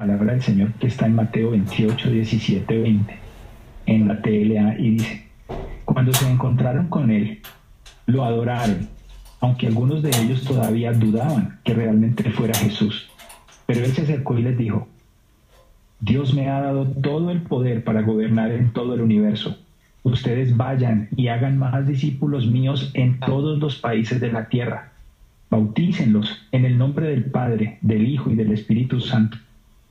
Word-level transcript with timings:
palabra 0.00 0.32
del 0.32 0.40
Señor 0.40 0.72
que 0.80 0.86
está 0.86 1.04
en 1.04 1.14
Mateo 1.14 1.50
28, 1.50 2.10
17, 2.10 2.78
20, 2.78 3.18
en 3.84 4.08
la 4.08 4.22
TLA, 4.22 4.78
y 4.78 4.92
dice, 4.92 5.26
cuando 5.84 6.14
se 6.14 6.26
encontraron 6.26 6.88
con 6.88 7.10
él, 7.10 7.40
lo 8.06 8.24
adoraron, 8.24 8.88
aunque 9.40 9.66
algunos 9.66 10.02
de 10.02 10.08
ellos 10.08 10.42
todavía 10.44 10.94
dudaban 10.94 11.58
que 11.64 11.74
realmente 11.74 12.30
fuera 12.30 12.54
Jesús. 12.54 13.10
Pero 13.66 13.84
él 13.84 13.92
se 13.92 14.00
acercó 14.00 14.38
y 14.38 14.42
les 14.42 14.56
dijo, 14.56 14.88
Dios 16.00 16.32
me 16.32 16.48
ha 16.48 16.62
dado 16.62 16.86
todo 16.86 17.30
el 17.30 17.42
poder 17.42 17.84
para 17.84 18.00
gobernar 18.00 18.52
en 18.52 18.72
todo 18.72 18.94
el 18.94 19.02
universo. 19.02 19.58
Ustedes 20.02 20.56
vayan 20.56 21.10
y 21.14 21.28
hagan 21.28 21.58
más 21.58 21.86
discípulos 21.86 22.46
míos 22.46 22.90
en 22.94 23.20
todos 23.20 23.58
los 23.58 23.76
países 23.76 24.18
de 24.18 24.32
la 24.32 24.48
tierra. 24.48 24.92
Bautícenlos 25.50 26.46
en 26.52 26.64
el 26.64 26.78
nombre 26.78 27.10
del 27.10 27.26
Padre, 27.26 27.76
del 27.82 28.08
Hijo 28.08 28.30
y 28.30 28.34
del 28.34 28.52
Espíritu 28.52 28.98
Santo. 29.00 29.36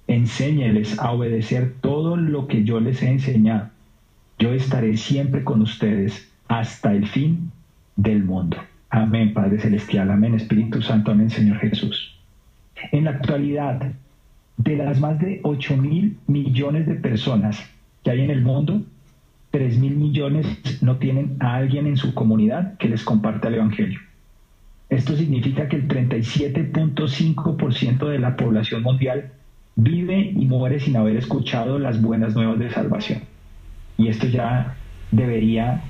Enséñeles 0.10 0.98
a 0.98 1.12
obedecer 1.12 1.76
todo 1.82 2.18
lo 2.18 2.48
que 2.48 2.63
yo 2.63 2.80
les 2.80 3.04
he 3.04 3.12
enseñado. 3.12 3.70
Yo 4.40 4.54
estaré 4.54 4.98
siempre 4.98 5.44
con 5.44 5.62
ustedes 5.62 6.32
hasta 6.48 6.94
el 6.94 7.05
fin 7.05 7.52
del 7.95 8.23
mundo. 8.23 8.58
Amén, 8.90 9.35
Padre 9.35 9.59
Celestial. 9.59 10.09
Amén, 10.09 10.34
Espíritu 10.34 10.82
Santo. 10.82 11.12
Amén, 11.12 11.30
Señor 11.30 11.59
Jesús. 11.59 12.18
En 12.91 13.04
la 13.04 13.12
actualidad, 13.12 13.91
de 14.58 14.77
las 14.77 14.99
más 14.99 15.20
de 15.20 15.41
8 15.44 15.77
mil 15.77 16.18
millones 16.26 16.88
de 16.88 16.96
personas 16.96 17.70
que 18.04 18.10
hay 18.10 18.21
en 18.21 18.32
el 18.32 18.41
mundo, 18.41 18.82
3 19.52 19.77
mil 19.77 19.96
millones 19.96 20.82
no 20.82 20.98
tienen 20.98 21.38
a 21.40 21.54
alguien 21.54 21.85
en 21.85 21.98
su 21.98 22.16
comunidad 22.16 22.80
que 22.80 22.90
les 22.90 23.04
comparta 23.04 23.49
el 23.49 23.55
Evangelio. 23.55 23.99
Esto 24.90 25.16
significa 25.16 25.70
que 25.70 25.76
el 25.76 25.88
37.5% 25.88 28.07
de 28.07 28.18
la 28.18 28.35
población 28.35 28.82
mundial 28.82 29.34
vive 29.76 30.34
y 30.36 30.46
muere 30.46 30.80
sin 30.80 30.96
haber 30.98 31.18
escuchado 31.18 31.80
las 31.80 32.00
buenas 32.02 32.36
nuevas 32.36 32.60
de 32.60 32.70
salvación. 32.70 33.23
Y 33.98 34.08
esto 34.08 34.27
ya 34.27 34.77
debería 35.12 35.82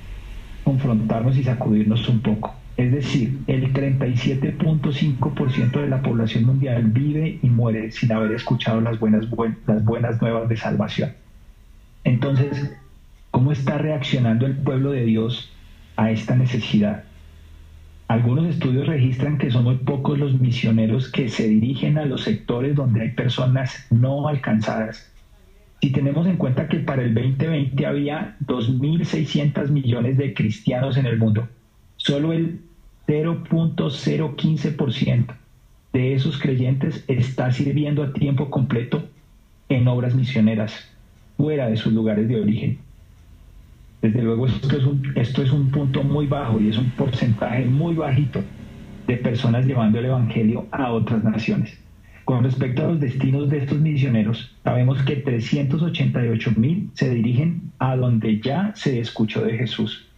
confrontarnos 0.63 1.37
y 1.37 1.43
sacudirnos 1.43 2.07
un 2.09 2.21
poco. 2.21 2.55
Es 2.77 2.91
decir, 2.93 3.39
el 3.47 3.73
37.5% 3.73 5.81
de 5.81 5.87
la 5.87 6.01
población 6.01 6.45
mundial 6.45 6.83
vive 6.83 7.39
y 7.41 7.49
muere 7.49 7.91
sin 7.91 8.13
haber 8.13 8.31
escuchado 8.31 8.79
las 8.79 8.97
buenas, 8.99 9.25
las 9.67 9.83
buenas 9.83 10.21
nuevas 10.21 10.47
de 10.47 10.55
salvación. 10.55 11.11
Entonces, 12.05 12.71
¿cómo 13.31 13.51
está 13.51 13.77
reaccionando 13.77 14.45
el 14.45 14.55
pueblo 14.55 14.91
de 14.91 15.03
Dios 15.03 15.51
a 15.97 16.11
esta 16.11 16.35
necesidad? 16.35 17.03
Algunos 18.09 18.47
estudios 18.47 18.87
registran 18.87 19.37
que 19.37 19.51
son 19.51 19.65
muy 19.65 19.77
pocos 19.77 20.17
los 20.17 20.33
misioneros 20.33 21.11
que 21.11 21.29
se 21.29 21.47
dirigen 21.47 21.99
a 21.99 22.05
los 22.05 22.23
sectores 22.23 22.75
donde 22.75 23.01
hay 23.01 23.11
personas 23.11 23.85
no 23.91 24.27
alcanzadas. 24.27 25.13
Si 25.79 25.91
tenemos 25.91 26.25
en 26.25 26.37
cuenta 26.37 26.67
que 26.67 26.79
para 26.79 27.03
el 27.03 27.13
2020 27.13 27.85
había 27.85 28.35
2.600 28.47 29.69
millones 29.69 30.17
de 30.17 30.33
cristianos 30.33 30.97
en 30.97 31.05
el 31.05 31.19
mundo, 31.19 31.47
solo 31.97 32.33
el 32.33 32.61
0.015% 33.07 35.35
de 35.93 36.15
esos 36.15 36.39
creyentes 36.39 37.03
está 37.07 37.51
sirviendo 37.51 38.01
a 38.01 38.13
tiempo 38.13 38.49
completo 38.49 39.07
en 39.69 39.87
obras 39.87 40.15
misioneras 40.15 40.89
fuera 41.37 41.69
de 41.69 41.77
sus 41.77 41.93
lugares 41.93 42.27
de 42.27 42.41
origen. 42.41 42.79
Desde 44.01 44.21
luego 44.21 44.47
esto 44.47 44.77
es, 45.43 45.51
un, 45.51 45.71
punto 45.71 46.03
muy 46.03 46.27
bajo 46.27 46.59
y 46.59 46.69
es 46.69 46.77
un 46.77 46.89
porcentaje 46.91 47.65
muy 47.65 47.95
bajito 47.95 48.41
de 49.07 49.17
personas 49.17 49.65
llevando 49.65 49.99
el 49.99 50.05
Evangelio 50.05 50.67
a 50.71 50.91
otras 50.91 51.23
naciones. 51.23 51.77
Con 52.23 52.43
respecto 52.43 52.83
a 52.83 52.87
los 52.89 52.99
destinos 52.99 53.49
de 53.49 53.57
estos 53.57 53.79
misioneros, 53.79 54.55
sabemos 54.63 55.01
que 55.03 55.17
388 55.17 56.51
mil 56.57 56.89
se 56.93 57.09
dirigen 57.09 57.71
a 57.79 57.95
donde 57.95 58.39
ya 58.39 58.71
se 58.75 58.99
escuchó 58.99 59.41
de 59.41 59.57
Jesús 59.57 60.09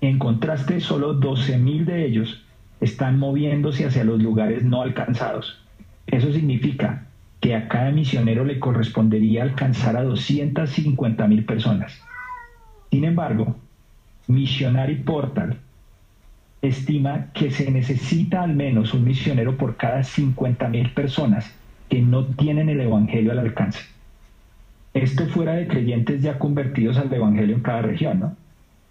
en 0.00 0.18
contraste, 0.18 0.80
solo 0.80 1.18
12.000 1.18 1.84
de 1.84 2.06
ellos 2.06 2.42
están 2.80 3.18
moviéndose 3.18 3.86
hacia 3.86 4.04
los 4.04 4.22
lugares 4.22 4.62
no 4.62 4.82
alcanzados. 4.82 5.62
Eso 6.06 6.32
significa 6.32 7.06
que 7.40 7.54
a 7.54 7.68
cada 7.68 7.90
misionero 7.90 8.44
le 8.44 8.58
correspondería 8.58 9.42
alcanzar 9.42 9.96
a 9.96 10.04
250.000 10.04 11.46
personas. 11.46 12.00
Sin 12.96 13.04
embargo, 13.04 13.54
Missionary 14.26 14.94
Portal 14.94 15.58
estima 16.62 17.26
que 17.34 17.50
se 17.50 17.70
necesita 17.70 18.42
al 18.42 18.56
menos 18.56 18.94
un 18.94 19.04
misionero 19.04 19.58
por 19.58 19.76
cada 19.76 20.00
50.000 20.00 20.94
personas 20.94 21.54
que 21.90 22.00
no 22.00 22.24
tienen 22.24 22.70
el 22.70 22.80
Evangelio 22.80 23.32
al 23.32 23.40
alcance. 23.40 23.80
Esto 24.94 25.26
fuera 25.26 25.52
de 25.52 25.68
creyentes 25.68 26.22
ya 26.22 26.38
convertidos 26.38 26.96
al 26.96 27.12
Evangelio 27.12 27.56
en 27.56 27.60
cada 27.60 27.82
región, 27.82 28.18
¿no? 28.18 28.36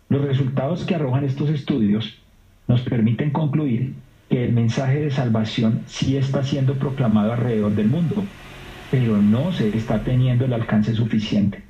Los 0.09 0.23
resultados 0.23 0.85
que 0.85 0.93
arrojan 0.93 1.23
estos 1.23 1.49
estudios 1.49 2.21
nos 2.67 2.81
permiten 2.81 3.31
concluir 3.31 3.95
que 4.29 4.45
el 4.45 4.53
mensaje 4.53 5.01
de 5.01 5.09
salvación 5.09 5.81
sí 5.87 6.15
está 6.15 6.43
siendo 6.43 6.75
proclamado 6.75 7.33
alrededor 7.33 7.73
del 7.73 7.87
mundo, 7.87 8.23
pero 8.91 9.19
no 9.19 9.51
se 9.51 9.75
está 9.75 10.03
teniendo 10.03 10.45
el 10.45 10.53
alcance 10.53 10.93
suficiente. 10.93 11.63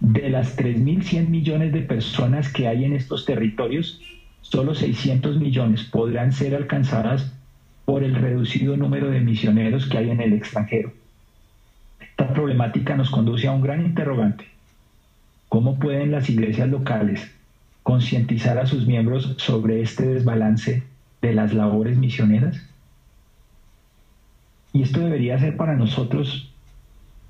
De 0.00 0.30
las 0.30 0.56
3.100 0.56 1.28
millones 1.28 1.72
de 1.74 1.82
personas 1.82 2.50
que 2.50 2.66
hay 2.66 2.84
en 2.84 2.94
estos 2.94 3.26
territorios, 3.26 4.00
solo 4.40 4.74
600 4.74 5.38
millones 5.38 5.84
podrán 5.84 6.32
ser 6.32 6.54
alcanzadas 6.54 7.34
por 7.84 8.02
el 8.02 8.14
reducido 8.14 8.78
número 8.78 9.10
de 9.10 9.20
misioneros 9.20 9.86
que 9.86 9.98
hay 9.98 10.08
en 10.08 10.22
el 10.22 10.32
extranjero. 10.32 10.94
Esta 12.00 12.32
problemática 12.32 12.96
nos 12.96 13.10
conduce 13.10 13.46
a 13.46 13.52
un 13.52 13.60
gran 13.60 13.84
interrogante. 13.84 14.46
¿Cómo 15.50 15.78
pueden 15.78 16.12
las 16.12 16.30
iglesias 16.30 16.68
locales 16.68 17.30
concientizar 17.82 18.56
a 18.58 18.66
sus 18.66 18.86
miembros 18.86 19.34
sobre 19.36 19.82
este 19.82 20.06
desbalance 20.06 20.82
de 21.20 21.34
las 21.34 21.52
labores 21.52 21.98
misioneras? 21.98 22.66
Y 24.72 24.82
esto 24.82 25.00
debería 25.00 25.38
ser 25.38 25.58
para 25.58 25.76
nosotros 25.76 26.54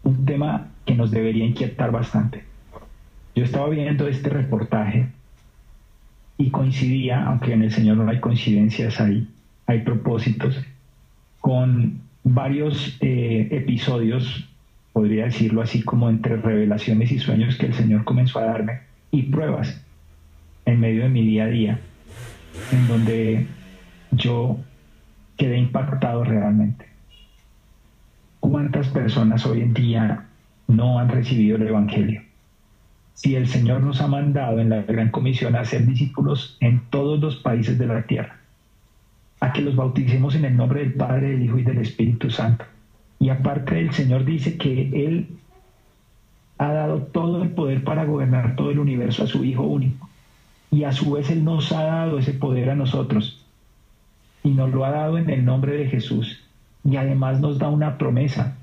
un 0.05 0.25
tema 0.25 0.69
que 0.87 0.95
nos 0.95 1.11
debería 1.11 1.47
inquietar 1.47 1.91
bastante. 1.91 2.50
Yo 3.35 3.45
estaba 3.45 3.69
viendo 3.69 4.09
este 4.09 4.29
reportaje 4.29 5.09
y 6.39 6.51
coincidía, 6.51 7.25
aunque 7.25 7.53
en 7.53 7.63
el 7.63 7.73
Señor 7.73 7.97
no 7.99 8.11
hay 8.11 8.21
coincidencias, 8.21 9.01
hay, 9.01 9.29
hay 9.67 9.81
propósitos, 9.83 10.61
con 11.41 12.01
varios 12.25 12.97
eh, 13.01 13.49
episodios 13.51 14.47
podría 14.93 15.25
decirlo 15.25 15.63
así 15.63 15.83
como 15.83 16.11
entre 16.11 16.37
revelaciones 16.37 17.13
y 17.13 17.19
sueños 17.19 17.57
que 17.57 17.67
el 17.67 17.75
Señor 17.75 18.05
comenzó 18.05 18.39
a 18.39 18.47
darme 18.47 18.81
y 19.11 19.23
pruebas 19.25 19.83
en 20.67 20.81
medio 20.81 21.05
de 21.05 21.09
mi 21.09 21.23
día 21.23 21.45
a 21.45 21.49
día, 21.49 21.81
en 22.73 22.89
donde 22.89 23.47
yo 24.11 24.59
quedé 25.37 25.59
impactado 25.59 26.25
realmente. 26.25 26.87
¿Cuántas 28.41 28.89
personas 28.89 29.47
hoy 29.47 29.63
en 29.63 29.75
día 29.75 30.27
no 30.69 30.99
han 30.99 31.09
recibido 31.09 31.57
el 31.57 31.69
Evangelio? 31.69 32.23
Si 33.23 33.37
el 33.37 33.49
Señor 33.49 33.83
nos 33.83 34.01
ha 34.01 34.07
mandado 34.07 34.61
en 34.61 34.71
la 34.71 34.81
gran 34.81 35.11
comisión 35.11 35.55
a 35.55 35.67
ser 35.67 35.85
discípulos 35.85 36.57
en 36.61 36.81
todos 36.89 37.21
los 37.21 37.37
países 37.37 37.79
de 37.79 37.87
la 37.87 38.05
tierra, 38.05 38.41
a 39.41 39.53
que 39.53 39.61
los 39.61 39.77
bauticemos 39.77 40.35
en 40.37 40.47
el 40.47 40.57
nombre 40.57 40.81
del 40.81 40.95
Padre, 40.95 41.33
del 41.33 41.43
Hijo 41.43 41.59
y 41.59 41.63
del 41.63 41.77
Espíritu 41.77 42.31
Santo, 42.31 42.65
y 43.19 43.29
aparte 43.29 43.79
el 43.79 43.93
Señor 43.93 44.25
dice 44.25 44.57
que 44.57 44.89
Él 45.07 45.29
ha 46.57 46.73
dado 46.73 47.03
todo 47.03 47.43
el 47.43 47.51
poder 47.51 47.85
para 47.85 48.07
gobernar 48.07 48.57
todo 48.57 48.71
el 48.71 48.79
universo 48.79 49.25
a 49.25 49.27
su 49.27 49.45
Hijo 49.45 49.65
único. 49.65 50.09
Y 50.71 50.85
a 50.85 50.93
su 50.93 51.13
vez 51.13 51.29
Él 51.29 51.45
nos 51.45 51.73
ha 51.73 51.83
dado 51.83 52.19
ese 52.19 52.33
poder 52.33 52.71
a 52.71 52.75
nosotros. 52.75 53.45
Y 54.43 54.53
nos 54.53 54.71
lo 54.71 54.87
ha 54.87 54.93
dado 54.93 55.19
en 55.19 55.29
el 55.29 55.45
nombre 55.45 55.77
de 55.77 55.89
Jesús. 55.89 56.43
Y 56.85 56.97
además 56.97 57.39
nos 57.41 57.59
da 57.59 57.69
una 57.69 57.99
promesa. 57.99 58.57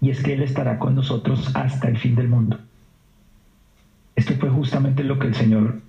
Y 0.00 0.08
es 0.08 0.22
que 0.22 0.32
Él 0.32 0.42
estará 0.42 0.78
con 0.78 0.94
nosotros 0.94 1.54
hasta 1.54 1.88
el 1.88 1.98
fin 1.98 2.14
del 2.14 2.30
mundo. 2.30 2.58
Esto 4.20 4.34
fue 4.34 4.50
justamente 4.50 5.02
lo 5.02 5.18
que 5.18 5.28
el 5.28 5.34
Señor 5.34 5.80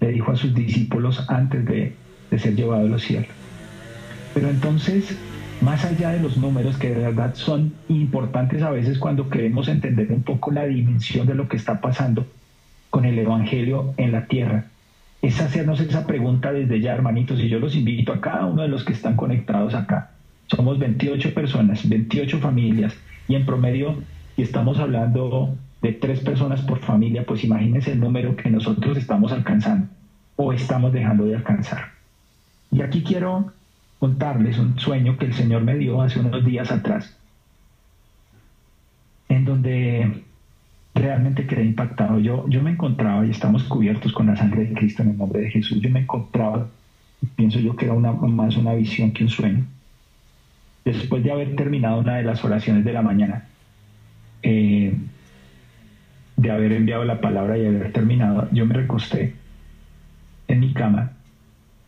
le 0.00 0.08
dijo 0.08 0.32
a 0.32 0.36
sus 0.36 0.54
discípulos 0.54 1.22
antes 1.28 1.66
de, 1.66 1.94
de 2.30 2.38
ser 2.38 2.54
llevado 2.56 2.86
a 2.86 2.88
los 2.88 3.02
cielos. 3.02 3.28
Pero 4.32 4.48
entonces 4.48 5.14
más 5.60 5.84
allá 5.84 6.12
de 6.12 6.20
los 6.20 6.38
números 6.38 6.78
que 6.78 6.88
de 6.88 7.02
verdad 7.02 7.34
son 7.34 7.74
importantes 7.90 8.62
a 8.62 8.70
veces 8.70 8.98
cuando 8.98 9.28
queremos 9.28 9.68
entender 9.68 10.10
un 10.10 10.22
poco 10.22 10.50
la 10.50 10.64
dimensión 10.64 11.26
de 11.26 11.34
lo 11.34 11.46
que 11.46 11.58
está 11.58 11.82
pasando 11.82 12.26
con 12.88 13.04
el 13.04 13.18
Evangelio 13.18 13.92
en 13.98 14.12
la 14.12 14.24
tierra, 14.28 14.64
es 15.20 15.38
hacernos 15.38 15.78
esa 15.80 16.06
pregunta 16.06 16.52
desde 16.52 16.80
ya, 16.80 16.94
hermanitos, 16.94 17.38
y 17.38 17.50
yo 17.50 17.58
los 17.58 17.76
invito 17.76 18.14
a 18.14 18.22
cada 18.22 18.46
uno 18.46 18.62
de 18.62 18.68
los 18.68 18.82
que 18.82 18.94
están 18.94 19.14
conectados 19.14 19.74
acá. 19.74 20.12
Somos 20.46 20.78
28 20.78 21.34
personas, 21.34 21.86
28 21.86 22.38
familias, 22.38 22.96
y 23.28 23.34
en 23.34 23.44
promedio, 23.44 23.96
si 24.36 24.42
estamos 24.42 24.78
hablando 24.78 25.54
de 25.82 25.92
tres 25.92 26.20
personas 26.20 26.62
por 26.62 26.80
familia, 26.80 27.24
pues 27.24 27.44
imagínense 27.44 27.92
el 27.92 28.00
número 28.00 28.34
que 28.36 28.50
nosotros 28.50 28.96
estamos 28.96 29.32
alcanzando 29.32 29.88
o 30.36 30.52
estamos 30.52 30.92
dejando 30.92 31.24
de 31.24 31.36
alcanzar. 31.36 31.92
Y 32.70 32.82
aquí 32.82 33.02
quiero 33.02 33.52
contarles 33.98 34.58
un 34.58 34.78
sueño 34.78 35.16
que 35.16 35.26
el 35.26 35.34
Señor 35.34 35.62
me 35.62 35.76
dio 35.76 36.00
hace 36.02 36.20
unos 36.20 36.44
días 36.44 36.70
atrás. 36.70 37.14
donde 39.28 40.24
realmente 40.94 41.46
quedé 41.46 41.64
impactado. 41.64 42.18
Yo, 42.18 42.46
yo 42.48 42.62
me 42.62 42.72
encontraba, 42.72 43.24
y 43.26 43.30
estamos 43.30 43.64
cubiertos 43.64 44.12
con 44.12 44.26
la 44.26 44.36
sangre 44.36 44.66
de 44.66 44.74
Cristo 44.74 45.02
en 45.02 45.10
el 45.10 45.18
nombre 45.18 45.40
de 45.40 45.50
Jesús, 45.50 45.80
yo 45.80 45.90
me 45.90 46.00
encontraba, 46.00 46.68
pienso 47.34 47.58
yo 47.58 47.74
que 47.74 47.86
era 47.86 47.94
una, 47.94 48.12
más 48.12 48.56
una 48.56 48.74
visión 48.74 49.12
que 49.12 49.24
un 49.24 49.30
sueño. 49.30 49.64
Después 50.84 51.22
de 51.24 51.32
haber 51.32 51.56
terminado 51.56 51.98
una 52.00 52.16
de 52.16 52.24
las 52.24 52.44
oraciones 52.44 52.84
de 52.84 52.92
la 52.92 53.02
mañana, 53.02 53.46
eh, 54.42 54.94
de 56.38 56.52
haber 56.52 56.72
enviado 56.72 57.04
la 57.04 57.20
palabra 57.20 57.58
y 57.58 57.66
haber 57.66 57.92
terminado, 57.92 58.48
yo 58.52 58.64
me 58.64 58.74
recosté 58.74 59.34
en 60.46 60.60
mi 60.60 60.72
cama 60.72 61.12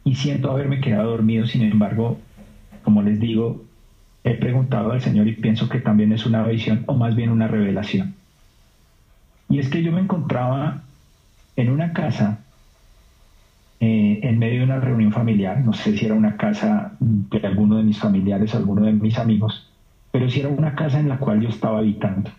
y 0.05 0.17
siento 0.17 0.51
haberme 0.51 0.81
quedado 0.81 1.13
dormido, 1.13 1.47
sin 1.47 1.63
embargo, 1.63 2.19
como 2.83 3.01
les 3.03 3.21
digo, 3.21 3.63
he 4.25 4.35
preguntado 4.35 4.91
al 4.91 5.01
Señor 5.01 5.29
y 5.29 5.35
pienso 5.35 5.69
que 5.69 5.79
también 5.79 6.13
es 6.13 6.27
una 6.27 6.43
visión 6.43 6.83
o 6.87 6.95
más 6.95 7.15
bien 7.15 7.31
una 7.31 7.47
revelación. 7.47 8.15
Y 9.49 9.61
es 9.61 9.69
que 9.69 9.85
yo 9.85 9.93
me 9.93 10.01
encontraba 10.01 10.83
en 11.55 11.71
una 11.71 11.93
casa, 11.93 12.41
eh, 13.79 14.19
en 14.25 14.41
medio 14.41 14.59
de 14.59 14.65
una 14.65 14.81
reunión 14.81 15.13
familiar, 15.13 15.61
no 15.61 15.75
sé 15.75 15.97
si 15.97 16.07
era 16.07 16.15
una 16.15 16.37
casa 16.37 16.97
de 16.99 17.47
alguno 17.47 17.77
de 17.77 17.85
mis 17.85 17.99
familiares, 17.99 18.53
alguno 18.57 18.83
de 18.83 18.93
mis 18.95 19.17
amigos, 19.17 19.71
pero 20.11 20.29
si 20.29 20.41
era 20.41 20.49
una 20.49 20.75
casa 20.75 20.99
en 20.99 21.09
la 21.09 21.19
cual 21.19 21.41
yo 21.41 21.49
estaba 21.51 21.79
habitando. 21.79 22.33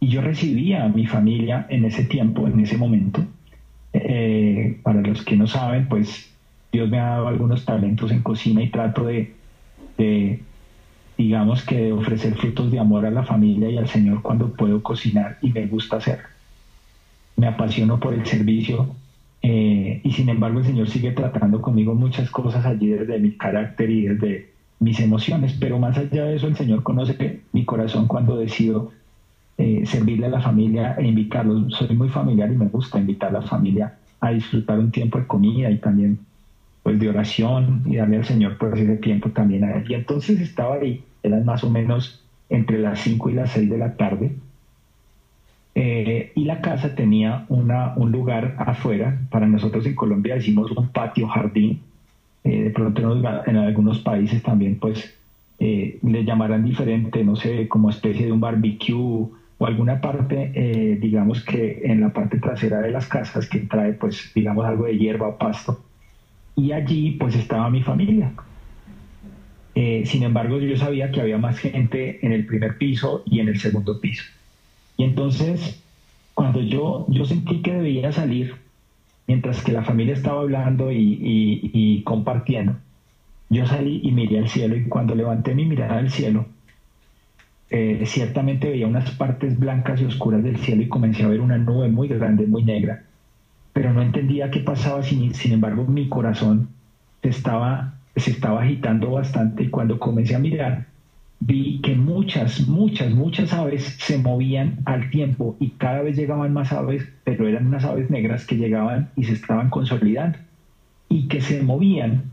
Y 0.00 0.08
yo 0.08 0.22
recibía 0.22 0.84
a 0.84 0.88
mi 0.88 1.06
familia 1.06 1.66
en 1.68 1.84
ese 1.84 2.04
tiempo, 2.04 2.46
en 2.46 2.58
ese 2.60 2.76
momento. 2.76 3.24
Eh, 3.92 4.80
para 4.82 5.00
los 5.02 5.22
que 5.24 5.36
no 5.36 5.46
saben, 5.46 5.88
pues 5.88 6.32
Dios 6.72 6.88
me 6.88 6.98
ha 6.98 7.10
dado 7.10 7.28
algunos 7.28 7.64
talentos 7.64 8.10
en 8.10 8.22
cocina 8.22 8.62
y 8.62 8.70
trato 8.70 9.04
de 9.04 9.34
digamos 11.20 11.62
que 11.62 11.92
ofrecer 11.92 12.34
frutos 12.36 12.70
de 12.70 12.78
amor 12.78 13.04
a 13.04 13.10
la 13.10 13.22
familia 13.22 13.68
y 13.68 13.76
al 13.76 13.86
Señor 13.86 14.22
cuando 14.22 14.54
puedo 14.54 14.82
cocinar 14.82 15.36
y 15.42 15.52
me 15.52 15.66
gusta 15.66 15.96
hacer. 15.96 16.20
Me 17.36 17.46
apasiono 17.46 18.00
por 18.00 18.14
el 18.14 18.24
servicio 18.24 18.94
eh, 19.42 20.00
y 20.02 20.12
sin 20.12 20.30
embargo 20.30 20.60
el 20.60 20.64
Señor 20.64 20.88
sigue 20.88 21.12
tratando 21.12 21.60
conmigo 21.60 21.94
muchas 21.94 22.30
cosas 22.30 22.64
allí 22.64 22.86
desde 22.88 23.18
mi 23.18 23.32
carácter 23.32 23.90
y 23.90 24.06
desde 24.06 24.50
mis 24.78 24.98
emociones, 25.00 25.54
pero 25.60 25.78
más 25.78 25.98
allá 25.98 26.24
de 26.24 26.36
eso 26.36 26.46
el 26.46 26.56
Señor 26.56 26.82
conoce 26.82 27.40
mi 27.52 27.66
corazón 27.66 28.06
cuando 28.06 28.38
decido 28.38 28.90
eh, 29.60 29.84
servirle 29.84 30.24
a 30.24 30.30
la 30.30 30.40
familia 30.40 30.94
e 30.96 31.06
invitarlos. 31.06 31.74
Soy 31.74 31.94
muy 31.94 32.08
familiar 32.08 32.50
y 32.50 32.56
me 32.56 32.68
gusta 32.68 32.98
invitar 32.98 33.28
a 33.28 33.40
la 33.40 33.42
familia 33.42 33.94
a 34.18 34.30
disfrutar 34.30 34.78
un 34.78 34.90
tiempo 34.90 35.18
de 35.18 35.26
comida 35.26 35.70
y 35.70 35.76
también 35.76 36.18
pues 36.82 36.98
de 36.98 37.10
oración 37.10 37.82
y 37.84 37.96
darle 37.96 38.16
al 38.16 38.24
Señor 38.24 38.56
por 38.56 38.78
ese 38.78 38.96
tiempo 38.96 39.28
también 39.28 39.64
a 39.64 39.72
él. 39.72 39.84
Y 39.86 39.92
entonces 39.92 40.40
estaba 40.40 40.76
ahí 40.76 41.04
eran 41.22 41.44
más 41.44 41.62
o 41.62 41.68
menos 41.68 42.22
entre 42.48 42.78
las 42.78 43.00
5 43.00 43.28
y 43.28 43.32
las 43.34 43.50
6 43.50 43.68
de 43.68 43.76
la 43.76 43.96
tarde. 43.98 44.34
Eh, 45.74 46.32
y 46.34 46.44
la 46.44 46.62
casa 46.62 46.94
tenía 46.94 47.44
una, 47.50 47.92
un 47.96 48.10
lugar 48.10 48.56
afuera, 48.58 49.20
para 49.30 49.46
nosotros 49.46 49.84
en 49.84 49.94
Colombia 49.94 50.36
decimos 50.36 50.70
un 50.70 50.88
patio 50.88 51.28
jardín, 51.28 51.80
eh, 52.44 52.62
de 52.62 52.70
pronto 52.70 53.44
en, 53.46 53.56
algunos 53.56 53.98
países 53.98 54.42
también 54.42 54.78
pues 54.78 55.14
eh, 55.58 55.98
le 56.02 56.24
llamarán 56.24 56.64
diferente, 56.64 57.22
no 57.22 57.36
sé, 57.36 57.68
como 57.68 57.90
especie 57.90 58.24
de 58.24 58.32
un 58.32 58.40
barbecue 58.40 59.28
o 59.60 59.66
alguna 59.66 60.00
parte, 60.00 60.98
digamos 61.00 61.44
que 61.44 61.82
en 61.84 62.00
la 62.00 62.14
parte 62.14 62.38
trasera 62.38 62.80
de 62.80 62.90
las 62.90 63.06
casas 63.06 63.46
que 63.46 63.58
trae 63.60 63.92
pues 63.92 64.32
digamos 64.34 64.64
algo 64.64 64.86
de 64.86 64.96
hierba 64.96 65.28
o 65.28 65.38
pasto. 65.38 65.84
Y 66.56 66.72
allí 66.72 67.12
pues 67.12 67.34
estaba 67.36 67.68
mi 67.68 67.82
familia. 67.82 68.32
Eh, 69.74 70.02
sin 70.04 70.22
embargo, 70.24 70.58
yo 70.58 70.76
sabía 70.76 71.10
que 71.10 71.20
había 71.20 71.38
más 71.38 71.58
gente 71.58 72.24
en 72.24 72.32
el 72.32 72.46
primer 72.46 72.76
piso 72.76 73.22
y 73.26 73.40
en 73.40 73.48
el 73.48 73.58
segundo 73.58 74.00
piso. 74.00 74.24
Y 74.96 75.04
entonces, 75.04 75.82
cuando 76.34 76.60
yo, 76.60 77.06
yo 77.08 77.24
sentí 77.24 77.62
que 77.62 77.72
debía 77.72 78.12
salir, 78.12 78.56
mientras 79.26 79.62
que 79.62 79.72
la 79.72 79.82
familia 79.82 80.14
estaba 80.14 80.40
hablando 80.40 80.90
y, 80.92 82.02
compartiendo, 82.04 82.76
yo 83.48 83.66
salí 83.66 84.00
y 84.02 84.12
miré 84.12 84.38
al 84.38 84.48
cielo 84.48 84.76
y 84.76 84.84
cuando 84.84 85.14
levanté 85.14 85.54
mi 85.54 85.64
mirada 85.64 85.98
al 85.98 86.10
cielo, 86.10 86.46
eh, 87.70 88.02
ciertamente 88.04 88.68
veía 88.68 88.86
unas 88.86 89.12
partes 89.12 89.58
blancas 89.58 90.00
y 90.00 90.04
oscuras 90.04 90.42
del 90.42 90.56
cielo 90.56 90.82
y 90.82 90.88
comencé 90.88 91.22
a 91.22 91.28
ver 91.28 91.40
una 91.40 91.58
nube 91.58 91.88
muy 91.88 92.08
grande, 92.08 92.46
muy 92.46 92.64
negra, 92.64 93.04
pero 93.72 93.92
no 93.92 94.02
entendía 94.02 94.50
qué 94.50 94.60
pasaba, 94.60 95.02
sin, 95.02 95.34
sin 95.34 95.52
embargo 95.52 95.84
mi 95.86 96.08
corazón 96.08 96.68
estaba 97.22 97.94
se 98.16 98.32
estaba 98.32 98.62
agitando 98.62 99.12
bastante 99.12 99.64
y 99.64 99.68
cuando 99.70 99.98
comencé 99.98 100.34
a 100.34 100.40
mirar 100.40 100.86
vi 101.40 101.80
que 101.80 101.94
muchas, 101.94 102.68
muchas, 102.68 103.12
muchas 103.14 103.52
aves 103.54 103.96
se 103.98 104.18
movían 104.18 104.76
al 104.84 105.08
tiempo 105.10 105.56
y 105.58 105.70
cada 105.70 106.02
vez 106.02 106.16
llegaban 106.16 106.52
más 106.52 106.70
aves, 106.72 107.08
pero 107.24 107.48
eran 107.48 107.66
unas 107.66 107.84
aves 107.84 108.10
negras 108.10 108.44
que 108.44 108.56
llegaban 108.56 109.08
y 109.16 109.24
se 109.24 109.32
estaban 109.32 109.70
consolidando 109.70 110.38
y 111.08 111.28
que 111.28 111.40
se 111.40 111.62
movían 111.62 112.24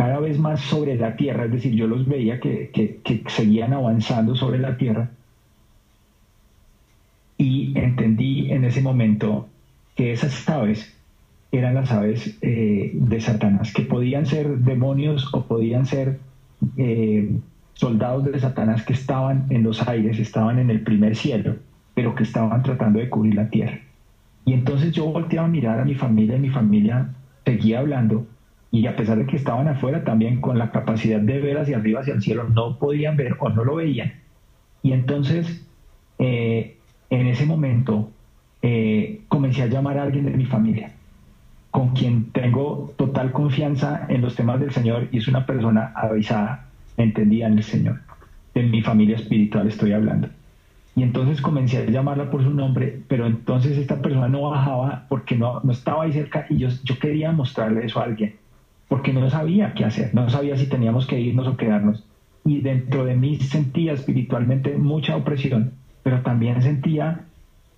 cada 0.00 0.18
vez 0.18 0.38
más 0.38 0.62
sobre 0.62 0.96
la 0.96 1.14
tierra, 1.14 1.44
es 1.44 1.52
decir, 1.52 1.74
yo 1.74 1.86
los 1.86 2.08
veía 2.08 2.40
que, 2.40 2.70
que 2.72 3.22
seguían 3.26 3.74
avanzando 3.74 4.34
sobre 4.34 4.58
la 4.58 4.78
tierra 4.78 5.10
y 7.36 7.78
entendí 7.78 8.50
en 8.50 8.64
ese 8.64 8.80
momento 8.80 9.46
que 9.94 10.12
esas 10.12 10.48
aves 10.48 10.96
eran 11.52 11.74
las 11.74 11.92
aves 11.92 12.38
eh, 12.40 12.92
de 12.94 13.20
Satanás, 13.20 13.74
que 13.74 13.82
podían 13.82 14.24
ser 14.24 14.60
demonios 14.60 15.28
o 15.34 15.44
podían 15.44 15.84
ser 15.84 16.18
eh, 16.78 17.36
soldados 17.74 18.24
de 18.24 18.40
Satanás 18.40 18.82
que 18.84 18.94
estaban 18.94 19.48
en 19.50 19.64
los 19.64 19.86
aires, 19.86 20.18
estaban 20.18 20.58
en 20.58 20.70
el 20.70 20.80
primer 20.80 21.14
cielo, 21.14 21.56
pero 21.92 22.14
que 22.14 22.22
estaban 22.22 22.62
tratando 22.62 23.00
de 23.00 23.10
cubrir 23.10 23.34
la 23.34 23.50
tierra. 23.50 23.78
Y 24.46 24.54
entonces 24.54 24.92
yo 24.92 25.04
volteaba 25.12 25.46
a 25.46 25.50
mirar 25.50 25.78
a 25.78 25.84
mi 25.84 25.94
familia 25.94 26.36
y 26.36 26.40
mi 26.40 26.48
familia 26.48 27.10
seguía 27.44 27.80
hablando 27.80 28.26
y 28.70 28.86
a 28.86 28.96
pesar 28.96 29.18
de 29.18 29.26
que 29.26 29.36
estaban 29.36 29.68
afuera 29.68 30.04
también 30.04 30.40
con 30.40 30.58
la 30.58 30.70
capacidad 30.70 31.20
de 31.20 31.40
ver 31.40 31.58
hacia 31.58 31.76
arriba, 31.78 32.00
hacia 32.00 32.14
el 32.14 32.22
cielo, 32.22 32.48
no 32.48 32.78
podían 32.78 33.16
ver 33.16 33.36
o 33.40 33.48
no 33.48 33.64
lo 33.64 33.76
veían. 33.76 34.12
Y 34.82 34.92
entonces, 34.92 35.66
eh, 36.18 36.76
en 37.10 37.26
ese 37.26 37.46
momento, 37.46 38.10
comencé 39.28 39.62
a 39.62 39.66
llamar 39.66 39.98
a 39.98 40.02
alguien 40.02 40.26
de 40.26 40.32
mi 40.32 40.44
familia 40.44 40.92
con 41.70 41.90
quien 41.90 42.30
tengo 42.32 42.92
total 42.96 43.32
confianza 43.32 44.06
en 44.08 44.22
los 44.22 44.34
temas 44.34 44.60
del 44.60 44.72
Señor 44.72 45.08
y 45.12 45.18
es 45.18 45.28
una 45.28 45.46
persona 45.46 45.92
avisada, 45.94 46.66
entendida 46.96 47.46
en 47.46 47.58
el 47.58 47.62
Señor. 47.62 48.00
De 48.54 48.62
mi 48.64 48.82
familia 48.82 49.16
espiritual 49.16 49.68
estoy 49.68 49.92
hablando. 49.92 50.28
Y 50.96 51.04
entonces 51.04 51.40
comencé 51.40 51.78
a 51.78 51.84
llamarla 51.86 52.30
por 52.30 52.42
su 52.42 52.50
nombre, 52.50 53.00
pero 53.06 53.26
entonces 53.26 53.78
esta 53.78 54.02
persona 54.02 54.28
no 54.28 54.50
bajaba 54.50 55.06
porque 55.08 55.36
no, 55.36 55.60
no 55.62 55.70
estaba 55.70 56.02
ahí 56.02 56.12
cerca 56.12 56.46
y 56.50 56.58
yo, 56.58 56.68
yo 56.82 56.98
quería 56.98 57.30
mostrarle 57.30 57.86
eso 57.86 58.00
a 58.00 58.04
alguien, 58.04 58.34
porque 58.90 59.12
no 59.12 59.30
sabía 59.30 59.72
qué 59.72 59.84
hacer, 59.84 60.12
no 60.16 60.28
sabía 60.28 60.56
si 60.56 60.66
teníamos 60.66 61.06
que 61.06 61.18
irnos 61.18 61.46
o 61.46 61.56
quedarnos. 61.56 62.02
Y 62.44 62.60
dentro 62.60 63.04
de 63.04 63.14
mí 63.14 63.36
sentía 63.36 63.92
espiritualmente 63.92 64.76
mucha 64.76 65.16
opresión, 65.16 65.74
pero 66.02 66.22
también 66.22 66.60
sentía 66.60 67.20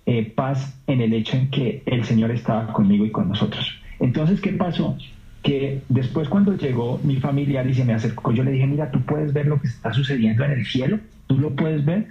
eh, 0.07 0.33
paz 0.35 0.75
en 0.87 1.01
el 1.01 1.13
hecho 1.13 1.37
en 1.37 1.51
que 1.51 1.83
el 1.85 2.03
Señor 2.03 2.31
estaba 2.31 2.73
conmigo 2.73 3.05
y 3.05 3.11
con 3.11 3.29
nosotros. 3.29 3.79
Entonces, 3.99 4.41
¿qué 4.41 4.53
pasó? 4.53 4.97
Que 5.43 5.83
después 5.87 6.29
cuando 6.29 6.57
llegó 6.57 6.99
mi 7.03 7.17
familiar 7.17 7.67
y 7.67 7.75
se 7.75 7.85
me 7.85 7.93
acercó, 7.93 8.31
yo 8.31 8.43
le 8.43 8.49
dije, 8.49 8.65
mira, 8.65 8.89
tú 8.89 8.99
puedes 9.01 9.33
ver 9.33 9.45
lo 9.45 9.61
que 9.61 9.67
está 9.67 9.93
sucediendo 9.93 10.43
en 10.45 10.53
el 10.53 10.65
cielo, 10.65 10.97
tú 11.27 11.37
lo 11.37 11.51
puedes 11.51 11.85
ver. 11.85 12.07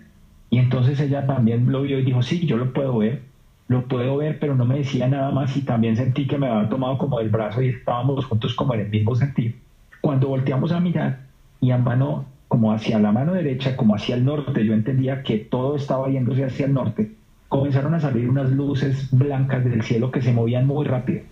Y 0.49 0.59
entonces 0.59 1.01
ella 1.01 1.27
también 1.27 1.73
lo 1.73 1.83
vio 1.83 1.99
y 1.99 2.05
dijo, 2.05 2.23
sí, 2.23 2.47
yo 2.47 2.57
lo 2.57 2.73
puedo 2.73 2.99
ver, 2.99 3.23
lo 3.69 3.87
puedo 3.89 4.17
ver, 4.19 4.39
pero 4.39 4.55
no 4.55 4.65
me 4.65 4.79
decía 4.79 5.09
nada 5.09 5.31
más 5.31 5.57
y 5.57 5.63
también 5.63 5.97
sentí 5.97 6.27
que 6.27 6.39
me 6.39 6.49
había 6.49 6.69
tomado 6.69 6.99
como 6.99 7.19
del 7.19 7.31
brazo 7.31 7.63
y 7.63 7.69
estábamos 7.69 8.25
juntos 8.27 8.55
como 8.55 8.75
en 8.75 8.81
el 8.81 8.91
mismo 8.91 9.15
sentido. 9.15 9.55
Cuando 10.01 10.29
volteamos 10.29 10.73
a 10.73 10.81
mirar 10.81 11.21
y 11.61 11.71
a 11.71 11.79
mano, 11.79 12.27
como 12.49 12.73
hacia 12.73 12.99
la 12.99 13.13
mano 13.13 13.33
derecha, 13.33 13.77
como 13.77 13.95
hacia 13.95 14.17
el 14.17 14.25
norte, 14.25 14.65
yo 14.65 14.75
entendía 14.75 15.23
que 15.23 15.39
todo 15.39 15.77
estaba 15.77 16.09
yéndose 16.09 16.45
hacia 16.45 16.67
el 16.67 16.75
norte, 16.75 17.13
comenzaron 17.49 17.95
a 17.95 18.01
salir 18.01 18.29
unas 18.29 18.51
luces 18.51 19.09
blancas 19.11 19.65
del 19.65 19.83
cielo 19.83 20.11
que 20.11 20.23
se 20.23 20.33
movían 20.33 20.67
muy 20.67 20.85
rápido 20.85 21.23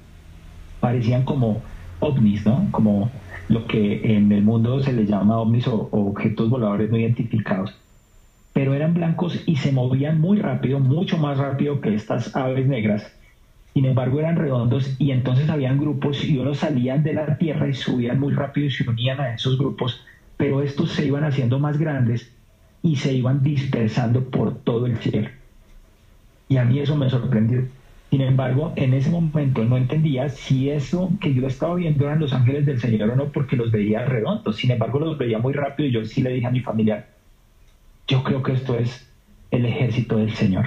parecían 0.80 1.24
como 1.24 1.60
ovnis, 2.00 2.44
¿no? 2.44 2.66
Como 2.72 3.10
lo 3.48 3.66
que 3.66 4.16
en 4.16 4.32
el 4.32 4.42
mundo 4.42 4.82
se 4.82 4.92
le 4.92 5.06
llama 5.06 5.38
ovnis 5.38 5.68
o, 5.68 5.88
objetos 5.92 6.50
voladores 6.50 6.90
no 6.90 6.96
identificados. 6.96 7.74
Pero 8.52 8.74
eran 8.74 8.94
blancos 8.94 9.42
y 9.46 9.56
se 9.56 9.72
movían 9.72 10.20
muy 10.20 10.38
rápido, 10.38 10.80
mucho 10.80 11.18
más 11.18 11.38
rápido 11.38 11.80
que 11.80 11.94
estas 11.94 12.34
aves 12.36 12.66
negras. 12.66 13.12
Sin 13.74 13.84
embargo, 13.84 14.18
eran 14.18 14.36
redondos 14.36 14.96
y 14.98 15.12
entonces 15.12 15.48
habían 15.48 15.78
grupos 15.78 16.24
y 16.24 16.38
unos 16.38 16.58
salían 16.58 17.02
de 17.04 17.14
la 17.14 17.38
tierra 17.38 17.68
y 17.68 17.74
subían 17.74 18.18
muy 18.18 18.32
rápido 18.32 18.66
y 18.66 18.70
se 18.70 18.88
unían 18.88 19.20
a 19.20 19.34
esos 19.34 19.56
grupos, 19.56 20.04
pero 20.36 20.62
estos 20.62 20.90
se 20.90 21.06
iban 21.06 21.24
haciendo 21.24 21.58
más 21.58 21.78
grandes 21.78 22.34
y 22.82 22.96
se 22.96 23.12
iban 23.12 23.42
dispersando 23.42 24.24
por 24.24 24.56
todo 24.58 24.86
el 24.86 24.96
cielo. 24.96 25.28
Y 26.48 26.56
a 26.56 26.64
mí 26.64 26.80
eso 26.80 26.96
me 26.96 27.08
sorprendió 27.08 27.68
sin 28.10 28.22
embargo, 28.22 28.72
en 28.74 28.92
ese 28.92 29.08
momento 29.08 29.64
no 29.64 29.76
entendía 29.76 30.28
si 30.28 30.68
eso 30.68 31.10
que 31.20 31.32
yo 31.32 31.46
estaba 31.46 31.76
viendo 31.76 32.06
eran 32.06 32.18
los 32.18 32.32
ángeles 32.32 32.66
del 32.66 32.80
Señor 32.80 33.10
o 33.10 33.16
no, 33.16 33.30
porque 33.30 33.54
los 33.54 33.70
veía 33.70 34.04
redondos. 34.04 34.56
Sin 34.56 34.72
embargo, 34.72 34.98
los 34.98 35.16
veía 35.16 35.38
muy 35.38 35.52
rápido 35.52 35.88
y 35.88 35.92
yo 35.92 36.04
sí 36.04 36.20
le 36.20 36.30
dije 36.30 36.46
a 36.46 36.50
mi 36.50 36.60
familia, 36.60 37.06
yo 38.10 38.24
creo 38.24 38.42
que 38.42 38.52
esto 38.52 38.74
es 38.74 39.08
el 39.52 39.64
ejército 39.64 40.16
del 40.16 40.32
Señor. 40.32 40.66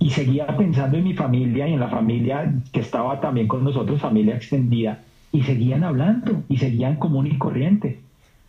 Y 0.00 0.10
seguía 0.10 0.48
pensando 0.48 0.98
en 0.98 1.04
mi 1.04 1.14
familia 1.14 1.68
y 1.68 1.74
en 1.74 1.80
la 1.80 1.88
familia 1.88 2.52
que 2.72 2.80
estaba 2.80 3.20
también 3.20 3.46
con 3.46 3.62
nosotros, 3.62 4.00
familia 4.00 4.34
extendida, 4.34 5.00
y 5.30 5.42
seguían 5.42 5.84
hablando 5.84 6.42
y 6.48 6.56
seguían 6.56 6.96
común 6.96 7.28
y 7.28 7.38
corriente. 7.38 8.00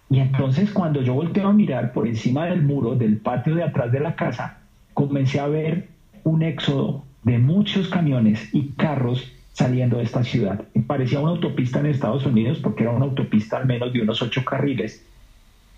Y 0.09 0.19
entonces 0.19 0.71
cuando 0.71 1.01
yo 1.03 1.13
volteo 1.13 1.47
a 1.47 1.53
mirar 1.53 1.93
por 1.93 2.07
encima 2.07 2.45
del 2.45 2.63
muro 2.63 2.95
del 2.95 3.17
patio 3.17 3.53
de 3.53 3.63
atrás 3.63 3.91
de 3.91 4.00
la 4.00 4.15
casa, 4.15 4.62
comencé 4.95 5.39
a 5.39 5.47
ver 5.47 5.89
un 6.24 6.41
éxodo 6.41 7.03
de 7.24 7.38
muchos 7.38 7.88
camiones 7.88 8.50
y 8.53 8.69
carros 8.69 9.31
saliendo 9.53 9.97
de 9.97 10.03
esta 10.03 10.24
ciudad. 10.24 10.63
Parecía 10.88 11.19
una 11.19 11.31
autopista 11.31 11.79
en 11.79 11.88
Estados 11.88 12.25
Unidos 12.25 12.59
porque 12.63 12.83
era 12.83 12.93
una 12.93 13.05
autopista 13.05 13.57
al 13.57 13.67
menos 13.67 13.93
de 13.93 14.01
unos 14.01 14.21
ocho 14.24 14.43
carriles, 14.43 15.05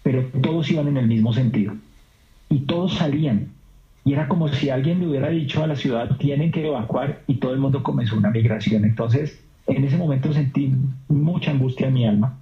pero 0.03 0.23
todos 0.41 0.71
iban 0.71 0.87
en 0.87 0.97
el 0.97 1.07
mismo 1.07 1.33
sentido. 1.33 1.73
Y 2.49 2.59
todos 2.61 2.95
salían. 2.95 3.49
Y 4.05 4.13
era 4.13 4.27
como 4.27 4.47
si 4.47 4.69
alguien 4.69 4.99
le 4.99 5.07
hubiera 5.07 5.29
dicho 5.29 5.63
a 5.63 5.67
la 5.67 5.75
ciudad, 5.75 6.17
tienen 6.17 6.51
que 6.51 6.65
evacuar 6.65 7.21
y 7.27 7.35
todo 7.35 7.53
el 7.53 7.59
mundo 7.59 7.83
comenzó 7.83 8.17
una 8.17 8.31
migración. 8.31 8.85
Entonces, 8.85 9.39
en 9.67 9.83
ese 9.83 9.97
momento 9.97 10.33
sentí 10.33 10.73
mucha 11.07 11.51
angustia 11.51 11.87
en 11.87 11.93
mi 11.93 12.05
alma. 12.05 12.37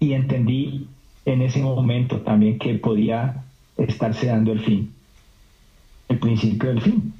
Y 0.00 0.12
entendí 0.12 0.86
en 1.24 1.42
ese 1.42 1.60
momento 1.60 2.20
también 2.20 2.58
que 2.58 2.74
podía 2.74 3.44
estarse 3.76 4.26
dando 4.28 4.52
el 4.52 4.60
fin, 4.60 4.92
el 6.08 6.18
principio 6.18 6.70
del 6.70 6.80
fin 6.80 7.12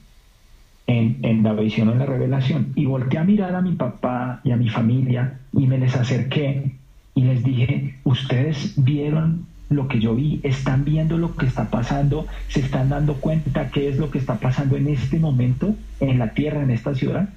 en, 0.88 1.42
la 1.42 1.52
visión 1.52 1.88
o 1.88 1.92
en 1.92 1.98
la 1.98 2.06
revelación. 2.06 2.72
Y 2.74 2.86
volteé 2.86 3.18
a 3.18 3.24
mirar 3.24 3.54
a 3.54 3.60
mi 3.60 3.72
papá 3.72 4.40
y 4.42 4.50
a 4.50 4.56
mi 4.56 4.68
familia 4.68 5.38
y 5.52 5.66
me 5.66 5.78
les 5.78 5.94
acerqué 5.94 6.72
y 7.14 7.22
les 7.22 7.44
dije, 7.44 7.96
ustedes 8.04 8.74
vieron 8.76 9.46
lo 9.70 9.86
que 9.88 10.00
yo 10.00 10.14
vi, 10.14 10.40
están 10.42 10.84
viendo 10.84 11.18
lo 11.18 11.36
que 11.36 11.46
está 11.46 11.70
pasando, 11.70 12.26
se 12.48 12.60
están 12.60 12.88
dando 12.88 13.14
cuenta 13.14 13.70
qué 13.70 13.88
es 13.88 13.98
lo 13.98 14.10
que 14.10 14.18
está 14.18 14.36
pasando 14.36 14.76
en 14.76 14.88
este 14.88 15.18
momento 15.18 15.74
en 16.00 16.18
la 16.18 16.30
tierra, 16.32 16.62
en 16.62 16.70
esta 16.70 16.94
ciudad. 16.94 17.28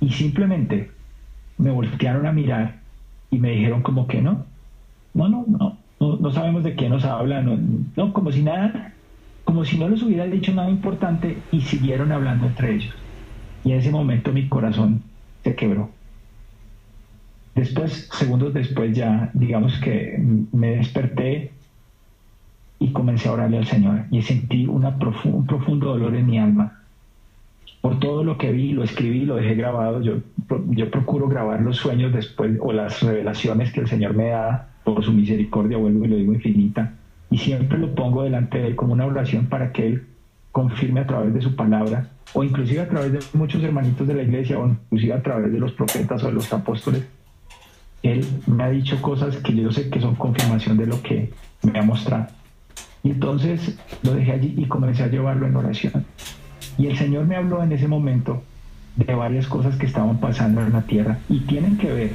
Y 0.00 0.10
simplemente 0.10 0.90
me 1.58 1.70
voltearon 1.70 2.26
a 2.26 2.32
mirar 2.32 2.76
y 3.30 3.38
me 3.38 3.50
dijeron 3.50 3.82
como 3.82 4.06
que 4.06 4.22
no, 4.22 4.44
no, 5.12 5.28
no, 5.28 5.44
no, 5.46 5.76
no, 5.98 6.30
sabemos 6.30 6.62
de 6.62 6.74
qué 6.74 6.88
nos 6.88 7.04
hablan, 7.04 7.86
no, 7.96 8.12
como 8.12 8.30
si 8.30 8.42
nada, 8.42 8.92
como 9.44 9.64
si 9.64 9.78
no 9.78 9.88
les 9.88 10.02
hubiera 10.02 10.26
dicho 10.26 10.52
nada 10.54 10.70
importante 10.70 11.38
y 11.50 11.60
siguieron 11.62 12.12
hablando 12.12 12.46
entre 12.46 12.74
ellos. 12.76 12.94
Y 13.64 13.72
en 13.72 13.78
ese 13.78 13.90
momento 13.90 14.32
mi 14.32 14.48
corazón 14.48 15.02
se 15.42 15.54
quebró. 15.54 15.90
Después, 17.54 18.08
segundos 18.12 18.52
después 18.52 18.96
ya, 18.96 19.30
digamos 19.34 19.78
que 19.78 20.20
me 20.52 20.76
desperté 20.76 21.52
y 22.80 22.92
comencé 22.92 23.28
a 23.28 23.32
orarle 23.32 23.58
al 23.58 23.66
Señor 23.66 24.04
y 24.10 24.22
sentí 24.22 24.66
un 24.66 24.82
profundo 24.98 25.90
dolor 25.90 26.16
en 26.16 26.26
mi 26.26 26.38
alma. 26.38 26.80
Por 27.80 28.00
todo 28.00 28.24
lo 28.24 28.38
que 28.38 28.50
vi, 28.50 28.72
lo 28.72 28.82
escribí, 28.82 29.20
lo 29.20 29.36
dejé 29.36 29.54
grabado. 29.54 30.00
Yo, 30.02 30.14
yo 30.70 30.90
procuro 30.90 31.28
grabar 31.28 31.60
los 31.60 31.76
sueños 31.76 32.12
después 32.12 32.58
o 32.60 32.72
las 32.72 33.02
revelaciones 33.02 33.72
que 33.72 33.80
el 33.80 33.88
Señor 33.88 34.14
me 34.14 34.30
da 34.30 34.70
por 34.82 35.04
su 35.04 35.12
misericordia, 35.12 35.76
vuelvo 35.76 36.04
y 36.04 36.08
lo 36.08 36.16
digo 36.16 36.32
infinita 36.34 36.92
y 37.34 37.38
siempre 37.38 37.78
lo 37.78 37.92
pongo 37.96 38.22
delante 38.22 38.58
de 38.58 38.68
él 38.68 38.76
como 38.76 38.92
una 38.92 39.06
oración 39.06 39.46
para 39.46 39.72
que 39.72 39.86
él 39.88 40.06
confirme 40.52 41.00
a 41.00 41.06
través 41.08 41.34
de 41.34 41.40
su 41.40 41.56
palabra 41.56 42.10
o 42.32 42.44
inclusive 42.44 42.80
a 42.80 42.88
través 42.88 43.12
de 43.12 43.18
muchos 43.32 43.60
hermanitos 43.60 44.06
de 44.06 44.14
la 44.14 44.22
iglesia 44.22 44.56
o 44.56 44.68
inclusive 44.68 45.14
a 45.14 45.20
través 45.20 45.52
de 45.52 45.58
los 45.58 45.72
profetas 45.72 46.22
o 46.22 46.28
de 46.28 46.32
los 46.32 46.52
apóstoles. 46.52 47.04
Él 48.04 48.24
me 48.46 48.62
ha 48.62 48.68
dicho 48.68 49.00
cosas 49.00 49.38
que 49.38 49.56
yo 49.56 49.72
sé 49.72 49.88
que 49.88 49.98
son 49.98 50.14
confirmación 50.14 50.76
de 50.76 50.86
lo 50.86 51.02
que 51.02 51.32
me 51.62 51.78
ha 51.78 51.82
mostrado. 51.82 52.26
Y 53.02 53.10
entonces 53.10 53.78
lo 54.02 54.14
dejé 54.14 54.32
allí 54.32 54.54
y 54.58 54.66
comencé 54.66 55.02
a 55.02 55.08
llevarlo 55.08 55.46
en 55.46 55.56
oración. 55.56 56.04
Y 56.76 56.86
el 56.86 56.98
Señor 56.98 57.26
me 57.26 57.36
habló 57.36 57.62
en 57.62 57.72
ese 57.72 57.88
momento 57.88 58.42
de 58.96 59.14
varias 59.14 59.46
cosas 59.46 59.76
que 59.76 59.86
estaban 59.86 60.18
pasando 60.18 60.60
en 60.60 60.74
la 60.74 60.82
tierra 60.82 61.18
y 61.30 61.40
tienen 61.40 61.78
que 61.78 61.90
ver 61.92 62.10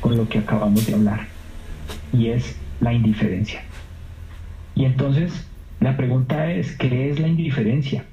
con 0.00 0.16
lo 0.16 0.28
que 0.28 0.38
acabamos 0.38 0.84
de 0.86 0.94
hablar. 0.94 1.28
Y 2.12 2.26
es 2.28 2.56
la 2.80 2.92
indiferencia. 2.92 3.62
Y 4.74 4.86
entonces 4.86 5.46
la 5.78 5.96
pregunta 5.96 6.50
es, 6.50 6.76
¿qué 6.76 7.10
es 7.10 7.20
la 7.20 7.28
indiferencia? 7.28 8.04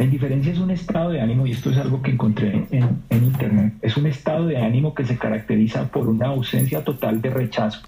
La 0.00 0.06
indiferencia 0.06 0.50
es 0.50 0.58
un 0.58 0.70
estado 0.70 1.10
de 1.10 1.20
ánimo, 1.20 1.46
y 1.46 1.50
esto 1.50 1.68
es 1.68 1.76
algo 1.76 2.00
que 2.00 2.12
encontré 2.12 2.66
en, 2.70 3.02
Internet, 3.10 3.74
es 3.82 3.98
un 3.98 4.06
estado 4.06 4.46
de 4.46 4.56
ánimo 4.56 4.94
que 4.94 5.04
se 5.04 5.18
caracteriza 5.18 5.88
por 5.88 6.08
una 6.08 6.28
ausencia 6.28 6.82
total 6.82 7.20
de 7.20 7.28
rechazo 7.28 7.82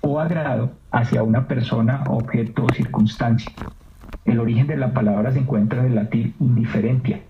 o 0.00 0.18
agrado 0.18 0.72
hacia 0.90 1.22
una 1.22 1.46
persona, 1.46 2.02
objeto 2.08 2.64
o 2.64 2.74
circunstancia. 2.74 3.52
El 4.24 4.40
origen 4.40 4.66
de 4.66 4.76
la 4.76 4.92
palabra 4.92 5.30
se 5.30 5.38
encuentra 5.38 5.78
en 5.78 5.86
el 5.86 5.94
latín 5.94 6.34
indiferentia. 6.40 7.20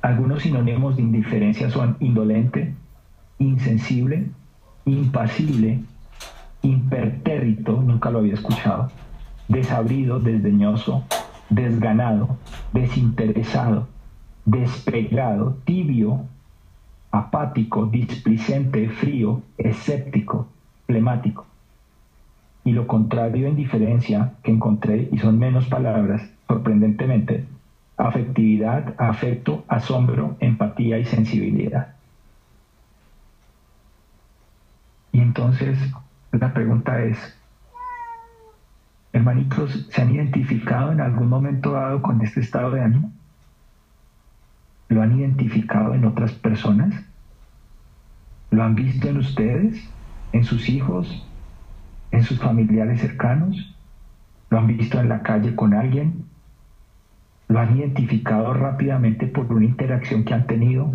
Algunos 0.00 0.40
sinónimos 0.40 0.96
de 0.96 1.02
indiferencia 1.02 1.68
son 1.68 1.98
indolente, 2.00 2.72
insensible, 3.38 4.30
impasible, 4.86 5.80
impertérrito, 6.62 7.82
nunca 7.82 8.10
lo 8.10 8.20
había 8.20 8.32
escuchado, 8.32 8.90
desabrido, 9.48 10.20
desdeñoso, 10.20 11.04
desganado, 11.50 12.38
desinteresado, 12.72 13.88
despegado, 14.44 15.58
tibio, 15.64 16.26
apático, 17.10 17.86
displicente, 17.86 18.88
frío, 18.88 19.42
escéptico, 19.56 20.48
flemático. 20.86 21.46
Y 22.64 22.72
lo 22.72 22.86
contrario 22.86 23.46
en 23.46 23.56
diferencia 23.56 24.32
que 24.42 24.50
encontré, 24.50 25.08
y 25.12 25.18
son 25.18 25.38
menos 25.38 25.66
palabras, 25.66 26.28
sorprendentemente, 26.48 27.44
afectividad, 27.96 28.94
afecto, 28.98 29.64
asombro, 29.68 30.36
empatía 30.40 30.98
y 30.98 31.04
sensibilidad. 31.04 31.94
Y 35.12 35.20
entonces 35.20 35.78
la 36.32 36.52
pregunta 36.52 37.02
es, 37.04 37.16
Hermanitos, 39.14 39.86
¿se 39.90 40.02
han 40.02 40.12
identificado 40.12 40.90
en 40.90 41.00
algún 41.00 41.28
momento 41.28 41.70
dado 41.70 42.02
con 42.02 42.20
este 42.20 42.40
estado 42.40 42.72
de 42.72 42.80
ánimo? 42.80 43.12
¿Lo 44.88 45.02
han 45.02 45.16
identificado 45.16 45.94
en 45.94 46.04
otras 46.04 46.32
personas? 46.32 46.92
¿Lo 48.50 48.64
han 48.64 48.74
visto 48.74 49.06
en 49.06 49.18
ustedes? 49.18 49.88
¿En 50.32 50.42
sus 50.42 50.68
hijos? 50.68 51.24
¿En 52.10 52.24
sus 52.24 52.40
familiares 52.40 53.02
cercanos? 53.02 53.76
¿Lo 54.50 54.58
han 54.58 54.66
visto 54.66 54.98
en 54.98 55.08
la 55.08 55.22
calle 55.22 55.54
con 55.54 55.74
alguien? 55.74 56.24
¿Lo 57.46 57.60
han 57.60 57.76
identificado 57.76 58.52
rápidamente 58.52 59.28
por 59.28 59.46
una 59.52 59.64
interacción 59.64 60.24
que 60.24 60.34
han 60.34 60.48
tenido? 60.48 60.92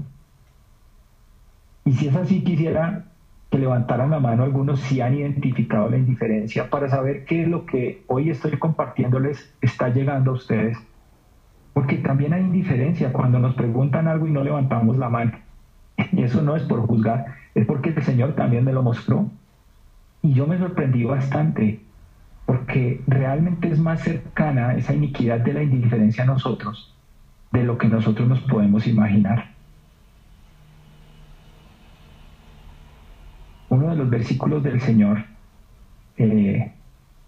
Y 1.86 1.94
si 1.94 2.10
es 2.10 2.16
así, 2.18 2.44
quisiera 2.44 3.09
que 3.50 3.58
levantaran 3.58 4.12
la 4.12 4.20
mano 4.20 4.44
algunos 4.44 4.80
si 4.80 5.02
han 5.02 5.16
identificado 5.16 5.90
la 5.90 5.98
indiferencia 5.98 6.70
para 6.70 6.88
saber 6.88 7.26
qué 7.26 7.44
es 7.44 7.48
lo 7.48 7.66
que 7.66 8.04
hoy 8.08 8.30
estoy 8.30 8.58
compartiéndoles 8.60 9.56
está 9.62 9.90
llegando 9.90 10.32
a 10.32 10.34
ustedes. 10.36 10.78
Porque 11.74 11.98
también 11.98 12.34
hay 12.34 12.42
indiferencia 12.42 13.12
cuando 13.12 13.40
nos 13.40 13.56
preguntan 13.56 14.08
algo 14.08 14.28
y 14.28 14.32
no 14.32 14.44
levantamos 14.44 14.98
la 14.98 15.10
mano. 15.10 15.32
Y 16.12 16.24
eso 16.24 16.42
no 16.42 16.56
es 16.56 16.64
por 16.64 16.86
juzgar, 16.86 17.26
es 17.56 17.66
porque 17.66 17.90
el 17.90 18.04
Señor 18.04 18.34
también 18.36 18.64
me 18.64 18.74
lo 18.74 18.84
mostró. 18.84 19.30
Y 20.22 20.34
yo 20.34 20.46
me 20.46 20.58
sorprendí 20.58 21.04
bastante, 21.04 21.82
porque 22.46 23.02
realmente 23.08 23.70
es 23.70 23.80
más 23.80 24.02
cercana 24.02 24.76
esa 24.76 24.94
iniquidad 24.94 25.40
de 25.40 25.54
la 25.54 25.64
indiferencia 25.64 26.24
a 26.24 26.28
nosotros 26.28 26.96
de 27.52 27.64
lo 27.64 27.78
que 27.78 27.88
nosotros 27.88 28.28
nos 28.28 28.42
podemos 28.42 28.86
imaginar. 28.86 29.50
uno 33.70 33.90
de 33.90 33.96
los 34.10 34.20
versículos 34.20 34.64
del 34.64 34.82
Señor 34.82 35.24
eh, 36.18 36.72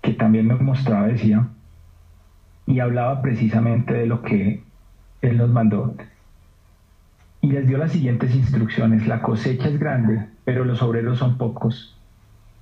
que 0.02 0.14
también 0.14 0.48
me 0.48 0.56
mostraba 0.56 1.08
decía, 1.08 1.48
y 2.66 2.80
hablaba 2.80 3.22
precisamente 3.22 3.94
de 3.94 4.08
lo 4.08 4.24
que 4.24 4.64
Él 5.22 5.38
nos 5.38 5.50
mandó. 5.50 5.96
Y 7.42 7.52
les 7.52 7.68
dio 7.68 7.78
las 7.78 7.92
siguientes 7.92 8.36
instrucciones, 8.36 9.08
la 9.08 9.22
cosecha 9.22 9.68
es 9.68 9.80
grande, 9.80 10.26
pero 10.44 10.66
los 10.66 10.82
obreros 10.82 11.20
son 11.20 11.38
pocos. 11.38 11.98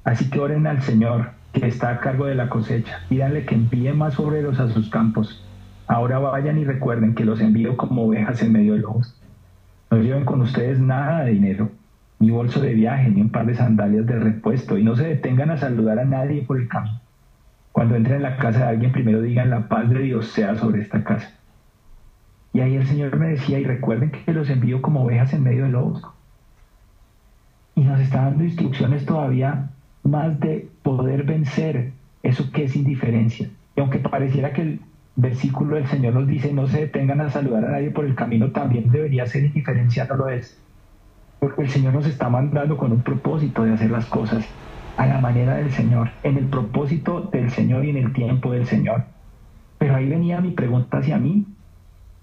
Así 0.03 0.29
que 0.29 0.39
oren 0.39 0.67
al 0.67 0.81
Señor, 0.81 1.31
que 1.53 1.65
está 1.65 1.91
a 1.91 1.99
cargo 1.99 2.25
de 2.25 2.35
la 2.35 2.49
cosecha, 2.49 2.99
pídanle 3.07 3.45
que 3.45 3.55
envíe 3.55 3.93
más 3.93 4.19
obreros 4.19 4.59
a 4.59 4.69
sus 4.69 4.89
campos. 4.89 5.45
Ahora 5.87 6.19
vayan 6.19 6.57
y 6.57 6.65
recuerden 6.65 7.15
que 7.15 7.25
los 7.25 7.39
envío 7.39 7.77
como 7.77 8.03
ovejas 8.03 8.41
en 8.41 8.51
medio 8.51 8.73
de 8.73 8.79
lobos. 8.79 9.15
No 9.89 9.97
lleven 9.97 10.25
con 10.25 10.41
ustedes 10.41 10.79
nada 10.79 11.23
de 11.23 11.31
dinero, 11.31 11.71
ni 12.19 12.29
bolso 12.29 12.59
de 12.59 12.73
viaje, 12.73 13.09
ni 13.09 13.21
un 13.21 13.29
par 13.29 13.45
de 13.45 13.55
sandalias 13.55 14.05
de 14.05 14.19
repuesto, 14.19 14.77
y 14.77 14.83
no 14.83 14.95
se 14.95 15.07
detengan 15.07 15.51
a 15.51 15.57
saludar 15.57 15.99
a 15.99 16.05
nadie 16.05 16.43
por 16.43 16.59
el 16.59 16.67
camino. 16.67 16.99
Cuando 17.71 17.95
entren 17.95 18.17
en 18.17 18.23
la 18.23 18.37
casa 18.37 18.59
de 18.59 18.65
alguien, 18.65 18.91
primero 18.91 19.21
digan 19.21 19.49
la 19.49 19.67
paz 19.67 19.89
de 19.89 19.99
Dios 19.99 20.27
sea 20.27 20.55
sobre 20.55 20.81
esta 20.81 21.03
casa. 21.03 21.31
Y 22.51 22.59
ahí 22.61 22.75
el 22.75 22.85
Señor 22.85 23.17
me 23.17 23.29
decía, 23.29 23.59
y 23.59 23.63
recuerden 23.63 24.11
que 24.11 24.33
los 24.33 24.49
envío 24.49 24.81
como 24.81 25.03
ovejas 25.03 25.33
en 25.33 25.43
medio 25.43 25.63
de 25.63 25.69
lobos. 25.69 26.03
Y 27.75 27.81
nos 27.81 27.99
está 28.01 28.23
dando 28.23 28.43
instrucciones 28.43 29.05
todavía 29.05 29.69
más 30.03 30.39
de 30.39 30.67
poder 30.83 31.23
vencer 31.23 31.93
eso 32.23 32.51
que 32.51 32.65
es 32.65 32.75
indiferencia, 32.75 33.49
Y 33.75 33.79
aunque 33.79 33.99
pareciera 33.99 34.51
que 34.51 34.61
el 34.61 34.81
versículo 35.15 35.75
del 35.75 35.87
Señor 35.87 36.13
nos 36.13 36.27
dice 36.27 36.51
no 36.53 36.67
se 36.67 36.81
detengan 36.81 37.21
a 37.21 37.29
saludar 37.29 37.65
a 37.65 37.71
nadie 37.71 37.91
por 37.91 38.05
el 38.05 38.15
camino, 38.15 38.51
también 38.51 38.91
debería 38.91 39.25
ser 39.25 39.45
indiferencia, 39.45 40.05
no 40.05 40.15
lo 40.15 40.29
es. 40.29 40.59
El 41.41 41.69
Señor 41.69 41.93
nos 41.93 42.05
está 42.05 42.27
mandando 42.29 42.75
con 42.75 42.91
un 42.91 43.01
propósito 43.01 43.63
de 43.63 43.73
hacer 43.73 43.91
las 43.91 44.05
cosas 44.05 44.45
a 44.97 45.05
la 45.05 45.21
manera 45.21 45.55
del 45.55 45.71
Señor, 45.71 46.09
en 46.23 46.37
el 46.37 46.45
propósito 46.45 47.29
del 47.31 47.49
Señor 47.51 47.85
y 47.85 47.91
en 47.91 47.97
el 47.97 48.11
tiempo 48.11 48.51
del 48.51 48.65
Señor. 48.65 49.03
Pero 49.77 49.95
ahí 49.95 50.09
venía 50.09 50.41
mi 50.41 50.51
pregunta 50.51 50.97
hacia 50.97 51.17
mí, 51.17 51.45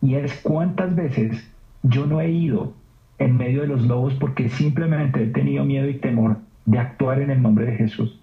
y 0.02 0.16
es 0.16 0.38
cuántas 0.42 0.94
veces 0.94 1.50
yo 1.82 2.06
no 2.06 2.20
he 2.20 2.30
ido 2.30 2.75
en 3.18 3.38
medio 3.38 3.62
de 3.62 3.68
los 3.68 3.87
lobos 3.87 4.12
porque 4.14 4.50
simplemente 4.50 5.23
he 5.23 5.26
tenido 5.28 5.64
miedo 5.64 5.88
y 5.88 5.94
temor 5.94 6.37
de 6.66 6.78
actuar 6.78 7.20
en 7.20 7.30
el 7.30 7.40
nombre 7.40 7.64
de 7.64 7.76
Jesús. 7.76 8.20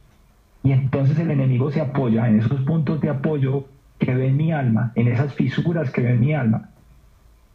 Y 0.63 0.73
entonces 0.73 1.17
el 1.17 1.31
enemigo 1.31 1.71
se 1.71 1.81
apoya 1.81 2.27
en 2.27 2.39
esos 2.39 2.62
puntos 2.62 3.01
de 3.01 3.09
apoyo 3.09 3.65
que 3.97 4.13
ve 4.13 4.27
en 4.27 4.38
mi 4.38 4.51
alma, 4.51 4.91
en 4.93 5.07
esas 5.07 5.33
fisuras 5.33 5.89
que 5.89 6.01
ve 6.01 6.12
en 6.12 6.19
mi 6.19 6.33
alma, 6.35 6.69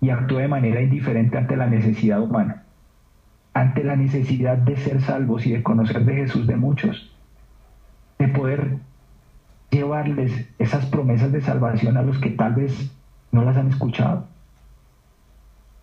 y 0.01 0.11
actúa 0.11 0.43
de 0.43 0.49
manera 0.49 0.83
indiferente 0.83 1.39
ante 1.39 1.57
la 1.57 1.67
necesidad 1.67 2.21
humana 2.21 2.65
ante 3.59 3.83
la 3.83 3.97
necesidad 3.97 4.57
de 4.57 4.77
ser 4.77 5.01
salvos 5.03 5.45
y 5.45 5.51
de 5.51 5.65
conocer 5.65 6.05
de 6.05 6.15
Jesús 6.15 6.47
de 6.47 6.55
muchos, 6.55 7.11
de 8.17 8.29
poder 8.29 8.77
llevarles 9.71 10.49
esas 10.61 10.87
promesas 10.87 11.33
de 11.33 11.41
salvación 11.41 11.97
a 11.97 12.03
los 12.03 12.19
que 12.19 12.31
tal 12.31 12.55
vez 12.55 12.93
no 13.33 13.43
las 13.43 13.57
han 13.57 13.67
escuchado. 13.67 14.27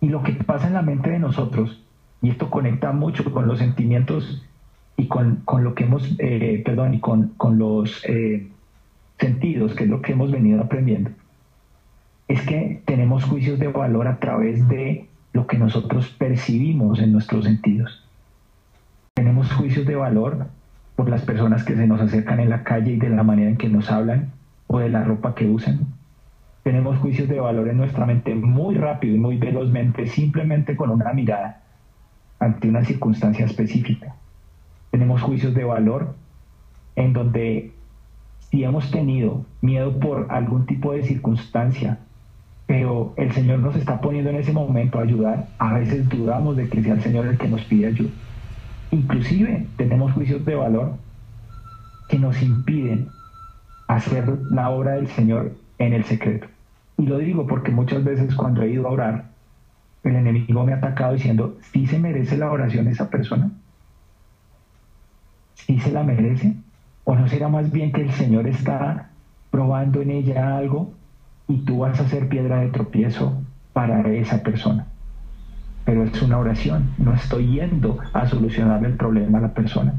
Y 0.00 0.08
lo 0.08 0.22
que 0.22 0.32
pasa 0.32 0.68
en 0.68 0.72
la 0.72 0.80
mente 0.80 1.10
de 1.10 1.18
nosotros, 1.18 1.84
y 2.22 2.30
esto 2.30 2.48
conecta 2.48 2.92
mucho 2.92 3.30
con 3.30 3.46
los 3.46 3.58
sentimientos 3.58 4.42
y 4.96 5.06
con, 5.06 5.42
lo 5.58 5.74
que 5.74 5.84
hemos, 5.84 6.16
eh, 6.18 6.62
perdón, 6.64 6.94
y 6.94 7.00
con, 7.00 7.34
los 7.58 8.02
eh, 8.06 8.48
sentidos, 9.18 9.74
que 9.74 9.84
es 9.84 9.90
lo 9.90 10.00
que 10.00 10.12
hemos 10.12 10.30
venido 10.30 10.62
aprendiendo, 10.62 11.10
es 12.26 12.40
que 12.40 12.80
tenemos 12.86 13.24
juicios 13.24 13.58
de 13.58 13.68
valor 13.68 14.08
a 14.08 14.18
través 14.18 14.66
de 14.66 15.10
lo 15.36 15.46
que 15.46 15.58
nosotros 15.58 16.08
percibimos 16.08 16.98
en 16.98 17.12
nuestros 17.12 17.44
sentidos. 17.44 18.02
Tenemos 19.12 19.52
juicios 19.52 19.86
de 19.86 19.94
valor 19.94 20.46
por 20.96 21.10
las 21.10 21.22
personas 21.22 21.62
que 21.62 21.76
se 21.76 21.86
nos 21.86 22.00
acercan 22.00 22.40
en 22.40 22.48
la 22.48 22.64
calle 22.64 22.92
y 22.92 22.96
de 22.96 23.10
la 23.10 23.22
manera 23.22 23.50
en 23.50 23.58
que 23.58 23.68
nos 23.68 23.90
hablan 23.90 24.32
o 24.66 24.78
de 24.78 24.88
la 24.88 25.04
ropa 25.04 25.34
que 25.34 25.46
usan. 25.46 25.80
Tenemos 26.62 26.96
juicios 26.96 27.28
de 27.28 27.38
valor 27.38 27.68
en 27.68 27.76
nuestra 27.76 28.06
mente 28.06 28.34
muy 28.34 28.76
rápido 28.76 29.14
y 29.14 29.18
muy 29.18 29.36
velozmente, 29.36 30.06
simplemente 30.06 30.74
con 30.74 30.88
una 30.88 31.12
mirada 31.12 31.60
ante 32.38 32.70
una 32.70 32.82
circunstancia 32.82 33.44
específica. 33.44 34.14
Tenemos 34.90 35.20
juicios 35.20 35.52
de 35.52 35.64
valor 35.64 36.14
en 36.96 37.12
donde 37.12 37.72
si 38.48 38.64
hemos 38.64 38.90
tenido 38.90 39.44
miedo 39.60 40.00
por 40.00 40.28
algún 40.30 40.64
tipo 40.64 40.92
de 40.92 41.02
circunstancia 41.02 41.98
pero 42.66 43.14
el 43.16 43.32
Señor 43.32 43.60
nos 43.60 43.76
está 43.76 44.00
poniendo 44.00 44.30
en 44.30 44.36
ese 44.36 44.52
momento 44.52 44.98
a 44.98 45.02
ayudar. 45.02 45.46
A 45.58 45.74
veces 45.74 46.08
dudamos 46.08 46.56
de 46.56 46.68
que 46.68 46.82
sea 46.82 46.94
el 46.94 47.02
Señor 47.02 47.26
el 47.26 47.38
que 47.38 47.48
nos 47.48 47.62
pide 47.62 47.86
ayuda. 47.86 48.10
Inclusive 48.90 49.66
tenemos 49.76 50.12
juicios 50.12 50.44
de 50.44 50.54
valor 50.54 50.94
que 52.08 52.18
nos 52.18 52.40
impiden 52.42 53.08
hacer 53.88 54.28
la 54.50 54.70
obra 54.70 54.92
del 54.92 55.06
Señor 55.08 55.52
en 55.78 55.92
el 55.92 56.04
secreto. 56.04 56.48
Y 56.98 57.06
lo 57.06 57.18
digo 57.18 57.46
porque 57.46 57.70
muchas 57.70 58.02
veces 58.02 58.34
cuando 58.34 58.62
he 58.62 58.70
ido 58.70 58.86
a 58.88 58.90
orar, 58.90 59.24
el 60.02 60.16
enemigo 60.16 60.64
me 60.64 60.72
ha 60.72 60.76
atacado 60.76 61.14
diciendo, 61.14 61.56
¿sí 61.72 61.86
se 61.86 61.98
merece 61.98 62.36
la 62.36 62.50
oración 62.50 62.88
esa 62.88 63.10
persona? 63.10 63.50
¿Sí 65.54 65.78
se 65.78 65.92
la 65.92 66.02
merece? 66.02 66.54
¿O 67.04 67.14
no 67.14 67.28
será 67.28 67.48
más 67.48 67.70
bien 67.70 67.92
que 67.92 68.02
el 68.02 68.12
Señor 68.12 68.46
está 68.46 69.10
probando 69.50 70.00
en 70.00 70.10
ella 70.10 70.56
algo 70.56 70.92
y 71.48 71.58
tú 71.58 71.78
vas 71.80 72.00
a 72.00 72.08
ser 72.08 72.28
piedra 72.28 72.60
de 72.60 72.68
tropiezo 72.68 73.40
para 73.72 74.08
esa 74.10 74.42
persona. 74.42 74.86
Pero 75.84 76.04
es 76.04 76.20
una 76.22 76.38
oración, 76.38 76.90
no 76.98 77.14
estoy 77.14 77.46
yendo 77.46 77.98
a 78.12 78.26
solucionar 78.26 78.84
el 78.84 78.94
problema 78.94 79.38
a 79.38 79.42
la 79.42 79.54
persona. 79.54 79.94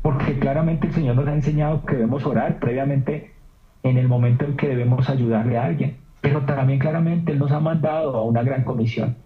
Porque 0.00 0.38
claramente 0.38 0.86
el 0.86 0.94
Señor 0.94 1.16
nos 1.16 1.28
ha 1.28 1.34
enseñado 1.34 1.84
que 1.84 1.96
debemos 1.96 2.24
orar 2.24 2.58
previamente 2.58 3.32
en 3.82 3.98
el 3.98 4.08
momento 4.08 4.44
en 4.44 4.56
que 4.56 4.68
debemos 4.68 5.10
ayudarle 5.10 5.58
a 5.58 5.64
alguien. 5.64 5.96
Pero 6.20 6.42
también 6.42 6.78
claramente 6.78 7.32
Él 7.32 7.38
nos 7.38 7.52
ha 7.52 7.60
mandado 7.60 8.16
a 8.16 8.24
una 8.24 8.42
gran 8.42 8.64
comisión 8.64 9.16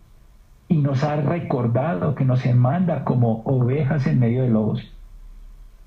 y 0.69 0.79
nos 0.79 1.05
ha 1.05 1.17
recordado 1.17 2.15
que 2.15 2.25
nos 2.25 2.45
manda 2.55 3.05
como 3.05 3.43
ovejas 3.45 4.07
en 4.07 4.19
medio 4.19 4.43
de 4.43 4.49
lobos. 4.49 4.91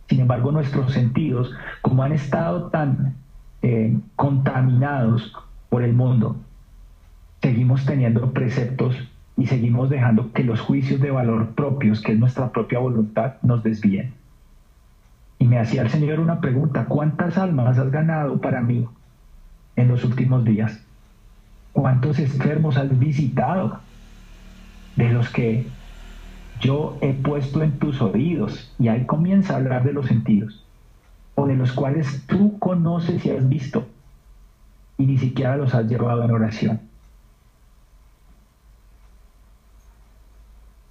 Sin 0.08 0.20
embargo, 0.20 0.52
nuestros 0.52 0.94
sentidos, 0.94 1.52
como 1.82 2.04
han 2.04 2.12
estado 2.12 2.68
tan 2.68 3.16
eh, 3.64 3.98
contaminados 4.16 5.34
por 5.76 5.84
el 5.84 5.92
mundo, 5.92 6.38
seguimos 7.42 7.86
teniendo 7.86 8.32
preceptos 8.32 8.96
y 9.36 9.48
seguimos 9.48 9.90
dejando 9.90 10.32
que 10.32 10.46
los 10.46 10.62
juicios 10.62 11.02
de 11.02 11.12
valor 11.12 11.50
propios, 11.50 12.00
que 12.00 12.14
es 12.14 12.18
nuestra 12.18 12.54
propia 12.54 12.80
voluntad, 12.80 13.34
nos 13.42 13.62
desvíen. 13.62 14.14
Y 15.38 15.44
me 15.44 15.60
hacía 15.60 15.82
el 15.82 15.90
Señor 15.90 16.22
una 16.22 16.40
pregunta, 16.40 16.86
¿cuántas 16.86 17.38
almas 17.38 17.78
has 17.78 17.92
ganado 17.92 18.40
para 18.40 18.62
mí 18.62 18.88
en 19.76 19.90
los 19.90 20.06
últimos 20.06 20.46
días? 20.46 20.80
¿Cuántos 21.74 22.20
enfermos 22.20 22.78
has 22.78 22.98
visitado 22.98 23.82
de 24.96 25.10
los 25.10 25.28
que 25.28 25.68
yo 26.62 26.98
he 27.02 27.12
puesto 27.12 27.64
en 27.64 27.80
tus 27.80 28.02
oídos? 28.02 28.74
Y 28.80 28.88
ahí 28.88 29.04
comienza 29.04 29.56
a 29.56 29.58
hablar 29.58 29.84
de 29.84 29.92
los 29.92 30.06
sentidos, 30.06 30.64
o 31.36 31.46
de 31.46 31.58
los 31.58 31.74
cuales 31.74 32.24
tú 32.28 32.58
conoces 32.60 33.26
y 33.26 33.32
has 33.32 33.50
visto 33.50 33.90
y 34.98 35.06
ni 35.06 35.18
siquiera 35.18 35.58
los 35.58 35.74
has 35.74 35.88
llevado 35.88 36.24
en 36.24 36.32
oración. 36.32 36.80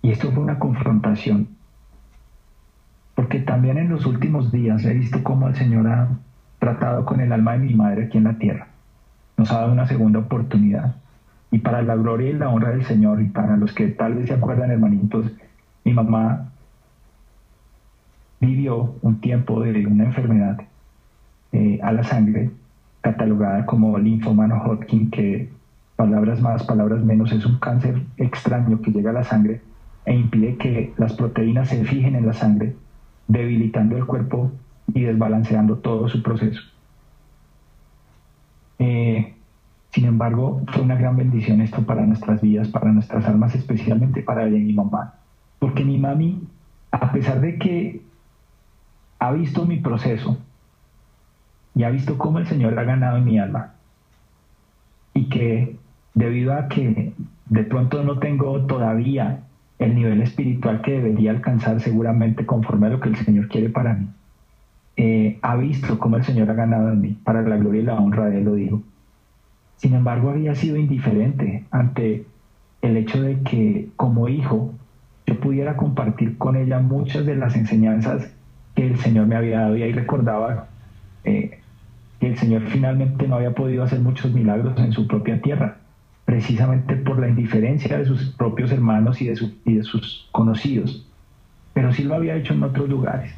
Y 0.03 0.11
esto 0.11 0.31
fue 0.33 0.43
una 0.43 0.59
confrontación, 0.59 1.49
porque 3.14 3.38
también 3.38 3.79
en 3.79 3.88
los 3.88 4.05
últimos 4.05 4.53
días 4.53 4.85
he 4.85 4.93
visto 4.93 5.23
cómo 5.23 5.49
el 5.49 5.55
Señor 5.55 5.87
ha 5.88 6.09
tratado 6.59 7.07
con 7.07 7.21
el 7.21 7.33
alma 7.33 7.53
de 7.53 7.61
mi 7.61 7.75
madre 7.75 8.05
aquí 8.05 8.19
en 8.19 8.25
la 8.25 8.35
tierra. 8.35 8.69
Nos 9.37 9.51
ha 9.51 9.61
dado 9.61 9.73
una 9.73 9.87
segunda 9.87 10.19
oportunidad. 10.19 10.97
Y 11.51 11.59
para 11.59 11.83
la 11.83 11.97
gloria 11.97 12.31
y 12.31 12.33
la 12.35 12.49
honra 12.49 12.71
del 12.71 12.85
Señor, 12.85 13.23
y 13.23 13.29
para 13.29 13.57
los 13.57 13.73
que 13.73 13.88
tal 13.88 14.14
vez 14.14 14.29
se 14.29 14.35
acuerdan, 14.35 14.71
hermanitos, 14.71 15.31
mi 15.85 15.95
mamá 15.95 16.51
vivió 18.40 18.97
un 19.03 19.21
tiempo 19.21 19.62
de 19.62 19.87
una 19.87 20.05
enfermedad 20.05 20.61
eh, 21.53 21.79
a 21.83 21.93
la 21.93 22.05
sangre 22.05 22.51
catalogada 23.05 23.67
como 23.67 23.99
linfomano 23.99 24.62
Hodgkin, 24.64 25.11
que 25.11 25.51
palabras 25.95 26.40
más, 26.40 26.64
palabras 26.64 27.05
menos, 27.05 27.31
es 27.33 27.45
un 27.45 27.59
cáncer 27.59 28.03
extraño 28.17 28.81
que 28.81 28.90
llega 28.90 29.11
a 29.11 29.12
la 29.12 29.25
sangre 29.25 29.61
e 30.07 30.14
impide 30.14 30.57
que 30.57 30.95
las 30.97 31.12
proteínas 31.12 31.69
se 31.69 31.85
fijen 31.85 32.17
en 32.17 32.27
la 32.27 32.33
sangre, 32.33 32.75
debilitando 33.29 33.97
el 33.97 34.07
cuerpo 34.07 34.51
y 34.95 35.03
desbalanceando 35.03 35.77
todo 35.77 36.09
su 36.09 36.23
proceso. 36.23 36.61
Eh, 38.79 39.35
sin 39.90 40.07
embargo, 40.07 40.62
fue 40.73 40.83
una 40.83 40.97
gran 40.97 41.17
bendición 41.17 41.61
esto 41.61 41.83
para 41.83 42.07
nuestras 42.07 42.40
vidas, 42.40 42.69
para 42.69 42.90
nuestras 42.90 43.27
almas, 43.27 43.55
especialmente 43.55 44.23
para 44.23 44.47
ella 44.47 44.57
y 44.57 44.64
mi 44.64 44.73
mamá. 44.73 45.14
Porque 45.59 45.85
mi 45.85 45.99
mami, 45.99 46.43
a 46.90 47.12
pesar 47.12 47.40
de 47.43 47.59
que 47.59 48.01
ha 49.19 49.31
visto 49.33 49.67
mi 49.67 49.77
proceso, 49.77 50.38
y 51.74 51.82
ha 51.82 51.90
visto 51.90 52.18
cómo 52.18 52.38
el 52.38 52.46
Señor 52.46 52.78
ha 52.78 52.84
ganado 52.84 53.18
en 53.18 53.24
mi 53.24 53.38
alma. 53.38 53.74
Y 55.12 55.28
que 55.28 55.76
debido 56.14 56.54
a 56.54 56.68
que 56.68 57.12
de 57.46 57.62
pronto 57.64 58.02
no 58.04 58.18
tengo 58.18 58.60
todavía 58.66 59.40
el 59.78 59.94
nivel 59.94 60.22
espiritual 60.22 60.82
que 60.82 60.92
debería 60.92 61.32
alcanzar 61.32 61.80
seguramente 61.80 62.46
conforme 62.46 62.87
a 62.87 62.90
lo 62.90 63.00
que 63.00 63.08
el 63.08 63.16
Señor 63.16 63.48
quiere 63.48 63.68
para 63.68 63.94
mí, 63.94 64.06
eh, 64.96 65.38
ha 65.42 65.56
visto 65.56 65.98
cómo 65.98 66.16
el 66.16 66.24
Señor 66.24 66.50
ha 66.50 66.54
ganado 66.54 66.92
en 66.92 67.00
mí, 67.00 67.18
para 67.24 67.42
la 67.42 67.56
gloria 67.56 67.82
y 67.82 67.84
la 67.84 67.94
honra 67.96 68.26
de 68.26 68.38
Él 68.38 68.44
lo 68.44 68.54
digo. 68.54 68.82
Sin 69.76 69.94
embargo, 69.94 70.30
había 70.30 70.54
sido 70.54 70.76
indiferente 70.76 71.64
ante 71.70 72.24
el 72.80 72.96
hecho 72.96 73.20
de 73.20 73.40
que 73.40 73.88
como 73.96 74.28
hijo 74.28 74.72
yo 75.26 75.40
pudiera 75.40 75.76
compartir 75.76 76.38
con 76.38 76.56
ella 76.56 76.78
muchas 76.78 77.26
de 77.26 77.34
las 77.34 77.56
enseñanzas 77.56 78.30
que 78.74 78.87
el 78.87 78.98
Señor 78.98 79.26
me 79.26 79.37
había 79.37 79.60
dado 79.60 79.76
y 79.76 79.82
ahí 79.82 79.92
recordaba 79.92 80.68
eh, 81.24 81.58
el 82.26 82.38
Señor 82.38 82.62
finalmente 82.68 83.26
no 83.28 83.37
había 83.37 83.54
podido 83.54 83.82
hacer 83.82 84.00
muchos 84.00 84.32
milagros 84.32 84.78
en 84.78 84.92
su 84.92 85.06
propia 85.06 85.40
tierra, 85.40 85.78
precisamente 86.24 86.96
por 86.96 87.18
la 87.18 87.28
indiferencia 87.28 87.98
de 87.98 88.06
sus 88.06 88.30
propios 88.30 88.72
hermanos 88.72 89.20
y 89.20 89.26
de, 89.26 89.82
sus 89.82 90.28
conocidos, 90.32 91.06
pero 91.72 91.92
sí 91.92 92.04
lo 92.04 92.14
había 92.14 92.37
hecho 92.37 92.54
en 92.54 92.62
otros 92.62 92.88
lugares. 92.88 93.34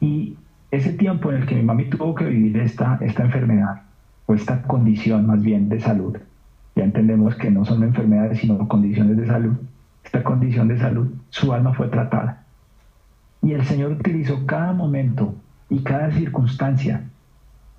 Y 0.00 0.36
ese 0.70 0.92
tiempo 0.94 1.30
en 1.30 1.42
el 1.42 1.46
que 1.46 1.54
mi 1.54 1.62
mami 1.62 1.84
tuvo 1.90 2.14
que 2.14 2.24
vivir 2.24 2.56
esta, 2.58 2.98
esta 3.02 3.24
enfermedad, 3.24 3.82
o 4.26 4.34
esta 4.34 4.62
condición 4.62 5.26
más 5.26 5.42
bien 5.42 5.68
de 5.68 5.80
salud, 5.80 6.16
ya 6.76 6.84
entendemos 6.84 7.34
que 7.34 7.50
no 7.50 7.64
son 7.64 7.82
enfermedades, 7.82 8.38
sino 8.38 8.66
condiciones 8.68 9.16
de 9.16 9.26
salud, 9.26 9.56
esta 10.04 10.22
condición 10.22 10.68
de 10.68 10.78
salud, 10.78 11.08
su 11.28 11.52
alma 11.52 11.74
fue 11.74 11.88
tratada. 11.88 12.44
Y 13.42 13.52
el 13.52 13.64
Señor 13.64 13.92
utilizó 13.92 14.46
cada 14.46 14.72
momento 14.72 15.34
y 15.70 15.82
cada 15.82 16.10
circunstancia 16.10 17.04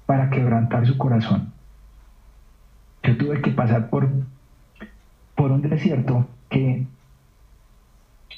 para 0.06 0.30
quebrantar 0.30 0.88
su 0.88 0.98
corazón. 0.98 1.52
Yo 3.04 3.18
tuve 3.18 3.42
que 3.42 3.52
pasar 3.52 3.90
por, 3.90 4.10
por 5.36 5.52
un 5.52 5.62
desierto 5.62 6.26
que 6.50 6.86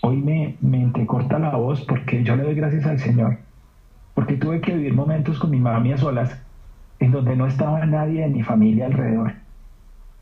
hoy 0.01 0.17
me, 0.17 0.57
me 0.61 0.81
entrecorta 0.81 1.39
la 1.39 1.55
voz 1.55 1.81
porque 1.81 2.23
yo 2.23 2.35
le 2.35 2.43
doy 2.43 2.55
gracias 2.55 2.85
al 2.85 2.99
Señor, 2.99 3.37
porque 4.15 4.35
tuve 4.35 4.59
que 4.59 4.75
vivir 4.75 4.93
momentos 4.93 5.39
con 5.39 5.51
mi 5.51 5.59
mamá 5.59 5.93
a 5.93 5.97
solas, 5.97 6.37
en 6.99 7.11
donde 7.11 7.35
no 7.35 7.45
estaba 7.45 7.85
nadie 7.85 8.21
de 8.21 8.29
mi 8.29 8.43
familia 8.43 8.87
alrededor, 8.87 9.33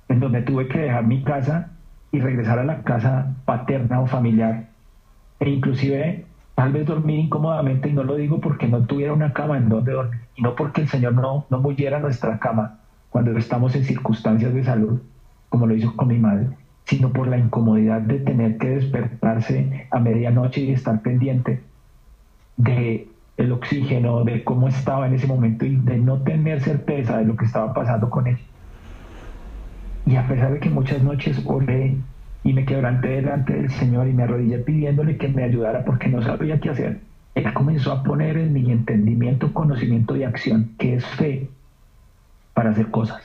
en 0.10 0.20
donde 0.20 0.42
tuve 0.42 0.68
que 0.68 0.80
dejar 0.80 1.06
mi 1.06 1.24
casa 1.24 1.72
y 2.12 2.20
regresar 2.20 2.60
a 2.60 2.66
la 2.66 2.84
casa 2.84 3.34
paterna 3.46 4.02
o 4.02 4.08
familiar, 4.08 4.68
e 5.40 5.50
inclusive 5.50 6.26
tal 6.62 6.74
vez 6.74 6.86
dormir 6.86 7.18
incómodamente, 7.22 7.90
y 7.90 7.94
no 7.94 8.04
lo 8.04 8.16
digo 8.18 8.40
porque 8.40 8.68
no 8.68 8.86
tuviera 8.86 9.14
una 9.14 9.34
cama 9.34 9.58
en 9.58 9.68
donde 9.68 9.94
dormir, 9.94 10.22
y 10.36 10.44
no 10.44 10.56
porque 10.56 10.82
el 10.82 10.88
Señor 10.88 11.14
no, 11.14 11.48
no 11.50 11.60
muriera 11.60 12.00
nuestra 12.00 12.38
cama 12.38 12.78
cuando 13.10 13.36
estamos 13.36 13.74
en 13.74 13.84
circunstancias 13.84 14.54
de 14.54 14.64
salud, 14.64 15.02
como 15.50 15.66
lo 15.66 15.74
hizo 15.76 15.96
con 15.96 16.10
mi 16.10 16.20
madre, 16.20 16.50
sino 16.86 17.12
por 17.12 17.28
la 17.28 17.40
incomodidad 17.40 18.02
de 18.02 18.20
tener 18.20 18.60
que 18.60 18.70
despertarse 18.70 19.88
a 19.90 20.00
medianoche 20.00 20.62
y 20.62 20.72
estar 20.72 21.02
pendiente 21.02 21.64
de 22.58 23.08
el 23.38 23.52
oxígeno, 23.54 24.24
de 24.24 24.44
cómo 24.44 24.68
estaba 24.68 25.08
en 25.08 25.16
ese 25.16 25.26
momento 25.26 25.66
y 25.66 25.78
de 25.78 25.98
no 25.98 26.20
tener 26.20 26.62
certeza 26.62 27.18
de 27.18 27.26
lo 27.26 27.38
que 27.38 27.46
estaba 27.46 27.74
pasando 27.74 28.08
con 28.12 28.28
él. 28.28 28.38
Y 30.06 30.16
a 30.16 30.28
pesar 30.28 30.54
de 30.54 30.60
que 30.60 30.70
muchas 30.70 31.02
noches 31.02 31.42
oré 31.44 31.98
y 32.44 32.54
me 32.54 32.66
quebranté 32.66 33.10
delante 33.10 33.54
del 33.54 33.70
Señor 33.70 34.08
y 34.08 34.14
me 34.14 34.24
arrodillé 34.24 34.58
pidiéndole 34.60 35.18
que 35.18 35.28
me 35.28 35.44
ayudara 35.44 35.86
porque 35.86 36.10
no 36.10 36.22
sabía 36.22 36.60
qué 36.60 36.70
hacer, 36.70 37.00
Él 37.36 37.54
comenzó 37.54 37.92
a 37.92 38.04
poner 38.04 38.38
en 38.38 38.54
mi 38.54 38.72
entendimiento, 38.72 39.54
conocimiento 39.54 40.16
y 40.16 40.24
acción, 40.24 40.72
que 40.78 40.96
es 40.96 41.06
fe, 41.06 41.50
para 42.54 42.72
hacer 42.72 42.90
cosas. 42.92 43.22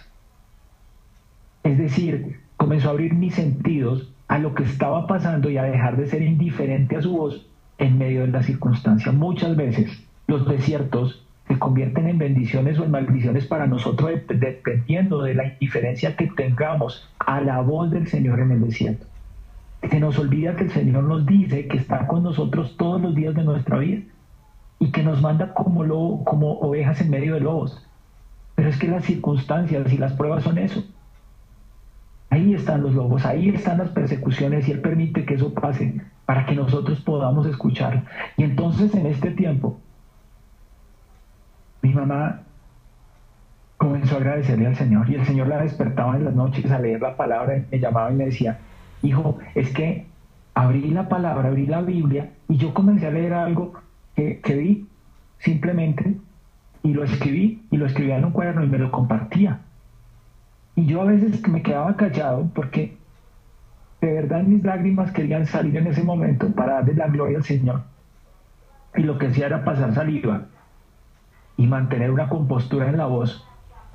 Es 1.64 1.78
decir, 1.78 2.40
comenzó 2.56 2.88
a 2.88 2.92
abrir 2.92 3.14
mis 3.14 3.34
sentidos 3.34 4.12
a 4.28 4.38
lo 4.38 4.54
que 4.54 4.64
estaba 4.64 5.06
pasando 5.06 5.50
y 5.50 5.58
a 5.58 5.64
dejar 5.64 5.96
de 5.96 6.06
ser 6.06 6.22
indiferente 6.22 6.96
a 6.96 7.02
su 7.02 7.12
voz 7.12 7.46
en 7.78 7.98
medio 7.98 8.22
de 8.22 8.28
la 8.28 8.42
circunstancia. 8.42 9.12
Muchas 9.12 9.56
veces 9.56 10.04
los 10.26 10.46
desiertos 10.48 11.25
se 11.48 11.58
convierten 11.58 12.08
en 12.08 12.18
bendiciones 12.18 12.78
o 12.78 12.84
en 12.84 12.90
maldiciones 12.90 13.46
para 13.46 13.66
nosotros 13.66 14.10
dependiendo 14.28 15.22
de 15.22 15.34
la 15.34 15.46
indiferencia 15.46 16.16
que 16.16 16.26
tengamos 16.28 17.08
a 17.18 17.40
la 17.40 17.60
voz 17.60 17.90
del 17.90 18.08
Señor 18.08 18.40
en 18.40 18.50
el 18.52 18.62
desierto. 18.62 19.06
Se 19.88 20.00
nos 20.00 20.18
olvida 20.18 20.56
que 20.56 20.64
el 20.64 20.70
Señor 20.70 21.04
nos 21.04 21.24
dice 21.24 21.68
que 21.68 21.76
está 21.76 22.06
con 22.08 22.24
nosotros 22.24 22.76
todos 22.76 23.00
los 23.00 23.14
días 23.14 23.34
de 23.34 23.44
nuestra 23.44 23.78
vida 23.78 24.02
y 24.80 24.90
que 24.90 25.02
nos 25.02 25.22
manda 25.22 25.54
como, 25.54 25.84
lo, 25.84 26.22
como 26.24 26.58
ovejas 26.58 27.00
en 27.00 27.10
medio 27.10 27.34
de 27.34 27.40
lobos. 27.40 27.86
Pero 28.56 28.68
es 28.68 28.78
que 28.78 28.88
las 28.88 29.04
circunstancias 29.04 29.92
y 29.92 29.98
las 29.98 30.14
pruebas 30.14 30.42
son 30.42 30.58
eso. 30.58 30.82
Ahí 32.30 32.54
están 32.54 32.82
los 32.82 32.94
lobos, 32.94 33.24
ahí 33.24 33.50
están 33.50 33.78
las 33.78 33.90
persecuciones 33.90 34.66
y 34.66 34.72
Él 34.72 34.80
permite 34.80 35.24
que 35.24 35.34
eso 35.34 35.54
pase 35.54 36.00
para 36.24 36.44
que 36.44 36.56
nosotros 36.56 37.00
podamos 37.00 37.46
escuchar. 37.46 38.04
Y 38.36 38.42
entonces 38.42 38.92
en 38.94 39.06
este 39.06 39.30
tiempo, 39.30 39.80
mi 41.86 41.94
mamá 41.94 42.40
comenzó 43.76 44.16
a 44.16 44.18
agradecerle 44.18 44.66
al 44.66 44.74
Señor 44.74 45.08
y 45.08 45.14
el 45.14 45.24
Señor 45.24 45.46
la 45.46 45.62
despertaba 45.62 46.16
en 46.16 46.24
las 46.24 46.34
noches 46.34 46.68
a 46.70 46.80
leer 46.80 47.00
la 47.00 47.16
palabra, 47.16 47.62
me 47.70 47.78
llamaba 47.78 48.10
y 48.10 48.16
me 48.16 48.24
decía, 48.26 48.58
hijo, 49.02 49.38
es 49.54 49.70
que 49.70 50.06
abrí 50.54 50.90
la 50.90 51.08
palabra, 51.08 51.48
abrí 51.48 51.66
la 51.66 51.82
Biblia 51.82 52.30
y 52.48 52.56
yo 52.56 52.74
comencé 52.74 53.06
a 53.06 53.10
leer 53.10 53.34
algo 53.34 53.74
que, 54.16 54.40
vi 54.56 54.88
simplemente 55.38 56.16
y 56.82 56.92
lo 56.92 57.04
escribí 57.04 57.62
y 57.70 57.76
lo 57.76 57.86
escribía 57.86 58.16
en 58.16 58.24
un 58.24 58.32
cuaderno 58.32 58.64
y 58.64 58.68
me 58.68 58.78
lo 58.78 58.90
compartía. 58.90 59.60
Y 60.74 60.86
yo 60.86 61.02
a 61.02 61.04
veces 61.04 61.46
me 61.46 61.62
quedaba 61.62 61.94
callado 61.96 62.50
porque 62.52 62.96
de 64.00 64.12
verdad 64.12 64.42
mis 64.42 64.64
lágrimas 64.64 65.12
querían 65.12 65.46
salir 65.46 65.76
en 65.76 65.86
ese 65.86 66.02
momento 66.02 66.50
para 66.50 66.74
darle 66.74 66.94
la 66.94 67.06
gloria 67.06 67.38
al 67.38 67.44
Señor. 67.44 67.82
Y 68.96 69.02
lo 69.02 69.18
que 69.18 69.28
hacía 69.28 69.46
era 69.46 69.64
pasar 69.64 69.94
saliva 69.94 70.46
y 71.56 71.66
mantener 71.66 72.10
una 72.10 72.28
compostura 72.28 72.88
en 72.88 72.98
la 72.98 73.06
voz 73.06 73.44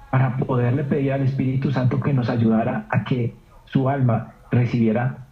para 0.10 0.38
poderle 0.38 0.84
pedir 0.84 1.14
al 1.14 1.22
Espíritu 1.22 1.72
Santo 1.72 2.00
que 2.00 2.14
nos 2.14 2.30
ayudara 2.30 2.86
a 2.90 3.04
que 3.04 3.34
su 3.66 3.88
alma 3.90 4.34
recibiera 4.52 5.28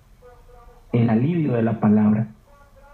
el 0.94 1.10
alivio 1.10 1.54
de 1.54 1.64
la 1.64 1.80
palabra 1.80 2.28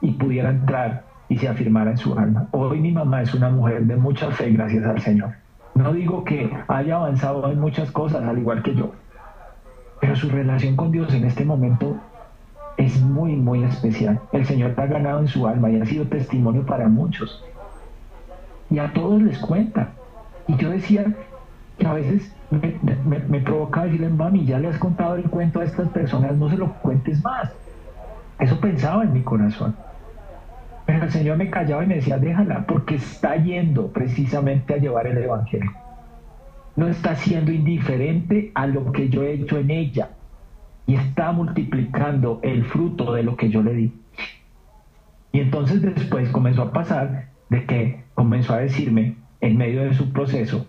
y 0.01 0.11
pudiera 0.11 0.49
entrar 0.49 1.03
y 1.29 1.37
se 1.37 1.47
afirmara 1.47 1.91
en 1.91 1.97
su 1.97 2.17
alma. 2.17 2.47
Hoy 2.51 2.79
mi 2.79 2.91
mamá 2.91 3.21
es 3.21 3.33
una 3.33 3.49
mujer 3.49 3.85
de 3.85 3.95
mucha 3.95 4.31
fe, 4.31 4.51
gracias 4.51 4.85
al 4.85 4.99
Señor. 4.99 5.31
No 5.75 5.93
digo 5.93 6.23
que 6.23 6.51
haya 6.67 6.95
avanzado 6.95 7.51
en 7.51 7.59
muchas 7.59 7.91
cosas, 7.91 8.23
al 8.23 8.37
igual 8.39 8.63
que 8.63 8.75
yo, 8.75 8.93
pero 9.99 10.15
su 10.15 10.29
relación 10.29 10.75
con 10.75 10.91
Dios 10.91 11.13
en 11.13 11.25
este 11.25 11.45
momento 11.45 11.97
es 12.77 13.01
muy, 13.01 13.35
muy 13.35 13.63
especial. 13.63 14.19
El 14.31 14.45
Señor 14.45 14.73
ha 14.77 14.85
ganado 14.85 15.19
en 15.19 15.27
su 15.27 15.47
alma 15.47 15.69
y 15.69 15.79
ha 15.79 15.85
sido 15.85 16.05
testimonio 16.05 16.65
para 16.65 16.87
muchos 16.87 17.43
y 18.75 18.79
a 18.79 18.91
todos 18.91 19.21
les 19.21 19.39
cuenta. 19.39 19.93
Y 20.49 20.57
yo 20.57 20.69
decía 20.69 21.05
que 21.77 21.87
a 21.87 21.93
veces 21.93 22.35
me, 22.51 22.77
me, 23.05 23.19
me 23.19 23.39
provocaba 23.39 23.85
decirle, 23.85 24.09
mami, 24.09 24.45
ya 24.45 24.59
le 24.59 24.67
has 24.67 24.77
contado 24.77 25.15
el 25.15 25.23
cuento 25.29 25.61
a 25.61 25.63
estas 25.63 25.87
personas, 25.89 26.35
no 26.35 26.49
se 26.49 26.57
lo 26.57 26.73
cuentes 26.73 27.23
más. 27.23 27.53
Eso 28.37 28.59
pensaba 28.59 29.05
en 29.05 29.13
mi 29.13 29.21
corazón. 29.21 29.73
Pero 30.85 31.05
el 31.05 31.09
Señor 31.09 31.37
me 31.37 31.49
callaba 31.49 31.85
y 31.85 31.87
me 31.87 31.95
decía, 31.95 32.17
déjala, 32.17 32.65
porque 32.67 32.95
está 32.95 33.37
yendo 33.37 33.87
precisamente 33.87 34.73
a 34.73 34.77
llevar 34.77 35.07
el 35.07 35.19
Evangelio. 35.19 35.71
No 36.75 36.89
está 36.89 37.15
siendo 37.15 37.53
indiferente 37.53 38.51
a 38.55 38.67
lo 38.67 38.91
que 38.91 39.07
yo 39.07 39.23
he 39.23 39.35
hecho 39.35 39.57
en 39.57 39.71
ella 39.71 40.09
y 40.85 40.95
está 40.95 41.31
multiplicando 41.31 42.41
el 42.43 42.65
fruto 42.65 43.13
de 43.13 43.23
lo 43.23 43.37
que 43.37 43.49
yo 43.49 43.63
le 43.63 43.73
di. 43.73 43.93
Y 45.31 45.39
entonces 45.39 45.81
después 45.81 46.29
comenzó 46.29 46.63
a 46.63 46.73
pasar 46.73 47.34
de 47.49 47.65
que 47.65 48.03
comenzó 48.13 48.53
a 48.53 48.59
decirme 48.59 49.15
en 49.41 49.57
medio 49.57 49.83
de 49.83 49.93
su 49.93 50.11
proceso, 50.11 50.65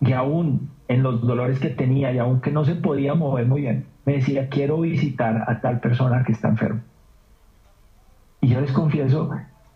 y 0.00 0.12
aún 0.12 0.70
en 0.88 1.02
los 1.02 1.26
dolores 1.26 1.58
que 1.58 1.70
tenía 1.70 2.12
y 2.12 2.18
aún 2.18 2.40
que 2.40 2.52
no 2.52 2.64
se 2.64 2.74
podía 2.74 3.14
mover 3.14 3.46
muy 3.46 3.62
bien, 3.62 3.86
me 4.04 4.14
decía, 4.14 4.48
quiero 4.48 4.80
visitar 4.80 5.44
a 5.48 5.60
tal 5.60 5.80
persona 5.80 6.22
que 6.24 6.32
está 6.32 6.48
enfermo. 6.48 6.80
Y 8.40 8.48
yo 8.48 8.60
les 8.60 8.72
confieso 8.72 9.30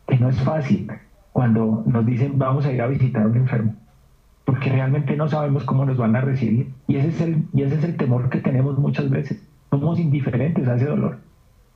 que 0.06 0.18
no 0.18 0.28
es 0.28 0.40
fácil 0.42 0.90
cuando 1.32 1.82
nos 1.86 2.06
dicen 2.06 2.38
vamos 2.38 2.66
a 2.66 2.72
ir 2.72 2.82
a 2.82 2.86
visitar 2.86 3.22
a 3.22 3.26
un 3.26 3.36
enfermo, 3.36 3.74
porque 4.44 4.70
realmente 4.70 5.16
no 5.16 5.28
sabemos 5.28 5.64
cómo 5.64 5.84
nos 5.84 5.96
van 5.96 6.14
a 6.14 6.20
recibir. 6.20 6.70
Y 6.86 6.96
ese 6.96 7.08
es 7.08 7.20
el, 7.20 7.44
y 7.52 7.62
ese 7.62 7.76
es 7.76 7.84
el 7.84 7.96
temor 7.96 8.28
que 8.30 8.38
tenemos 8.38 8.78
muchas 8.78 9.10
veces. 9.10 9.42
Somos 9.70 9.98
indiferentes 9.98 10.68
a 10.68 10.76
ese 10.76 10.86
dolor. 10.86 11.18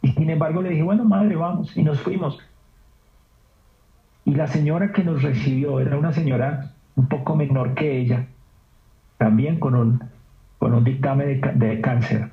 Y 0.02 0.08
sin 0.12 0.28
embargo 0.28 0.60
le 0.60 0.70
dije, 0.70 0.82
bueno, 0.82 1.04
madre, 1.04 1.34
vamos. 1.34 1.76
Y 1.76 1.82
nos 1.82 2.00
fuimos. 2.00 2.38
Y 4.24 4.34
la 4.34 4.46
señora 4.46 4.92
que 4.92 5.04
nos 5.04 5.22
recibió 5.22 5.80
era 5.80 5.98
una 5.98 6.12
señora 6.12 6.72
un 6.96 7.08
poco 7.08 7.36
menor 7.36 7.74
que 7.74 7.98
ella, 7.98 8.26
también 9.18 9.58
con 9.58 9.74
un, 9.74 10.02
con 10.58 10.74
un 10.74 10.84
dictamen 10.84 11.40
de, 11.54 11.80
cáncer. 11.80 12.30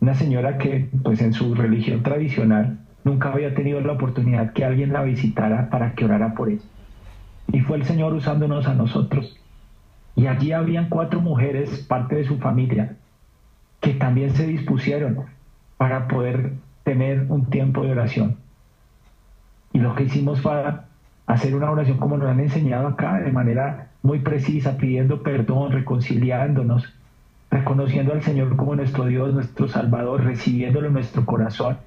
Una 0.00 0.14
señora 0.14 0.58
que, 0.58 0.88
pues 1.02 1.22
en 1.22 1.32
su 1.32 1.54
religión 1.54 2.02
tradicional, 2.02 2.78
nunca 3.04 3.32
había 3.32 3.54
tenido 3.54 3.80
la 3.80 3.92
oportunidad 3.92 4.52
que 4.52 4.64
alguien 4.64 4.92
la 4.92 5.02
visitara 5.02 5.70
para 5.70 5.92
que 5.94 6.04
orara 6.04 6.34
por 6.34 6.50
ella. 6.50 6.62
Y 7.52 7.60
fue 7.60 7.78
el 7.78 7.84
Señor 7.84 8.12
usándonos 8.12 8.66
a 8.66 8.74
nosotros. 8.74 9.38
Y 10.16 10.26
allí 10.26 10.52
habían 10.52 10.88
cuatro 10.88 11.20
mujeres, 11.20 11.78
parte 11.88 12.16
de 12.16 12.24
su 12.24 12.38
familia, 12.38 12.96
que 13.80 13.94
también 13.94 14.34
se 14.34 14.46
dispusieron 14.46 15.26
para 15.76 16.08
poder 16.08 16.54
tener 16.84 17.26
un 17.28 17.46
tiempo 17.46 17.84
de 17.84 17.92
oración. 17.92 18.36
Y 19.72 19.78
lo 19.78 19.94
que 19.94 20.04
hicimos 20.04 20.40
fue 20.40 20.52
hacer 21.26 21.54
una 21.54 21.70
oración 21.70 21.98
como 21.98 22.16
nos 22.16 22.28
han 22.28 22.40
enseñado 22.40 22.88
acá, 22.88 23.20
de 23.20 23.32
manera 23.32 23.88
muy 24.02 24.20
precisa, 24.20 24.76
pidiendo 24.76 25.22
perdón, 25.22 25.72
reconciliándonos, 25.72 26.92
reconociendo 27.50 28.12
al 28.12 28.22
Señor 28.22 28.56
como 28.56 28.76
nuestro 28.76 29.06
Dios, 29.06 29.34
nuestro 29.34 29.68
Salvador, 29.68 30.24
recibiéndolo 30.24 30.86
en 30.86 30.92
nuestro 30.94 31.24
corazón 31.26 31.78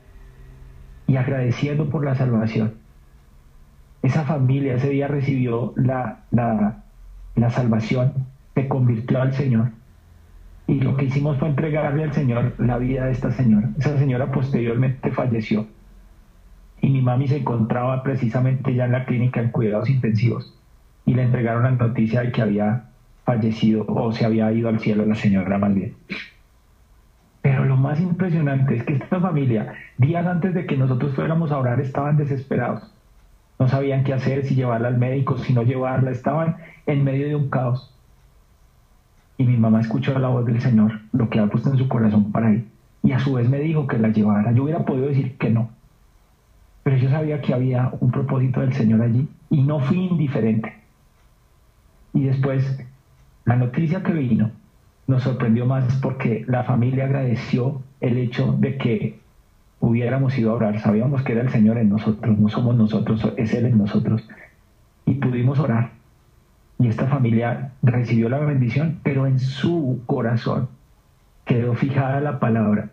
y 1.07 1.15
agradeciendo 1.15 1.89
por 1.89 2.03
la 2.03 2.15
salvación. 2.15 2.73
Esa 4.01 4.23
familia 4.23 4.75
ese 4.75 4.89
día 4.89 5.07
recibió 5.07 5.73
la, 5.75 6.19
la, 6.31 6.83
la 7.35 7.49
salvación, 7.49 8.13
se 8.53 8.67
convirtió 8.67 9.21
al 9.21 9.33
Señor. 9.33 9.71
Y 10.67 10.81
lo 10.81 10.95
que 10.95 11.05
hicimos 11.05 11.37
fue 11.37 11.49
entregarle 11.49 12.03
al 12.03 12.13
Señor 12.13 12.53
la 12.59 12.77
vida 12.77 13.05
de 13.05 13.11
esta 13.11 13.31
señora. 13.31 13.69
Esa 13.79 13.97
señora 13.97 14.31
posteriormente 14.31 15.11
falleció 15.11 15.65
y 16.81 16.89
mi 16.89 17.01
mami 17.01 17.27
se 17.27 17.37
encontraba 17.37 18.03
precisamente 18.03 18.73
ya 18.73 18.85
en 18.85 18.93
la 18.93 19.05
clínica 19.05 19.41
en 19.41 19.51
cuidados 19.51 19.89
intensivos 19.89 20.55
y 21.05 21.13
le 21.13 21.23
entregaron 21.23 21.63
la 21.63 21.71
noticia 21.71 22.21
de 22.21 22.31
que 22.31 22.41
había 22.41 22.85
fallecido 23.25 23.85
o 23.87 24.11
se 24.11 24.25
había 24.25 24.51
ido 24.51 24.69
al 24.69 24.79
cielo 24.79 25.05
la 25.05 25.15
señora 25.15 25.57
más 25.57 25.73
bien. 25.73 25.95
Pero 27.41 27.65
lo 27.65 27.77
más 27.77 27.99
impresionante 27.99 28.75
es 28.75 28.83
que 28.83 28.93
esta 28.93 29.19
familia, 29.19 29.73
días 29.97 30.25
antes 30.25 30.53
de 30.53 30.65
que 30.65 30.77
nosotros 30.77 31.15
fuéramos 31.15 31.51
a 31.51 31.57
orar, 31.57 31.79
estaban 31.79 32.17
desesperados. 32.17 32.91
No 33.57 33.67
sabían 33.67 34.03
qué 34.03 34.13
hacer, 34.13 34.45
si 34.45 34.55
llevarla 34.55 34.87
al 34.87 34.97
médico, 34.97 35.37
si 35.37 35.53
no 35.53 35.63
llevarla, 35.63 36.11
estaban 36.11 36.57
en 36.85 37.03
medio 37.03 37.27
de 37.27 37.35
un 37.35 37.49
caos. 37.49 37.95
y 39.37 39.45
mi 39.45 39.55
mamá 39.55 39.79
escuchó 39.79 40.19
la 40.19 40.27
voz 40.27 40.45
del 40.45 40.59
Señor, 40.59 40.99
lo 41.13 41.29
que 41.29 41.39
ha 41.39 41.47
puesto 41.47 41.71
en 41.71 41.77
su 41.77 41.87
corazón 41.87 42.31
para 42.31 42.51
ir. 42.51 42.67
Y 43.03 43.13
a 43.13 43.19
su 43.19 43.33
vez 43.33 43.49
me 43.49 43.59
dijo 43.59 43.87
que 43.87 43.97
la 43.97 44.09
llevara. 44.09 44.51
Yo 44.51 44.63
hubiera 44.63 44.83
podido 44.83 45.07
decir 45.07 45.37
que 45.37 45.49
no. 45.49 45.69
Pero 46.83 46.97
yo 46.97 47.09
sabía 47.09 47.41
que 47.41 47.53
había 47.53 47.91
un 47.99 48.11
propósito 48.11 48.61
del 48.61 48.73
Señor 48.73 49.01
allí 49.01 49.27
y 49.49 49.61
no 49.61 49.79
fui 49.79 49.97
indiferente. 49.97 50.73
Y 52.13 52.23
después, 52.23 52.79
la 53.45 53.55
noticia 53.55 54.03
que 54.03 54.13
vino 54.13 54.51
nos 55.07 55.23
sorprendió 55.23 55.65
más 55.65 55.95
porque 56.01 56.45
la 56.47 56.63
familia 56.63 57.05
agradeció 57.05 57.81
el 57.99 58.17
hecho 58.17 58.55
de 58.59 58.77
que 58.77 59.19
hubiéramos 59.79 60.37
ido 60.37 60.51
a 60.51 60.55
orar. 60.55 60.79
Sabíamos 60.79 61.23
que 61.23 61.33
era 61.33 61.41
el 61.41 61.49
Señor 61.49 61.77
en 61.77 61.89
nosotros, 61.89 62.37
no 62.37 62.49
somos 62.49 62.75
nosotros, 62.75 63.33
es 63.37 63.53
Él 63.53 63.65
en 63.65 63.77
nosotros. 63.77 64.27
Y 65.05 65.15
pudimos 65.15 65.59
orar. 65.59 65.91
Y 66.77 66.87
esta 66.87 67.07
familia 67.07 67.71
recibió 67.81 68.29
la 68.29 68.39
bendición, 68.39 68.99
pero 69.03 69.27
en 69.27 69.39
su 69.39 70.01
corazón 70.05 70.69
quedó 71.45 71.73
fijada 71.73 72.21
la 72.21 72.39
palabra 72.39 72.89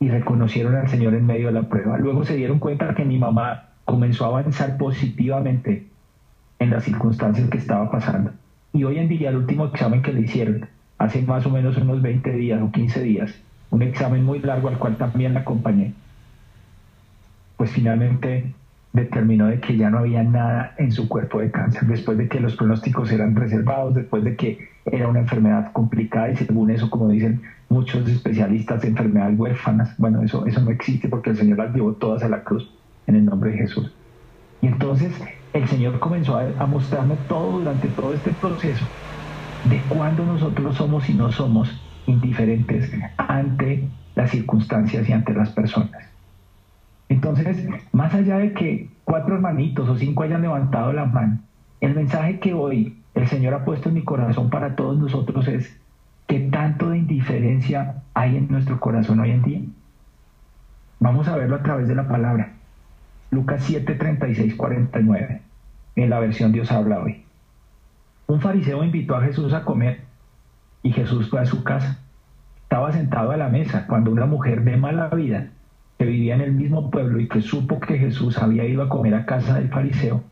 y 0.00 0.08
reconocieron 0.08 0.74
al 0.76 0.88
Señor 0.88 1.14
en 1.14 1.26
medio 1.26 1.46
de 1.46 1.52
la 1.52 1.68
prueba. 1.68 1.98
Luego 1.98 2.24
se 2.24 2.36
dieron 2.36 2.58
cuenta 2.58 2.94
que 2.94 3.04
mi 3.04 3.18
mamá 3.18 3.68
comenzó 3.84 4.24
a 4.24 4.28
avanzar 4.28 4.76
positivamente 4.76 5.86
en 6.58 6.70
las 6.70 6.84
circunstancias 6.84 7.48
que 7.48 7.58
estaba 7.58 7.90
pasando. 7.90 8.32
Y 8.72 8.84
hoy 8.84 8.98
en 8.98 9.08
día 9.08 9.30
el 9.30 9.36
último 9.36 9.66
examen 9.66 10.02
que 10.02 10.12
le 10.12 10.22
hicieron, 10.22 10.66
hace 10.98 11.22
más 11.22 11.46
o 11.46 11.50
menos 11.50 11.76
unos 11.76 12.02
20 12.02 12.32
días 12.32 12.60
o 12.62 12.70
15 12.70 13.02
días, 13.02 13.34
un 13.70 13.82
examen 13.82 14.24
muy 14.24 14.40
largo 14.40 14.68
al 14.68 14.78
cual 14.78 14.96
también 14.96 15.34
la 15.34 15.40
acompañé, 15.40 15.94
pues 17.56 17.70
finalmente 17.70 18.52
determinó 18.94 19.48
de 19.48 19.60
que 19.60 19.76
ya 19.76 19.90
no 19.90 19.98
había 19.98 20.22
nada 20.22 20.74
en 20.78 20.92
su 20.92 21.08
cuerpo 21.08 21.40
de 21.40 21.50
cáncer, 21.50 21.82
después 21.86 22.16
de 22.16 22.28
que 22.28 22.38
los 22.38 22.54
pronósticos 22.54 23.10
eran 23.10 23.34
reservados, 23.34 23.92
después 23.92 24.22
de 24.22 24.36
que 24.36 24.68
era 24.84 25.08
una 25.08 25.18
enfermedad 25.18 25.72
complicada 25.72 26.30
y 26.30 26.36
según 26.36 26.70
eso, 26.70 26.88
como 26.88 27.08
dicen 27.08 27.42
muchos 27.68 28.08
especialistas, 28.08 28.82
de 28.82 28.88
enfermedades 28.88 29.36
huérfanas, 29.36 29.94
bueno, 29.98 30.22
eso, 30.22 30.46
eso 30.46 30.60
no 30.60 30.70
existe 30.70 31.08
porque 31.08 31.30
el 31.30 31.36
Señor 31.36 31.58
las 31.58 31.74
llevó 31.74 31.94
todas 31.94 32.22
a 32.22 32.28
la 32.28 32.44
cruz 32.44 32.72
en 33.08 33.16
el 33.16 33.24
nombre 33.24 33.50
de 33.50 33.58
Jesús. 33.58 33.92
Y 34.60 34.68
entonces 34.68 35.12
el 35.52 35.66
Señor 35.66 35.98
comenzó 35.98 36.36
a, 36.36 36.44
a 36.56 36.66
mostrarme 36.66 37.16
todo 37.26 37.58
durante 37.58 37.88
todo 37.88 38.14
este 38.14 38.30
proceso 38.30 38.86
de 39.64 39.82
cuándo 39.88 40.24
nosotros 40.24 40.76
somos 40.76 41.10
y 41.10 41.14
no 41.14 41.32
somos 41.32 41.68
indiferentes 42.06 42.92
ante 43.16 43.90
las 44.14 44.30
circunstancias 44.30 45.08
y 45.08 45.12
ante 45.12 45.34
las 45.34 45.50
personas. 45.50 46.13
Entonces, 47.08 47.66
más 47.92 48.14
allá 48.14 48.38
de 48.38 48.52
que 48.52 48.88
cuatro 49.04 49.34
hermanitos 49.34 49.88
o 49.88 49.96
cinco 49.96 50.22
hayan 50.22 50.42
levantado 50.42 50.92
la 50.92 51.04
mano, 51.04 51.38
el 51.80 51.94
mensaje 51.94 52.38
que 52.38 52.54
hoy 52.54 52.98
el 53.14 53.28
Señor 53.28 53.54
ha 53.54 53.64
puesto 53.64 53.88
en 53.88 53.96
mi 53.96 54.02
corazón 54.02 54.50
para 54.50 54.74
todos 54.74 54.98
nosotros 54.98 55.46
es 55.48 55.78
que 56.26 56.40
tanto 56.40 56.90
de 56.90 56.98
indiferencia 56.98 58.02
hay 58.14 58.36
en 58.36 58.48
nuestro 58.48 58.80
corazón 58.80 59.20
hoy 59.20 59.30
en 59.30 59.42
día. 59.42 59.60
Vamos 60.98 61.28
a 61.28 61.36
verlo 61.36 61.56
a 61.56 61.62
través 61.62 61.86
de 61.88 61.94
la 61.94 62.08
palabra. 62.08 62.52
Lucas 63.30 63.62
7, 63.64 63.94
36, 63.94 64.54
49, 64.54 65.42
en 65.96 66.10
la 66.10 66.18
versión 66.20 66.52
Dios 66.52 66.72
habla 66.72 67.00
hoy. 67.00 67.24
Un 68.26 68.40
fariseo 68.40 68.82
invitó 68.82 69.16
a 69.16 69.22
Jesús 69.22 69.52
a 69.52 69.64
comer 69.64 70.00
y 70.82 70.92
Jesús 70.92 71.28
fue 71.28 71.40
a 71.40 71.46
su 71.46 71.62
casa. 71.62 71.98
Estaba 72.62 72.92
sentado 72.92 73.32
a 73.32 73.36
la 73.36 73.48
mesa 73.48 73.86
cuando 73.86 74.10
una 74.10 74.24
mujer 74.24 74.64
de 74.64 74.76
mala 74.76 75.08
vida 75.08 75.50
que 75.98 76.04
vivía 76.04 76.34
en 76.34 76.40
el 76.40 76.52
mismo 76.52 76.90
pueblo 76.90 77.20
y 77.20 77.28
que 77.28 77.40
supo 77.40 77.80
que 77.80 77.98
Jesús 77.98 78.38
había 78.38 78.64
ido 78.64 78.82
a 78.82 78.88
comer 78.88 79.14
a 79.14 79.26
casa 79.26 79.54
del 79.54 79.68
fariseo, 79.68 80.22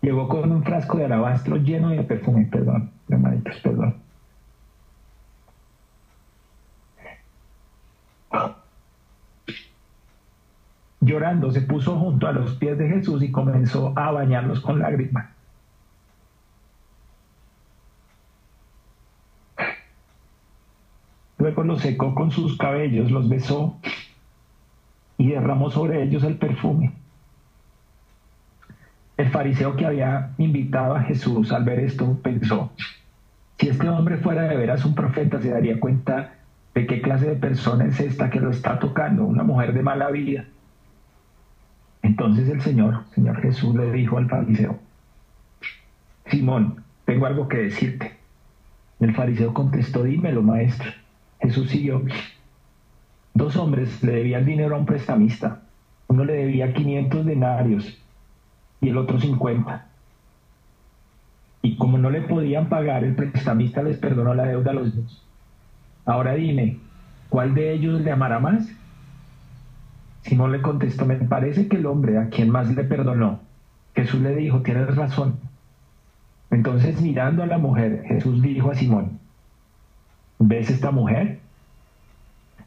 llegó 0.00 0.28
con 0.28 0.50
un 0.50 0.64
frasco 0.64 0.98
de 0.98 1.04
alabastro 1.04 1.56
lleno 1.56 1.90
de 1.90 2.02
perfume, 2.02 2.48
perdón, 2.50 2.90
hermanitos, 3.08 3.56
perdón. 3.60 3.96
Llorando, 11.02 11.50
se 11.50 11.62
puso 11.62 11.96
junto 11.98 12.26
a 12.26 12.32
los 12.32 12.54
pies 12.56 12.78
de 12.78 12.88
Jesús 12.88 13.22
y 13.22 13.32
comenzó 13.32 13.92
a 13.96 14.12
bañarlos 14.12 14.60
con 14.60 14.78
lágrimas. 14.78 15.30
Luego 21.38 21.64
los 21.64 21.80
secó 21.80 22.14
con 22.14 22.30
sus 22.30 22.58
cabellos, 22.58 23.10
los 23.10 23.28
besó 23.28 23.78
y 25.20 25.28
derramó 25.28 25.70
sobre 25.70 26.02
ellos 26.02 26.24
el 26.24 26.36
perfume. 26.36 26.92
El 29.18 29.28
fariseo 29.28 29.76
que 29.76 29.84
había 29.84 30.30
invitado 30.38 30.94
a 30.94 31.02
Jesús 31.02 31.52
al 31.52 31.62
ver 31.62 31.80
esto 31.80 32.18
pensó, 32.22 32.72
si 33.58 33.68
este 33.68 33.86
hombre 33.90 34.16
fuera 34.16 34.44
de 34.44 34.56
veras 34.56 34.82
un 34.86 34.94
profeta 34.94 35.38
se 35.38 35.50
daría 35.50 35.78
cuenta 35.78 36.36
de 36.74 36.86
qué 36.86 37.02
clase 37.02 37.26
de 37.26 37.36
persona 37.36 37.84
es 37.84 38.00
esta 38.00 38.30
que 38.30 38.40
lo 38.40 38.48
está 38.48 38.78
tocando, 38.78 39.26
una 39.26 39.42
mujer 39.42 39.74
de 39.74 39.82
mala 39.82 40.10
vida. 40.10 40.46
Entonces 42.00 42.48
el 42.48 42.62
Señor, 42.62 43.04
Señor 43.14 43.42
Jesús, 43.42 43.76
le 43.76 43.92
dijo 43.92 44.16
al 44.16 44.26
fariseo, 44.26 44.78
Simón, 46.28 46.82
tengo 47.04 47.26
algo 47.26 47.46
que 47.46 47.58
decirte. 47.58 48.16
El 49.00 49.14
fariseo 49.14 49.52
contestó, 49.52 50.02
dímelo, 50.02 50.40
maestro. 50.40 50.90
Jesús 51.42 51.68
siguió, 51.68 52.02
Dos 53.34 53.56
hombres 53.56 54.02
le 54.02 54.12
debían 54.12 54.44
dinero 54.44 54.74
a 54.74 54.78
un 54.78 54.86
prestamista. 54.86 55.62
Uno 56.08 56.24
le 56.24 56.34
debía 56.34 56.72
500 56.72 57.24
denarios 57.24 57.98
y 58.80 58.88
el 58.88 58.98
otro 58.98 59.20
50. 59.20 59.86
Y 61.62 61.76
como 61.76 61.98
no 61.98 62.10
le 62.10 62.22
podían 62.22 62.68
pagar, 62.68 63.04
el 63.04 63.14
prestamista 63.14 63.82
les 63.82 63.98
perdonó 63.98 64.34
la 64.34 64.46
deuda 64.46 64.70
a 64.70 64.74
los 64.74 64.96
dos. 64.96 65.22
Ahora 66.04 66.34
dime, 66.34 66.78
¿cuál 67.28 67.54
de 67.54 67.72
ellos 67.72 68.00
le 68.00 68.10
amará 68.10 68.38
más? 68.40 68.68
Simón 70.22 70.52
le 70.52 70.62
contestó, 70.62 71.06
me 71.06 71.16
parece 71.16 71.68
que 71.68 71.76
el 71.76 71.86
hombre 71.86 72.18
a 72.18 72.28
quien 72.28 72.50
más 72.50 72.74
le 72.74 72.84
perdonó. 72.84 73.40
Jesús 73.94 74.20
le 74.20 74.34
dijo, 74.34 74.62
tienes 74.62 74.94
razón. 74.96 75.38
Entonces 76.50 77.00
mirando 77.00 77.42
a 77.42 77.46
la 77.46 77.58
mujer, 77.58 78.02
Jesús 78.06 78.42
dijo 78.42 78.70
a 78.70 78.74
Simón, 78.74 79.18
¿ves 80.38 80.70
esta 80.70 80.90
mujer? 80.90 81.38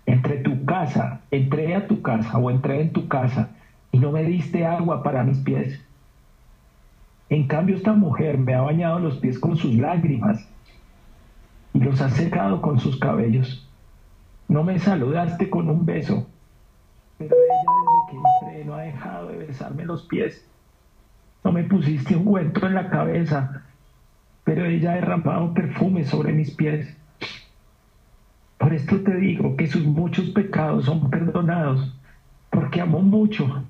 Entre 0.06 0.38
tu 0.38 0.66
casa, 0.66 1.22
entré 1.32 1.76
a 1.76 1.88
tu 1.88 2.02
casa 2.02 2.38
o 2.38 2.52
entré 2.52 2.82
en 2.82 2.92
tu 2.92 3.08
casa 3.08 3.50
y 3.92 4.00
no 4.00 4.12
me 4.12 4.24
diste 4.24 4.66
agua 4.66 5.04
para 5.04 5.24
mis 5.24 5.40
pies. 5.40 5.80
En 7.30 7.48
cambio 7.48 7.76
esta 7.76 7.94
mujer 7.94 8.38
me 8.38 8.54
ha 8.54 8.62
bañado 8.62 9.00
los 9.00 9.18
pies 9.18 9.40
con 9.40 9.56
sus 9.56 9.74
lágrimas 9.76 10.48
y 11.74 11.80
los 11.80 12.02
ha 12.02 12.10
secado 12.10 12.62
con 12.62 12.80
sus 12.80 12.98
cabellos. 13.00 13.68
No 14.48 14.64
me 14.64 14.78
saludaste 14.78 15.50
con 15.50 15.70
un 15.70 15.86
beso, 15.86 16.28
pero 17.18 17.36
ella 17.36 17.72
desde 17.80 18.12
que 18.12 18.52
entré 18.52 18.66
no 18.66 18.76
ha 18.76 18.82
dejado 18.82 19.30
de 19.30 19.38
besarme 19.38 19.86
los 19.86 20.04
pies. 20.04 20.46
No 21.44 21.52
me 21.52 21.64
pusiste 21.64 22.16
un 22.16 22.26
cuento 22.26 22.68
en 22.68 22.76
la 22.76 22.90
cabeza, 22.90 23.64
pero 24.44 24.66
ella 24.66 24.92
ha 24.92 24.96
derramado 24.96 25.54
perfume 25.54 26.04
sobre 26.06 26.34
mis 26.34 26.52
pies. 26.52 26.96
Por 28.64 28.74
esto 28.74 29.02
te 29.02 29.18
digo 29.18 29.58
que 29.58 29.68
sus 29.68 29.84
muchos 29.84 30.30
pecados 30.30 30.86
son 30.86 31.10
perdonados, 31.10 31.94
porque 32.50 32.80
amó 32.80 33.02
mucho. 33.02 33.66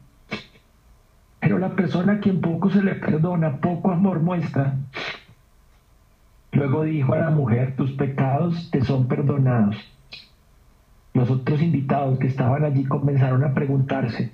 Pero 1.39 1.58
la 1.58 1.69
persona 1.69 2.13
a 2.13 2.19
quien 2.19 2.41
poco 2.41 2.69
se 2.69 2.84
le 2.84 2.93
perdona, 2.93 3.58
poco 3.58 3.89
amor 3.89 4.19
muestra. 4.19 4.75
Luego 6.51 6.84
dijo 6.84 7.12
a 7.13 7.17
la 7.17 7.32
mujer, 7.32 7.75
tus 7.75 7.93
pecados 7.93 8.69
te 8.69 8.82
son 8.82 9.08
perdonados. 9.08 9.77
Los 11.15 11.32
otros 11.32 11.63
invitados 11.63 12.19
que 12.19 12.27
estaban 12.27 12.63
allí 12.63 12.86
comenzaron 12.86 13.43
a 13.43 13.56
preguntarse, 13.56 14.32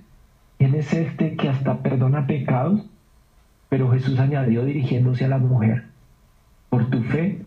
¿quién 0.57 0.75
es 0.75 0.91
este 0.91 1.37
que 1.37 1.47
hasta 1.47 1.77
perdona 1.77 2.27
pecados? 2.27 2.85
Pero 3.69 3.89
Jesús 3.93 4.19
añadió 4.19 4.65
dirigiéndose 4.65 5.23
a 5.23 5.29
la 5.29 5.37
mujer, 5.37 5.85
por 6.69 6.89
tu 6.89 7.01
fe 7.03 7.45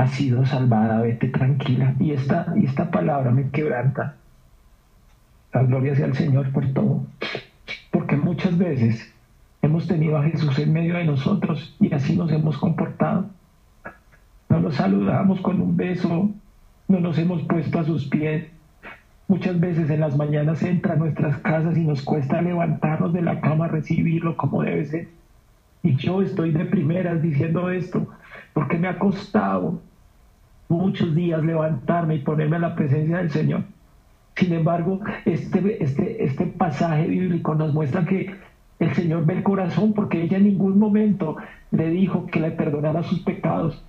ha 0.00 0.06
sido 0.06 0.46
salvada, 0.46 1.02
vete 1.02 1.28
tranquila. 1.28 1.94
Y 2.00 2.12
esta, 2.12 2.54
y 2.56 2.64
esta 2.64 2.90
palabra 2.90 3.30
me 3.32 3.50
quebranta. 3.50 4.16
La 5.52 5.62
gloria 5.62 5.94
sea 5.94 6.06
al 6.06 6.14
Señor 6.14 6.50
por 6.52 6.66
todo. 6.72 7.04
Porque 7.90 8.16
muchas 8.16 8.56
veces 8.56 9.12
hemos 9.60 9.86
tenido 9.86 10.16
a 10.16 10.22
Jesús 10.22 10.58
en 10.58 10.72
medio 10.72 10.96
de 10.96 11.04
nosotros 11.04 11.76
y 11.80 11.92
así 11.92 12.16
nos 12.16 12.32
hemos 12.32 12.56
comportado. 12.56 13.26
No 14.48 14.60
lo 14.60 14.72
saludamos 14.72 15.42
con 15.42 15.60
un 15.60 15.76
beso, 15.76 16.30
no 16.88 17.00
nos 17.00 17.18
hemos 17.18 17.42
puesto 17.42 17.78
a 17.78 17.84
sus 17.84 18.06
pies. 18.06 18.46
Muchas 19.28 19.60
veces 19.60 19.90
en 19.90 20.00
las 20.00 20.16
mañanas 20.16 20.62
entra 20.62 20.94
a 20.94 20.96
nuestras 20.96 21.36
casas 21.38 21.76
y 21.76 21.84
nos 21.84 22.00
cuesta 22.00 22.40
levantarnos 22.40 23.12
de 23.12 23.20
la 23.20 23.42
cama 23.42 23.68
recibirlo 23.68 24.34
como 24.38 24.62
debe 24.62 24.86
ser. 24.86 25.08
Y 25.82 25.96
yo 25.96 26.22
estoy 26.22 26.52
de 26.52 26.64
primeras 26.64 27.20
diciendo 27.20 27.68
esto 27.68 28.08
porque 28.54 28.78
me 28.78 28.88
ha 28.88 28.98
costado 28.98 29.80
muchos 30.70 31.14
días 31.14 31.42
levantarme 31.44 32.14
y 32.14 32.18
ponerme 32.20 32.56
a 32.56 32.60
la 32.60 32.74
presencia 32.74 33.18
del 33.18 33.30
Señor. 33.30 33.64
Sin 34.36 34.52
embargo, 34.54 35.00
este, 35.26 35.82
este, 35.82 36.24
este 36.24 36.46
pasaje 36.46 37.06
bíblico 37.06 37.54
nos 37.54 37.74
muestra 37.74 38.06
que 38.06 38.34
el 38.78 38.94
Señor 38.94 39.26
ve 39.26 39.34
el 39.34 39.42
corazón 39.42 39.92
porque 39.92 40.22
ella 40.22 40.38
en 40.38 40.44
ningún 40.44 40.78
momento 40.78 41.36
le 41.72 41.90
dijo 41.90 42.26
que 42.26 42.40
le 42.40 42.52
perdonara 42.52 43.02
sus 43.02 43.20
pecados. 43.20 43.84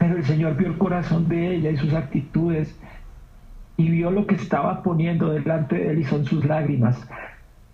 el 0.00 0.24
Señor 0.24 0.56
vio 0.56 0.68
el 0.68 0.78
corazón 0.78 1.28
de 1.28 1.54
ella 1.54 1.70
y 1.70 1.76
sus 1.76 1.92
actitudes 1.92 2.76
y 3.76 3.90
vio 3.90 4.10
lo 4.10 4.26
que 4.26 4.34
estaba 4.34 4.82
poniendo 4.82 5.30
delante 5.30 5.76
de 5.76 5.90
él 5.90 5.98
y 5.98 6.04
son 6.04 6.24
sus 6.24 6.44
lágrimas. 6.44 7.06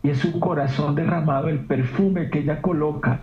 Y 0.03 0.11
es 0.11 0.19
su 0.19 0.41
corazón 0.41 0.95
derramado, 0.95 1.49
el 1.49 1.61
perfume 1.61 2.31
que 2.31 2.41
ella 2.41 2.61
coloca. 2.61 3.21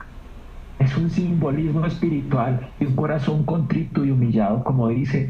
Es 0.80 0.96
un 0.96 1.10
simbolismo 1.10 1.86
espiritual 1.86 2.70
y 2.80 2.86
un 2.86 2.96
corazón 2.96 3.44
contrito 3.44 4.06
y 4.06 4.12
humillado, 4.12 4.64
como 4.64 4.88
dice 4.90 5.30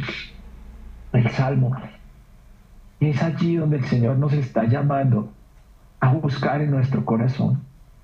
el 1.13 1.29
Salmo. 1.31 1.75
Es 2.99 3.21
allí 3.21 3.55
donde 3.55 3.77
el 3.77 3.85
Señor 3.85 4.17
nos 4.17 4.33
está 4.33 4.65
llamando 4.65 5.31
a 5.99 6.13
buscar 6.13 6.61
en 6.61 6.71
nuestro 6.71 7.05
corazón 7.05 7.61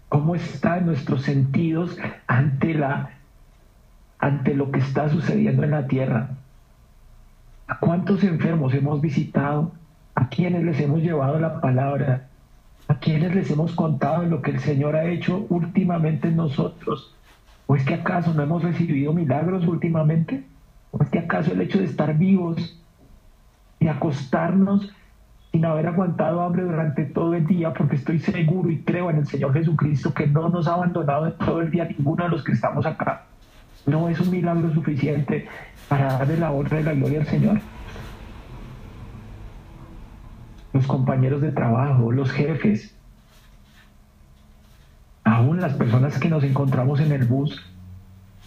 cómo 0.10 0.36
están 0.36 0.86
nuestros 0.86 1.24
sentidos 1.24 1.98
ante 2.28 2.76
la 2.76 3.10
ante 4.20 4.54
lo 4.54 4.72
que 4.72 4.80
está 4.80 5.10
sucediendo 5.10 5.64
en 5.64 5.72
la 5.72 5.88
tierra. 5.88 6.30
¿A 7.68 7.80
cuántos 7.80 8.24
enfermos 8.24 8.74
hemos 8.74 9.02
visitado? 9.02 9.74
¿A 10.16 10.30
quienes 10.30 10.64
les 10.64 10.80
hemos 10.80 11.02
llevado 11.02 11.40
la 11.40 11.60
palabra? 11.60 12.28
¿A 12.88 13.00
quienes 13.00 13.34
les 13.36 13.50
hemos 13.52 13.74
contado 13.74 14.24
lo 14.24 14.42
que 14.42 14.52
el 14.52 14.60
Señor 14.60 14.96
ha 14.96 15.06
hecho 15.06 15.46
últimamente 15.50 16.28
en 16.28 16.38
nosotros? 16.38 17.16
¿O 17.68 17.76
es 17.76 17.84
que 17.86 17.96
acaso 17.96 18.34
no 18.34 18.44
hemos 18.44 18.64
recibido 18.64 19.14
milagros 19.14 19.66
últimamente? 19.68 20.44
¿O 20.92 21.02
es 21.02 21.10
que 21.10 21.20
acaso 21.20 21.54
el 21.54 21.62
hecho 21.62 21.80
de 21.80 21.86
estar 21.86 22.18
vivos 22.18 22.80
y 23.80 23.88
acostarnos 23.88 24.94
sin 25.54 25.66
haber 25.66 25.86
aguantado 25.88 26.42
hambre 26.42 26.64
durante 26.64 27.06
todo 27.06 27.36
el 27.36 27.46
día, 27.46 27.74
porque 27.74 27.96
estoy 27.96 28.18
seguro 28.18 28.72
y 28.72 28.82
creo 28.82 29.12
en 29.12 29.18
el 29.18 29.28
Señor 29.28 29.54
Jesucristo 29.54 30.12
que 30.12 30.26
no 30.26 30.50
nos 30.50 30.68
ha 30.68 30.74
abandonado 30.74 31.28
en 31.28 31.38
todo 31.38 31.62
el 31.62 31.70
día 31.70 31.86
ninguno 31.86 32.24
de 32.24 32.32
los 32.32 32.44
que 32.44 32.54
estamos 32.54 32.88
acá. 32.88 33.26
No 33.86 34.10
es 34.10 34.20
un 34.20 34.32
milagro 34.32 34.74
suficiente 34.74 35.48
para 35.88 36.18
darle 36.18 36.38
la 36.38 36.52
honra 36.52 36.80
y 36.80 36.84
la 36.84 36.94
gloria 36.94 37.20
al 37.20 37.28
Señor. 37.28 37.60
Los 40.74 40.88
compañeros 40.88 41.42
de 41.42 41.52
trabajo, 41.52 42.12
los 42.12 42.32
jefes, 42.32 42.93
aún 45.34 45.60
las 45.60 45.74
personas 45.74 46.20
que 46.20 46.30
nos 46.30 46.44
encontramos 46.44 47.00
en 47.00 47.12
el 47.12 47.26
bus, 47.26 47.60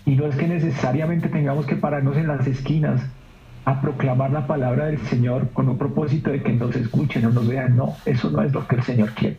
y 0.04 0.14
no 0.14 0.26
es 0.26 0.36
que 0.36 0.46
necesariamente 0.46 1.28
tengamos 1.28 1.66
que 1.66 1.74
pararnos 1.74 2.16
en 2.16 2.28
las 2.28 2.46
esquinas 2.46 3.02
a 3.64 3.80
proclamar 3.80 4.30
la 4.30 4.46
palabra 4.46 4.86
del 4.86 4.98
Señor 4.98 5.50
con 5.52 5.68
un 5.68 5.78
propósito 5.78 6.30
de 6.30 6.44
que 6.44 6.52
nos 6.52 6.76
escuchen 6.76 7.26
o 7.26 7.30
nos 7.30 7.48
vean. 7.48 7.76
No, 7.76 7.96
eso 8.04 8.30
no 8.30 8.40
es 8.40 8.52
lo 8.52 8.68
que 8.68 8.76
el 8.76 8.84
Señor 8.84 9.10
quiere. 9.14 9.36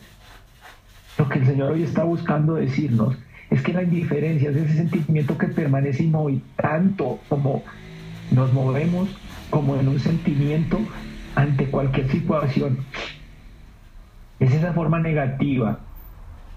Lo 1.18 1.30
que 1.30 1.40
el 1.40 1.46
Señor 1.46 1.72
hoy 1.72 1.84
está 1.84 2.04
buscando 2.04 2.56
decirnos 2.56 3.16
es 3.50 3.62
que 3.62 3.72
la 3.72 3.84
indiferencia 3.84 4.50
es 4.50 4.58
ese 4.58 4.74
sentimiento 4.74 5.38
que 5.38 5.48
permanece 5.48 6.04
inmóvil, 6.04 6.44
tanto 6.58 7.20
como 7.30 7.64
nos 8.32 8.52
movemos 8.52 9.08
como 9.50 9.78
en 9.78 9.88
un 9.88 10.02
sentimiento 10.02 10.80
ante 11.34 11.68
cualquier 11.68 12.12
situación. 12.12 12.80
Es 14.42 14.54
esa 14.54 14.74
forma 14.74 15.00
negativa 15.00 15.87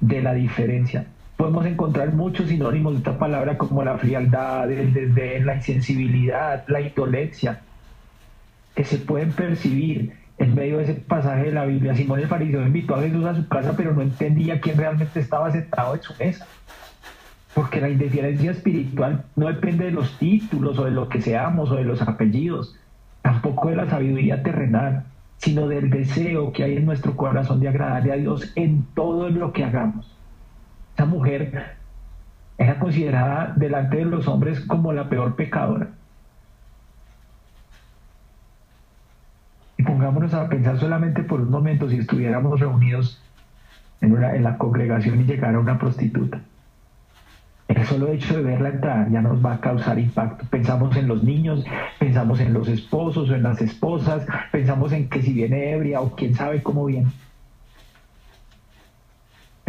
de 0.00 0.22
la 0.22 0.34
diferencia. 0.34 1.06
Podemos 1.36 1.64
encontrar 1.64 2.12
muchos 2.12 2.48
sinónimos 2.48 2.92
de 2.92 2.98
esta 2.98 3.18
palabra 3.18 3.56
como 3.56 3.82
la 3.82 3.96
frialdad, 3.96 4.70
el 4.70 4.92
desdén, 4.92 5.46
la 5.46 5.56
insensibilidad, 5.56 6.64
la 6.68 6.80
indolencia, 6.80 7.60
que 8.74 8.84
se 8.84 8.98
pueden 8.98 9.32
percibir 9.32 10.12
en 10.38 10.54
medio 10.54 10.78
de 10.78 10.84
ese 10.84 10.94
pasaje 10.94 11.44
de 11.44 11.52
la 11.52 11.66
Biblia. 11.66 11.94
Simón 11.94 12.20
el 12.20 12.26
fariseo 12.26 12.66
invitó 12.66 12.94
a 12.94 13.02
Jesús 13.02 13.24
a 13.24 13.34
su 13.34 13.46
casa, 13.48 13.74
pero 13.76 13.94
no 13.94 14.02
entendía 14.02 14.60
quién 14.60 14.76
realmente 14.76 15.20
estaba 15.20 15.50
sentado 15.50 15.94
en 15.94 16.02
su 16.02 16.14
mesa. 16.18 16.46
Porque 17.54 17.80
la 17.80 17.90
indiferencia 17.90 18.50
espiritual 18.50 19.24
no 19.36 19.48
depende 19.48 19.86
de 19.86 19.90
los 19.90 20.18
títulos 20.18 20.78
o 20.78 20.84
de 20.84 20.92
lo 20.92 21.08
que 21.08 21.20
seamos 21.20 21.70
o 21.70 21.76
de 21.76 21.84
los 21.84 22.00
apellidos, 22.00 22.76
tampoco 23.22 23.68
de 23.68 23.76
la 23.76 23.88
sabiduría 23.88 24.42
terrenal, 24.42 25.04
sino 25.40 25.68
del 25.68 25.90
deseo 25.90 26.52
que 26.52 26.64
hay 26.64 26.76
en 26.76 26.86
nuestro 26.86 27.16
corazón 27.16 27.60
de 27.60 27.68
agradarle 27.68 28.12
a 28.12 28.16
Dios 28.16 28.52
en 28.56 28.86
todo 28.94 29.28
lo 29.28 29.52
que 29.52 29.64
hagamos 29.64 30.20
mujer 31.06 31.76
era 32.58 32.78
considerada 32.78 33.52
delante 33.56 33.98
de 33.98 34.04
los 34.04 34.26
hombres 34.28 34.60
como 34.60 34.92
la 34.92 35.08
peor 35.08 35.34
pecadora. 35.36 35.88
Y 39.76 39.82
pongámonos 39.82 40.34
a 40.34 40.48
pensar 40.48 40.78
solamente 40.78 41.22
por 41.22 41.40
un 41.40 41.50
momento 41.50 41.88
si 41.88 41.98
estuviéramos 41.98 42.60
reunidos 42.60 43.22
en, 44.02 44.12
una, 44.12 44.34
en 44.34 44.44
la 44.44 44.58
congregación 44.58 45.20
y 45.20 45.24
llegara 45.24 45.58
una 45.58 45.78
prostituta. 45.78 46.40
El 47.70 47.86
solo 47.86 48.08
hecho 48.12 48.36
de 48.36 48.42
verla 48.42 48.68
entrar 48.68 49.10
ya 49.10 49.22
nos 49.22 49.44
va 49.44 49.54
a 49.54 49.60
causar 49.60 49.98
impacto. 49.98 50.44
Pensamos 50.50 50.96
en 50.96 51.08
los 51.08 51.22
niños, 51.22 51.64
pensamos 51.98 52.40
en 52.40 52.52
los 52.52 52.68
esposos 52.68 53.30
o 53.30 53.34
en 53.34 53.42
las 53.42 53.60
esposas, 53.60 54.26
pensamos 54.52 54.92
en 54.92 55.08
que 55.08 55.22
si 55.22 55.32
viene 55.32 55.72
ebria 55.72 56.00
o 56.00 56.14
quién 56.14 56.34
sabe 56.34 56.62
cómo 56.62 56.84
viene 56.86 57.08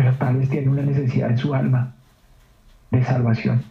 pero 0.01 0.15
tal 0.15 0.37
vez 0.37 0.49
tiene 0.49 0.67
una 0.67 0.81
necesidad 0.81 1.29
en 1.29 1.37
su 1.37 1.53
alma 1.53 1.93
de 2.89 3.03
salvación. 3.03 3.63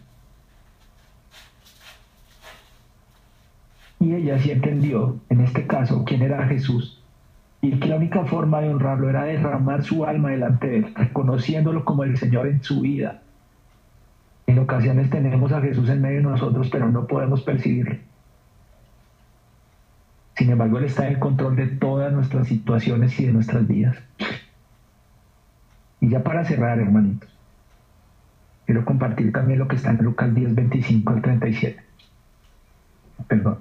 Y 3.99 4.13
ella 4.13 4.39
sí 4.39 4.51
entendió, 4.51 5.19
en 5.29 5.41
este 5.41 5.67
caso, 5.67 6.05
quién 6.05 6.21
era 6.21 6.47
Jesús 6.47 7.03
y 7.61 7.79
que 7.79 7.89
la 7.89 7.97
única 7.97 8.23
forma 8.23 8.61
de 8.61 8.69
honrarlo 8.69 9.09
era 9.09 9.25
derramar 9.25 9.83
su 9.83 10.05
alma 10.05 10.29
delante 10.29 10.67
de 10.67 10.77
él, 10.77 10.93
reconociéndolo 10.95 11.83
como 11.83 12.05
el 12.05 12.17
Señor 12.17 12.47
en 12.47 12.63
su 12.63 12.79
vida. 12.79 13.21
En 14.51 14.59
ocasiones 14.59 15.09
tenemos 15.09 15.49
a 15.53 15.61
Jesús 15.61 15.87
en 15.87 16.01
medio 16.01 16.17
de 16.17 16.23
nosotros, 16.23 16.67
pero 16.69 16.89
no 16.89 17.07
podemos 17.07 17.41
percibirlo. 17.41 17.95
Sin 20.35 20.49
embargo, 20.49 20.77
Él 20.77 20.83
está 20.83 21.07
en 21.07 21.21
control 21.21 21.55
de 21.55 21.67
todas 21.67 22.11
nuestras 22.11 22.49
situaciones 22.49 23.17
y 23.17 23.27
de 23.27 23.31
nuestras 23.31 23.65
vidas. 23.65 23.95
Y 26.01 26.09
ya 26.09 26.21
para 26.21 26.43
cerrar, 26.43 26.79
hermanitos, 26.79 27.29
quiero 28.65 28.83
compartir 28.83 29.31
también 29.31 29.57
lo 29.57 29.69
que 29.69 29.77
está 29.77 29.91
en 29.91 30.03
Lucas 30.03 30.35
10, 30.35 30.53
25 30.53 31.13
al 31.13 31.21
37. 31.21 31.83
Perdón. 33.29 33.59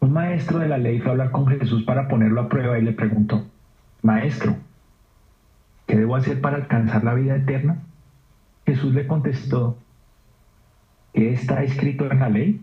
Un 0.00 0.12
maestro 0.12 0.58
de 0.58 0.66
la 0.66 0.78
ley 0.78 0.98
fue 0.98 1.10
a 1.10 1.12
hablar 1.12 1.30
con 1.30 1.46
Jesús 1.46 1.84
para 1.84 2.08
ponerlo 2.08 2.40
a 2.40 2.48
prueba 2.48 2.76
y 2.76 2.82
le 2.82 2.90
preguntó, 2.92 3.46
Maestro, 4.08 4.56
¿qué 5.86 5.94
debo 5.94 6.16
hacer 6.16 6.40
para 6.40 6.56
alcanzar 6.56 7.04
la 7.04 7.12
vida 7.12 7.36
eterna? 7.36 7.82
Jesús 8.64 8.94
le 8.94 9.06
contestó, 9.06 9.76
¿qué 11.12 11.34
está 11.34 11.62
escrito 11.62 12.10
en 12.10 12.20
la 12.20 12.30
ley? 12.30 12.62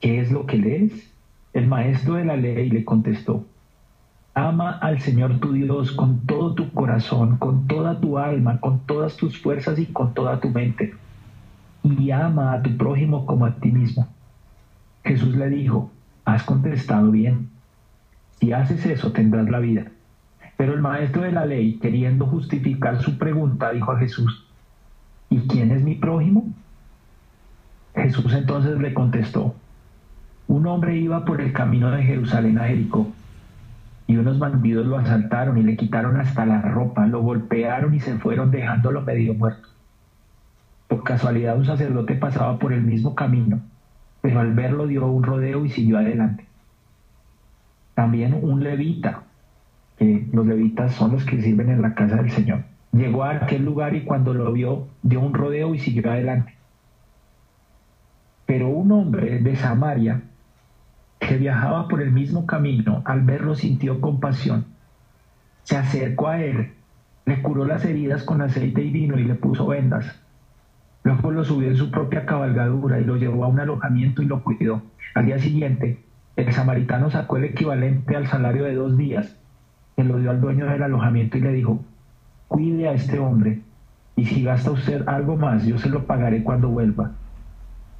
¿Qué 0.00 0.18
es 0.18 0.32
lo 0.32 0.46
que 0.46 0.56
lees? 0.56 1.12
El 1.52 1.66
maestro 1.66 2.14
de 2.14 2.24
la 2.24 2.38
ley 2.38 2.70
le 2.70 2.86
contestó, 2.86 3.44
ama 4.32 4.78
al 4.78 4.98
Señor 5.02 5.40
tu 5.40 5.52
Dios 5.52 5.92
con 5.92 6.20
todo 6.20 6.54
tu 6.54 6.72
corazón, 6.72 7.36
con 7.36 7.66
toda 7.66 8.00
tu 8.00 8.16
alma, 8.16 8.58
con 8.58 8.78
todas 8.86 9.14
tus 9.18 9.38
fuerzas 9.38 9.78
y 9.78 9.84
con 9.84 10.14
toda 10.14 10.40
tu 10.40 10.48
mente. 10.48 10.94
Y 11.82 12.12
ama 12.12 12.54
a 12.54 12.62
tu 12.62 12.74
prójimo 12.78 13.26
como 13.26 13.44
a 13.44 13.56
ti 13.56 13.70
mismo. 13.70 14.08
Jesús 15.04 15.36
le 15.36 15.50
dijo, 15.50 15.90
has 16.24 16.44
contestado 16.44 17.10
bien. 17.10 17.50
Si 18.40 18.52
haces 18.54 18.86
eso 18.86 19.12
tendrás 19.12 19.50
la 19.50 19.58
vida. 19.58 19.92
Pero 20.58 20.74
el 20.74 20.80
maestro 20.80 21.22
de 21.22 21.30
la 21.30 21.46
ley, 21.46 21.78
queriendo 21.78 22.26
justificar 22.26 23.00
su 23.00 23.16
pregunta, 23.16 23.70
dijo 23.70 23.92
a 23.92 23.98
Jesús, 24.00 24.44
¿y 25.30 25.38
quién 25.46 25.70
es 25.70 25.84
mi 25.84 25.94
prójimo? 25.94 26.52
Jesús 27.94 28.34
entonces 28.34 28.76
le 28.78 28.92
contestó, 28.92 29.54
un 30.48 30.66
hombre 30.66 30.96
iba 30.96 31.24
por 31.24 31.40
el 31.40 31.52
camino 31.52 31.92
de 31.92 32.02
Jerusalén 32.02 32.58
a 32.58 32.64
Jericó 32.64 33.06
y 34.08 34.16
unos 34.16 34.40
bandidos 34.40 34.84
lo 34.84 34.98
asaltaron 34.98 35.58
y 35.58 35.62
le 35.62 35.76
quitaron 35.76 36.18
hasta 36.18 36.44
la 36.44 36.60
ropa, 36.60 37.06
lo 37.06 37.22
golpearon 37.22 37.94
y 37.94 38.00
se 38.00 38.18
fueron 38.18 38.50
dejándolo 38.50 39.02
medio 39.02 39.34
muerto. 39.34 39.68
Por 40.88 41.04
casualidad 41.04 41.56
un 41.56 41.66
sacerdote 41.66 42.16
pasaba 42.16 42.58
por 42.58 42.72
el 42.72 42.82
mismo 42.82 43.14
camino, 43.14 43.60
pero 44.22 44.40
al 44.40 44.54
verlo 44.54 44.88
dio 44.88 45.06
un 45.06 45.22
rodeo 45.22 45.64
y 45.64 45.70
siguió 45.70 45.98
adelante. 45.98 46.46
También 47.94 48.36
un 48.42 48.64
levita, 48.64 49.22
que 49.98 50.26
los 50.32 50.46
levitas 50.46 50.94
son 50.94 51.12
los 51.12 51.24
que 51.24 51.42
sirven 51.42 51.70
en 51.70 51.82
la 51.82 51.94
casa 51.94 52.16
del 52.16 52.30
Señor, 52.30 52.62
llegó 52.92 53.24
a 53.24 53.32
aquel 53.32 53.64
lugar 53.64 53.94
y 53.94 54.04
cuando 54.04 54.32
lo 54.34 54.52
vio 54.52 54.88
dio 55.02 55.20
un 55.20 55.34
rodeo 55.34 55.74
y 55.74 55.78
siguió 55.78 56.10
adelante. 56.10 56.54
Pero 58.46 58.68
un 58.68 58.92
hombre 58.92 59.40
de 59.40 59.56
Samaria 59.56 60.22
que 61.18 61.36
viajaba 61.36 61.88
por 61.88 62.00
el 62.00 62.12
mismo 62.12 62.46
camino, 62.46 63.02
al 63.04 63.22
verlo 63.22 63.54
sintió 63.54 64.00
compasión. 64.00 64.64
Se 65.64 65.76
acercó 65.76 66.28
a 66.28 66.40
él, 66.40 66.72
le 67.26 67.42
curó 67.42 67.66
las 67.66 67.84
heridas 67.84 68.22
con 68.22 68.40
aceite 68.40 68.82
y 68.82 68.90
vino 68.90 69.18
y 69.18 69.24
le 69.24 69.34
puso 69.34 69.66
vendas. 69.66 70.18
Luego 71.02 71.30
lo 71.30 71.44
subió 71.44 71.68
en 71.68 71.76
su 71.76 71.90
propia 71.90 72.24
cabalgadura 72.24 73.00
y 73.00 73.04
lo 73.04 73.16
llevó 73.16 73.44
a 73.44 73.48
un 73.48 73.60
alojamiento 73.60 74.22
y 74.22 74.26
lo 74.26 74.42
cuidó. 74.42 74.82
Al 75.14 75.26
día 75.26 75.38
siguiente, 75.38 76.02
el 76.36 76.52
samaritano 76.52 77.10
sacó 77.10 77.36
el 77.36 77.44
equivalente 77.44 78.16
al 78.16 78.26
salario 78.26 78.64
de 78.64 78.74
dos 78.74 78.96
días, 78.96 79.36
se 79.98 80.04
lo 80.04 80.16
dio 80.20 80.30
al 80.30 80.40
dueño 80.40 80.66
del 80.66 80.84
alojamiento 80.84 81.38
y 81.38 81.40
le 81.40 81.52
dijo, 81.52 81.80
cuide 82.46 82.86
a 82.86 82.92
este 82.92 83.18
hombre, 83.18 83.62
Y 84.14 84.26
si 84.26 84.44
gasta 84.44 84.70
usted 84.70 85.02
algo 85.08 85.36
más, 85.36 85.66
yo 85.66 85.76
se 85.78 85.88
lo 85.88 86.06
pagaré 86.06 86.44
cuando 86.44 86.68
vuelva. 86.68 87.10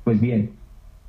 Pues 0.04 0.20
bien, 0.20 0.52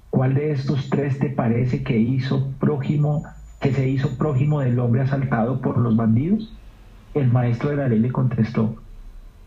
¿cuál 0.10 0.34
de 0.34 0.50
estos 0.52 0.90
tres 0.90 1.20
te 1.20 1.30
parece 1.30 1.84
que 1.84 2.00
hizo 2.00 2.48
prójimo, 2.60 3.24
que 3.62 3.72
se 3.72 3.88
hizo 3.88 4.18
prójimo 4.18 4.62
del 4.62 4.80
hombre 4.80 5.02
asaltado 5.02 5.62
por 5.62 5.78
los 5.78 5.96
bandidos? 5.96 6.52
El 7.14 7.32
maestro 7.32 7.70
de 7.70 7.76
la 7.76 7.88
ley 7.88 8.00
le 8.00 8.12
contestó, 8.12 8.76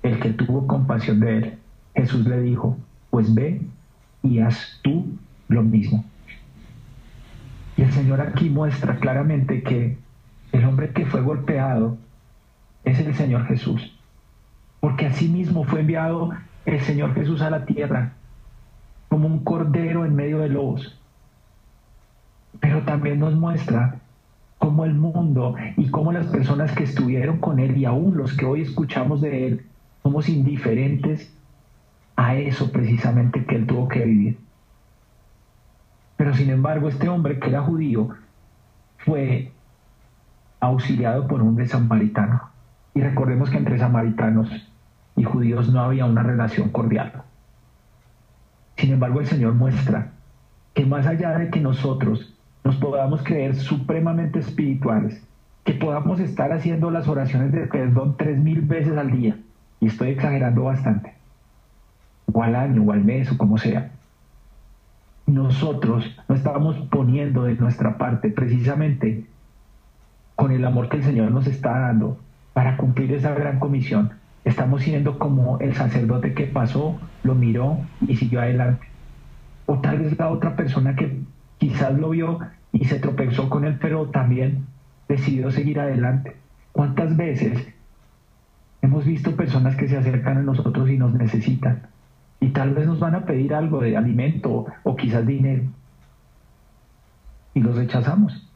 el 0.05 0.20
que 0.20 0.30
tuvo 0.30 0.68
compasión 0.68 1.18
de 1.18 1.38
él. 1.38 1.59
Jesús 1.97 2.24
le 2.24 2.40
dijo, 2.40 2.76
pues 3.11 3.34
ve 3.34 3.62
y 4.22 4.38
haz 4.38 4.78
tú 4.82 5.07
lo 5.49 5.64
mismo. 5.64 6.05
Y 7.76 7.82
el 7.82 7.90
Señor 7.90 8.20
aquí 8.20 8.49
muestra 8.49 8.97
claramente 8.97 9.64
que 9.64 9.99
el 10.53 10.64
hombre 10.64 10.90
que 10.90 11.07
fue 11.07 11.20
golpeado 11.22 11.96
es 12.84 12.98
el 13.00 13.14
Señor 13.14 13.46
Jesús. 13.46 13.98
Porque 14.80 15.07
así 15.07 15.28
mismo 15.28 15.64
fue 15.64 15.80
enviado 15.80 16.30
el 16.66 16.80
Señor 16.80 17.14
Jesús 17.14 17.42
a 17.42 17.50
la 17.50 17.64
tierra 17.64 18.12
como 19.09 19.26
un 19.26 19.44
cordero 19.44 20.05
en 20.05 20.14
medio 20.14 20.38
de 20.38 20.48
lobos. 20.48 20.98
Pero 22.61 22.82
también 22.82 23.18
nos 23.18 23.34
muestra 23.34 24.00
cómo 24.59 24.84
el 24.84 24.94
mundo 24.94 25.57
y 25.76 25.88
cómo 25.90 26.12
las 26.12 26.26
personas 26.26 26.72
que 26.72 26.84
estuvieron 26.84 27.38
con 27.38 27.59
él 27.59 27.76
y 27.76 27.84
aún 27.84 28.16
los 28.16 28.34
que 28.36 28.44
hoy 28.44 28.62
escuchamos 28.62 29.20
de 29.20 29.46
él 29.46 29.66
somos 30.03 30.28
indiferentes 30.28 31.32
a 32.16 32.36
eso 32.36 32.70
precisamente 32.70 33.44
que 33.44 33.57
él 33.57 33.66
tuvo 33.66 33.88
que 33.88 34.05
vivir. 34.05 34.38
Pero 36.16 36.34
sin 36.34 36.50
embargo, 36.50 36.88
este 36.88 37.09
hombre 37.09 37.38
que 37.38 37.48
era 37.48 37.62
judío 37.62 38.11
fue 38.98 39.53
auxiliado 40.62 41.26
por 41.26 41.42
un 41.42 41.66
samaritano. 41.66 42.40
Y 42.94 43.00
recordemos 43.00 43.50
que 43.50 43.58
entre 43.58 43.78
samaritanos 43.78 44.48
y 45.16 45.24
judíos 45.24 45.72
no 45.72 45.80
había 45.80 46.06
una 46.06 46.22
relación 46.22 46.70
cordial. 46.70 47.24
Sin 48.76 48.92
embargo, 48.92 49.20
el 49.20 49.26
Señor 49.26 49.54
muestra 49.54 50.12
que 50.72 50.86
más 50.86 51.06
allá 51.06 51.36
de 51.36 51.50
que 51.50 51.60
nosotros 51.60 52.34
nos 52.64 52.76
podamos 52.76 53.22
creer 53.22 53.56
supremamente 53.56 54.38
espirituales, 54.38 55.22
que 55.64 55.74
podamos 55.74 56.20
estar 56.20 56.52
haciendo 56.52 56.90
las 56.90 57.08
oraciones 57.08 57.52
de 57.52 57.66
perdón 57.66 58.16
tres 58.16 58.38
mil 58.38 58.62
veces 58.62 58.96
al 58.96 59.10
día, 59.10 59.36
y 59.80 59.86
estoy 59.86 60.10
exagerando 60.10 60.62
bastante, 60.62 61.14
o 62.32 62.42
al 62.42 62.54
año, 62.54 62.82
o 62.82 62.92
al 62.92 63.04
mes, 63.04 63.30
o 63.32 63.36
como 63.36 63.58
sea, 63.58 63.90
nosotros 65.26 66.16
no 66.28 66.34
estamos 66.34 66.76
poniendo 66.88 67.44
de 67.44 67.54
nuestra 67.56 67.98
parte 67.98 68.30
precisamente 68.30 69.26
con 70.37 70.53
el 70.53 70.64
amor 70.64 70.89
que 70.89 70.99
el 70.99 71.05
Señor 71.05 71.30
nos 71.30 71.47
está 71.47 71.78
dando 71.78 72.18
para 72.53 72.76
cumplir 72.76 73.12
esa 73.12 73.33
gran 73.33 73.59
comisión. 73.59 74.12
Estamos 74.45 74.83
siendo 74.83 75.18
como 75.18 75.59
el 75.61 75.74
sacerdote 75.74 76.35
que 76.35 76.47
pasó, 76.47 76.99
lo 77.22 77.35
miró 77.35 77.78
y 78.07 78.16
siguió 78.16 78.41
adelante. 78.41 78.87
O 79.66 79.78
tal 79.78 80.01
vez 80.01 80.18
la 80.18 80.30
otra 80.30 80.57
persona 80.57 80.97
que 80.97 81.20
quizás 81.59 81.95
lo 81.95 82.11
vio 82.11 82.41
y 82.72 82.85
se 82.87 82.99
tropezó 82.99 83.49
con 83.49 83.64
él, 83.64 83.78
pero 83.80 84.07
también 84.07 84.66
decidió 85.09 85.51
seguir 85.51 85.78
adelante. 85.78 86.37
¿Cuántas 86.72 87.16
veces 87.16 87.68
hemos 88.80 89.05
visto 89.05 89.37
personas 89.37 89.76
que 89.76 89.89
se 89.89 89.97
acercan 89.97 90.39
a 90.39 90.43
nosotros 90.43 90.89
y 90.91 90.99
nos 90.99 91.14
necesitan? 91.14 91.83
y 92.43 92.49
tal 92.49 92.74
vez 92.74 92.89
nos 92.89 92.99
van 92.99 93.14
a 93.14 93.24
pedir 93.24 93.55
algo 93.55 93.80
de 93.80 93.97
alimento 93.97 94.66
o 94.83 94.97
quizás 94.97 95.24
dinero 95.24 95.62
y 97.55 97.61
los 97.61 97.76
rechazamos. 97.76 98.51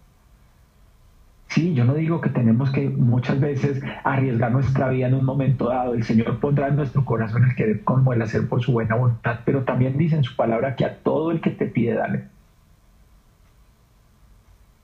Sí, 1.49 1.75
yo 1.75 1.85
no 1.85 1.95
digo 1.95 2.21
que 2.21 2.29
tenemos 2.29 2.71
que 2.71 2.89
muchas 2.89 3.41
veces 3.41 3.83
arriesgar 4.05 4.53
nuestra 4.53 4.89
vida 4.89 5.07
en 5.07 5.15
un 5.15 5.25
momento 5.25 5.69
dado. 5.69 5.95
El 5.95 6.05
Señor 6.05 6.39
pondrá 6.41 6.69
en 6.69 6.77
nuestro 6.77 7.05
corazón 7.05 7.45
el 7.45 7.55
querer 7.55 7.85
como 7.85 8.13
el 8.13 8.21
hacer 8.23 8.49
por 8.49 8.63
su 8.63 8.73
buena 8.73 8.97
voluntad, 8.97 9.41
pero 9.45 9.65
también 9.65 9.97
dice 9.97 10.17
en 10.17 10.25
su 10.25 10.37
palabra 10.37 10.77
que 10.77 10.85
a 10.85 10.99
todo 10.99 11.31
el 11.31 11.41
que 11.41 11.51
te 11.51 11.67
pide, 11.67 11.95
dale. 11.95 12.25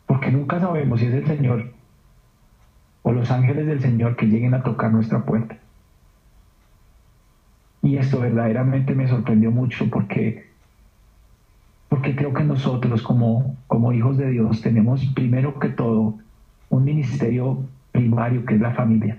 Porque 0.07 0.31
nunca 0.31 0.61
sabemos 0.61 1.01
si 1.01 1.07
es 1.07 1.15
el 1.15 1.27
Señor 1.27 1.73
o 3.03 3.13
los 3.13 3.31
ángeles 3.31 3.67
del 3.67 3.81
Señor 3.81 4.17
que 4.17 4.27
lleguen 4.27 4.55
a 4.55 4.63
tocar 4.63 4.93
nuestra 4.93 5.25
puerta. 5.25 5.57
Y 7.83 7.97
esto 7.97 8.21
verdaderamente 8.21 8.95
me 8.95 9.09
sorprendió 9.09 9.51
mucho 9.51 9.91
porque, 9.91 10.47
porque 11.89 12.15
creo 12.15 12.33
que 12.33 12.45
nosotros 12.45 13.03
como, 13.03 13.57
como 13.67 13.93
hijos 13.93 14.17
de 14.17 14.31
Dios 14.31 14.63
tenemos 14.63 15.05
primero 15.07 15.59
que 15.59 15.69
todo 15.69 16.19
un 16.73 16.85
ministerio 16.85 17.59
primario 17.93 18.47
que 18.47 18.55
es 18.55 18.61
la 18.61 18.73
familia. 18.73 19.19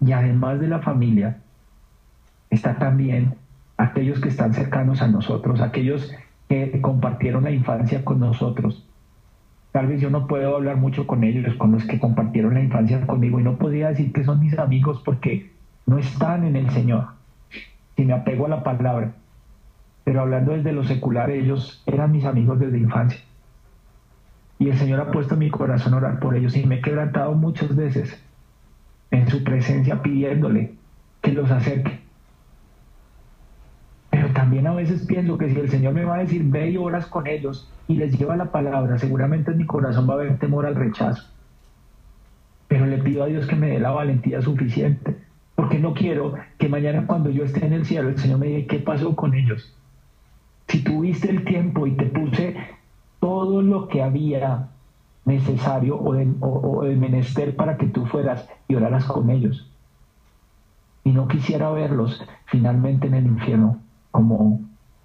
Y 0.00 0.12
además 0.12 0.60
de 0.60 0.68
la 0.68 0.80
familia, 0.80 1.38
está 2.50 2.78
también 2.78 3.34
aquellos 3.78 4.20
que 4.20 4.28
están 4.28 4.52
cercanos 4.52 5.00
a 5.00 5.08
nosotros, 5.08 5.62
aquellos 5.62 6.12
que 6.48 6.78
compartieron 6.82 7.44
la 7.44 7.50
infancia 7.50 8.04
con 8.04 8.20
nosotros. 8.20 8.86
Tal 9.72 9.86
vez 9.86 10.00
yo 10.02 10.10
no 10.10 10.26
puedo 10.26 10.54
hablar 10.54 10.76
mucho 10.76 11.06
con 11.06 11.24
ellos, 11.24 11.54
con 11.54 11.72
los 11.72 11.86
que 11.86 11.98
compartieron 11.98 12.52
la 12.52 12.62
infancia 12.62 13.06
conmigo, 13.06 13.40
y 13.40 13.42
no 13.42 13.56
podría 13.56 13.88
decir 13.88 14.12
que 14.12 14.24
son 14.24 14.40
mis 14.40 14.58
amigos 14.58 15.00
porque 15.04 15.52
no 15.86 15.96
están 15.96 16.44
en 16.44 16.56
el 16.56 16.70
Señor 16.70 17.06
si 17.96 18.04
me 18.04 18.12
apego 18.12 18.44
a 18.44 18.50
la 18.50 18.62
palabra. 18.62 19.12
Pero 20.04 20.20
hablando 20.20 20.52
desde 20.52 20.72
lo 20.72 20.84
secular, 20.84 21.30
ellos 21.30 21.82
eran 21.86 22.12
mis 22.12 22.26
amigos 22.26 22.60
desde 22.60 22.78
infancia. 22.78 23.20
Y 24.58 24.68
el 24.68 24.78
Señor 24.78 25.00
ha 25.00 25.10
puesto 25.10 25.36
mi 25.36 25.50
corazón 25.50 25.94
orar 25.94 26.18
por 26.18 26.34
ellos 26.34 26.56
y 26.56 26.64
me 26.64 26.76
he 26.76 26.80
quebrantado 26.80 27.34
muchas 27.34 27.74
veces 27.74 28.18
en 29.10 29.28
su 29.28 29.44
presencia 29.44 30.02
pidiéndole 30.02 30.74
que 31.20 31.32
los 31.32 31.50
acerque. 31.50 32.00
Pero 34.10 34.28
también 34.28 34.66
a 34.66 34.74
veces 34.74 35.04
pienso 35.06 35.36
que 35.36 35.50
si 35.50 35.58
el 35.58 35.68
Señor 35.68 35.92
me 35.92 36.04
va 36.04 36.16
a 36.16 36.20
decir, 36.20 36.42
ve 36.44 36.70
y 36.70 36.76
oras 36.76 37.06
con 37.06 37.26
ellos 37.26 37.70
y 37.86 37.96
les 37.96 38.18
lleva 38.18 38.36
la 38.36 38.50
palabra, 38.50 38.98
seguramente 38.98 39.50
en 39.50 39.58
mi 39.58 39.66
corazón 39.66 40.08
va 40.08 40.14
a 40.14 40.16
haber 40.16 40.38
temor 40.38 40.64
al 40.64 40.74
rechazo. 40.74 41.30
Pero 42.68 42.86
le 42.86 42.98
pido 42.98 43.22
a 43.22 43.26
Dios 43.26 43.46
que 43.46 43.56
me 43.56 43.68
dé 43.68 43.78
la 43.78 43.90
valentía 43.90 44.40
suficiente 44.40 45.16
porque 45.56 45.78
no 45.78 45.94
quiero 45.94 46.34
que 46.58 46.68
mañana 46.68 47.06
cuando 47.06 47.30
yo 47.30 47.44
esté 47.44 47.66
en 47.66 47.72
el 47.72 47.86
cielo 47.86 48.10
el 48.10 48.18
Señor 48.18 48.38
me 48.38 48.46
diga, 48.46 48.68
¿qué 48.68 48.78
pasó 48.78 49.16
con 49.16 49.34
ellos? 49.34 49.74
Si 50.68 50.84
tuviste 50.84 51.30
el 51.30 51.44
tiempo 51.44 51.86
y 51.86 51.92
te 51.92 52.06
puse 52.06 52.56
todo 53.26 53.60
lo 53.60 53.88
que 53.88 54.04
había 54.04 54.68
necesario 55.24 55.98
o 56.00 56.12
de, 56.84 56.94
menester 56.94 57.56
para 57.56 57.76
que 57.76 57.88
tú 57.88 58.06
fueras 58.06 58.48
y 58.68 58.76
oraras 58.76 59.04
con 59.04 59.30
ellos. 59.30 59.68
Y 61.02 61.10
no 61.10 61.26
quisiera 61.26 61.68
verlos 61.70 62.24
finalmente 62.44 63.08
en 63.08 63.14
el 63.14 63.26
infierno 63.26 63.80
como 64.12 64.60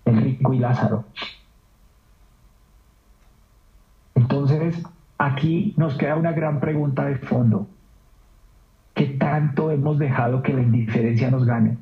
el 0.06 0.22
rico 0.22 0.54
y 0.54 0.60
Lázaro. 0.60 1.06
Entonces, 4.14 4.84
aquí 5.18 5.74
nos 5.76 5.98
queda 5.98 6.16
una 6.16 6.32
gran 6.32 6.60
pregunta 6.60 7.06
de 7.06 7.16
fondo. 7.16 7.66
¿Qué 8.94 9.08
tanto 9.08 9.72
hemos 9.72 9.98
dejado 9.98 10.44
que 10.44 10.54
la 10.54 10.62
indiferencia 10.62 11.32
nos 11.32 11.44
gane? 11.44 11.80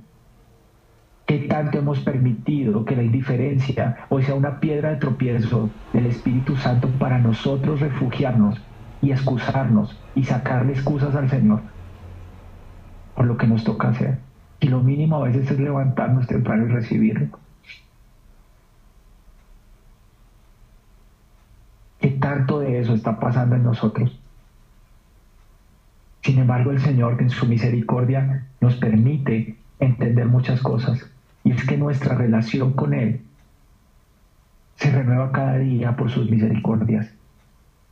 ¿Qué 1.29 1.37
tanto 1.41 1.77
hemos 1.77 1.99
permitido 1.99 2.85
que 2.85 2.95
la 2.95 3.03
indiferencia 3.03 4.07
hoy 4.09 4.23
sea 4.23 4.33
una 4.33 4.59
piedra 4.59 4.89
de 4.89 4.95
tropiezo 4.95 5.69
del 5.93 6.07
Espíritu 6.07 6.55
Santo 6.55 6.89
para 6.97 7.19
nosotros 7.19 7.81
refugiarnos 7.81 8.59
y 8.99 9.11
excusarnos 9.11 9.95
y 10.15 10.23
sacarle 10.23 10.73
excusas 10.73 11.13
al 11.13 11.29
Señor 11.29 11.61
por 13.13 13.27
lo 13.27 13.37
que 13.37 13.45
nos 13.45 13.63
toca 13.63 13.89
hacer? 13.89 14.17
Y 14.59 14.69
lo 14.69 14.81
mínimo 14.81 15.17
a 15.17 15.27
veces 15.27 15.51
es 15.51 15.59
levantarnos 15.59 16.25
temprano 16.25 16.65
y 16.65 16.69
recibirlo. 16.69 17.27
¿Qué 21.99 22.09
tanto 22.09 22.59
de 22.59 22.79
eso 22.79 22.95
está 22.95 23.19
pasando 23.19 23.55
en 23.55 23.61
nosotros? 23.61 24.19
Sin 26.23 26.39
embargo, 26.39 26.71
el 26.71 26.79
Señor 26.79 27.21
en 27.21 27.29
su 27.29 27.45
misericordia 27.45 28.47
nos 28.61 28.77
permite 28.77 29.57
entender 29.79 30.25
muchas 30.25 30.59
cosas. 30.63 31.07
Y 31.49 31.53
es 31.53 31.65
que 31.65 31.77
nuestra 31.77 32.13
relación 32.13 32.73
con 32.73 32.93
Él 32.93 33.21
se 34.75 34.91
renueva 34.91 35.31
cada 35.31 35.57
día 35.57 35.95
por 35.95 36.11
sus 36.11 36.29
misericordias. 36.29 37.11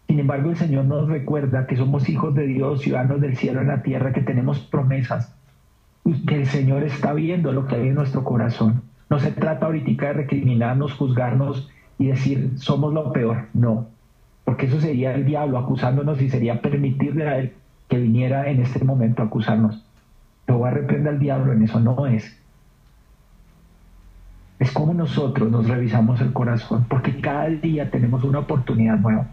Sin 0.07 0.19
embargo, 0.19 0.51
el 0.51 0.57
Señor 0.57 0.85
nos 0.85 1.09
recuerda 1.09 1.65
que 1.65 1.75
somos 1.75 2.07
hijos 2.07 2.35
de 2.35 2.45
Dios, 2.45 2.83
ciudadanos 2.83 3.19
del 3.19 3.35
cielo 3.35 3.61
en 3.61 3.69
la 3.69 3.81
tierra, 3.81 4.13
que 4.13 4.21
tenemos 4.21 4.59
promesas 4.59 5.35
y 6.05 6.23
que 6.27 6.35
el 6.35 6.45
Señor 6.45 6.83
está 6.83 7.13
viendo 7.13 7.51
lo 7.51 7.65
que 7.65 7.77
hay 7.77 7.87
en 7.87 7.95
nuestro 7.95 8.23
corazón. 8.23 8.83
No 9.09 9.17
se 9.17 9.31
trata 9.31 9.65
ahorita 9.65 10.05
de 10.05 10.13
recriminarnos, 10.13 10.93
juzgarnos 10.93 11.67
y 11.97 12.09
decir 12.09 12.51
somos 12.57 12.93
lo 12.93 13.11
peor. 13.11 13.47
No, 13.55 13.87
porque 14.45 14.67
eso 14.67 14.79
sería 14.79 15.15
el 15.15 15.25
diablo 15.25 15.57
acusándonos 15.57 16.21
y 16.21 16.29
sería 16.29 16.61
permitirle 16.61 17.27
a 17.27 17.39
Él 17.39 17.53
que 17.89 17.97
viniera 17.97 18.51
en 18.51 18.61
este 18.61 18.85
momento 18.85 19.23
a 19.23 19.25
acusarnos. 19.25 19.83
a 20.47 20.69
reprender 20.69 21.13
al 21.13 21.19
diablo, 21.19 21.53
en 21.53 21.63
eso 21.63 21.79
no 21.79 22.05
es. 22.05 22.37
Es 24.59 24.71
como 24.71 24.93
nosotros 24.93 25.51
nos 25.51 25.67
revisamos 25.67 26.19
el 26.21 26.33
corazón, 26.33 26.85
porque 26.89 27.21
cada 27.21 27.47
día 27.47 27.91
tenemos 27.91 28.23
una 28.23 28.39
oportunidad 28.39 28.97
nueva. 28.97 29.27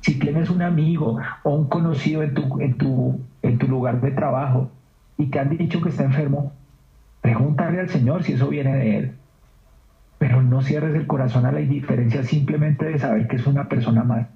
Si 0.00 0.18
tienes 0.18 0.50
un 0.50 0.62
amigo 0.62 1.18
o 1.42 1.50
un 1.54 1.68
conocido 1.68 2.22
en 2.22 2.34
tu, 2.34 2.60
en 2.60 2.74
tu, 2.74 3.20
en 3.42 3.58
tu 3.58 3.68
lugar 3.68 4.00
de 4.00 4.12
trabajo 4.12 4.70
y 5.18 5.26
te 5.26 5.38
han 5.38 5.56
dicho 5.56 5.80
que 5.80 5.88
está 5.88 6.04
enfermo, 6.04 6.52
Pregúntale 7.26 7.80
al 7.80 7.88
Señor 7.88 8.22
si 8.22 8.34
eso 8.34 8.46
viene 8.46 8.76
de 8.76 8.98
Él. 8.98 9.12
Pero 10.16 10.44
no 10.44 10.62
cierres 10.62 10.94
el 10.94 11.08
corazón 11.08 11.44
a 11.44 11.50
la 11.50 11.60
indiferencia 11.60 12.22
simplemente 12.22 12.84
de 12.84 13.00
saber 13.00 13.26
que 13.26 13.34
es 13.34 13.48
una 13.48 13.68
persona 13.68 14.04
más. 14.04 14.28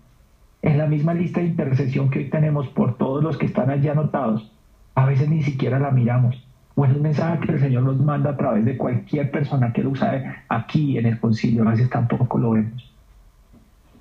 En 0.61 0.77
la 0.77 0.89
misma 0.89 1.15
lista 1.15 1.39
de 1.39 1.47
intercesión 1.47 2.11
que 2.11 2.19
hoy 2.19 2.31
tenemos 2.31 2.67
por 2.67 2.99
todos 2.99 3.23
los 3.23 3.39
que 3.39 3.47
están 3.47 3.71
allí 3.71 3.87
anotados, 3.87 4.51
a 4.97 5.07
veces 5.07 5.29
ni 5.29 5.45
siquiera 5.45 5.79
la 5.79 5.93
miramos. 5.93 6.45
O 6.81 6.87
es 6.87 6.97
un 6.97 7.03
mensaje 7.03 7.41
que 7.41 7.53
el 7.53 7.61
Señor 7.61 7.83
nos 7.83 8.01
manda 8.01 8.31
a 8.31 8.37
través 8.39 8.65
de 8.65 8.79
cualquier 8.79 9.31
persona 9.31 9.71
que 9.71 9.83
lo 9.83 9.91
usa 9.91 10.47
aquí 10.49 10.97
en 10.97 11.05
el 11.05 11.21
concilio, 11.21 11.69
a 11.69 11.73
veces 11.73 11.91
tampoco 11.91 12.39
lo 12.39 12.53
vemos. 12.53 12.91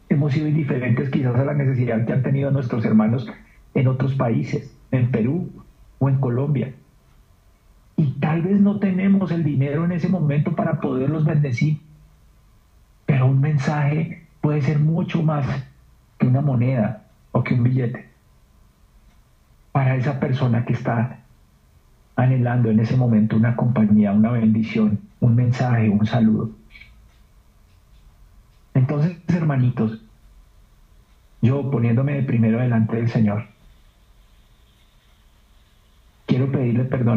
Hemos 0.07 0.31
sido 0.31 0.47
indiferentes 0.47 1.09
quizás 1.09 1.35
a 1.35 1.43
la 1.43 1.53
necesidad 1.53 2.05
que 2.05 2.13
han 2.13 2.23
tenido 2.23 2.51
nuestros 2.51 2.85
hermanos 2.85 3.29
en 3.73 3.87
otros 3.89 4.15
países, 4.15 4.73
en 4.91 5.11
Perú 5.11 5.51
o 5.99 6.07
en 6.07 6.21
Colombia. 6.21 6.71
Y 7.97 8.11
tal 8.21 8.43
vez 8.43 8.61
no 8.61 8.79
tenemos 8.79 9.29
el 9.31 9.43
dinero 9.43 9.83
en 9.83 9.91
ese 9.91 10.07
momento 10.07 10.55
para 10.55 10.79
poderlos 10.79 11.25
bendecir, 11.25 11.81
pero 13.05 13.25
un 13.25 13.41
mensaje 13.41 14.25
puede 14.39 14.61
ser 14.61 14.79
mucho 14.79 15.21
más 15.21 15.45
que 16.17 16.27
una 16.27 16.39
moneda 16.39 17.07
o 17.33 17.43
que 17.43 17.55
un 17.55 17.63
billete 17.63 18.07
para 19.73 19.97
esa 19.97 20.17
persona 20.17 20.63
que 20.63 20.71
está 20.71 21.25
anhelando 22.19 22.69
en 22.69 22.81
ese 22.81 22.97
momento 22.97 23.37
una 23.37 23.55
compañía, 23.55 24.11
una 24.11 24.31
bendición, 24.31 24.99
un 25.21 25.35
mensaje, 25.35 25.89
un 25.89 26.05
saludo. 26.05 26.51
Entonces, 28.73 29.17
hermanitos, 29.27 30.01
yo 31.41 31.71
poniéndome 31.71 32.15
de 32.15 32.23
primero 32.23 32.59
delante 32.59 32.97
del 32.97 33.09
Señor, 33.09 33.47
quiero 36.25 36.51
pedirle 36.51 36.83
perdón 36.83 37.07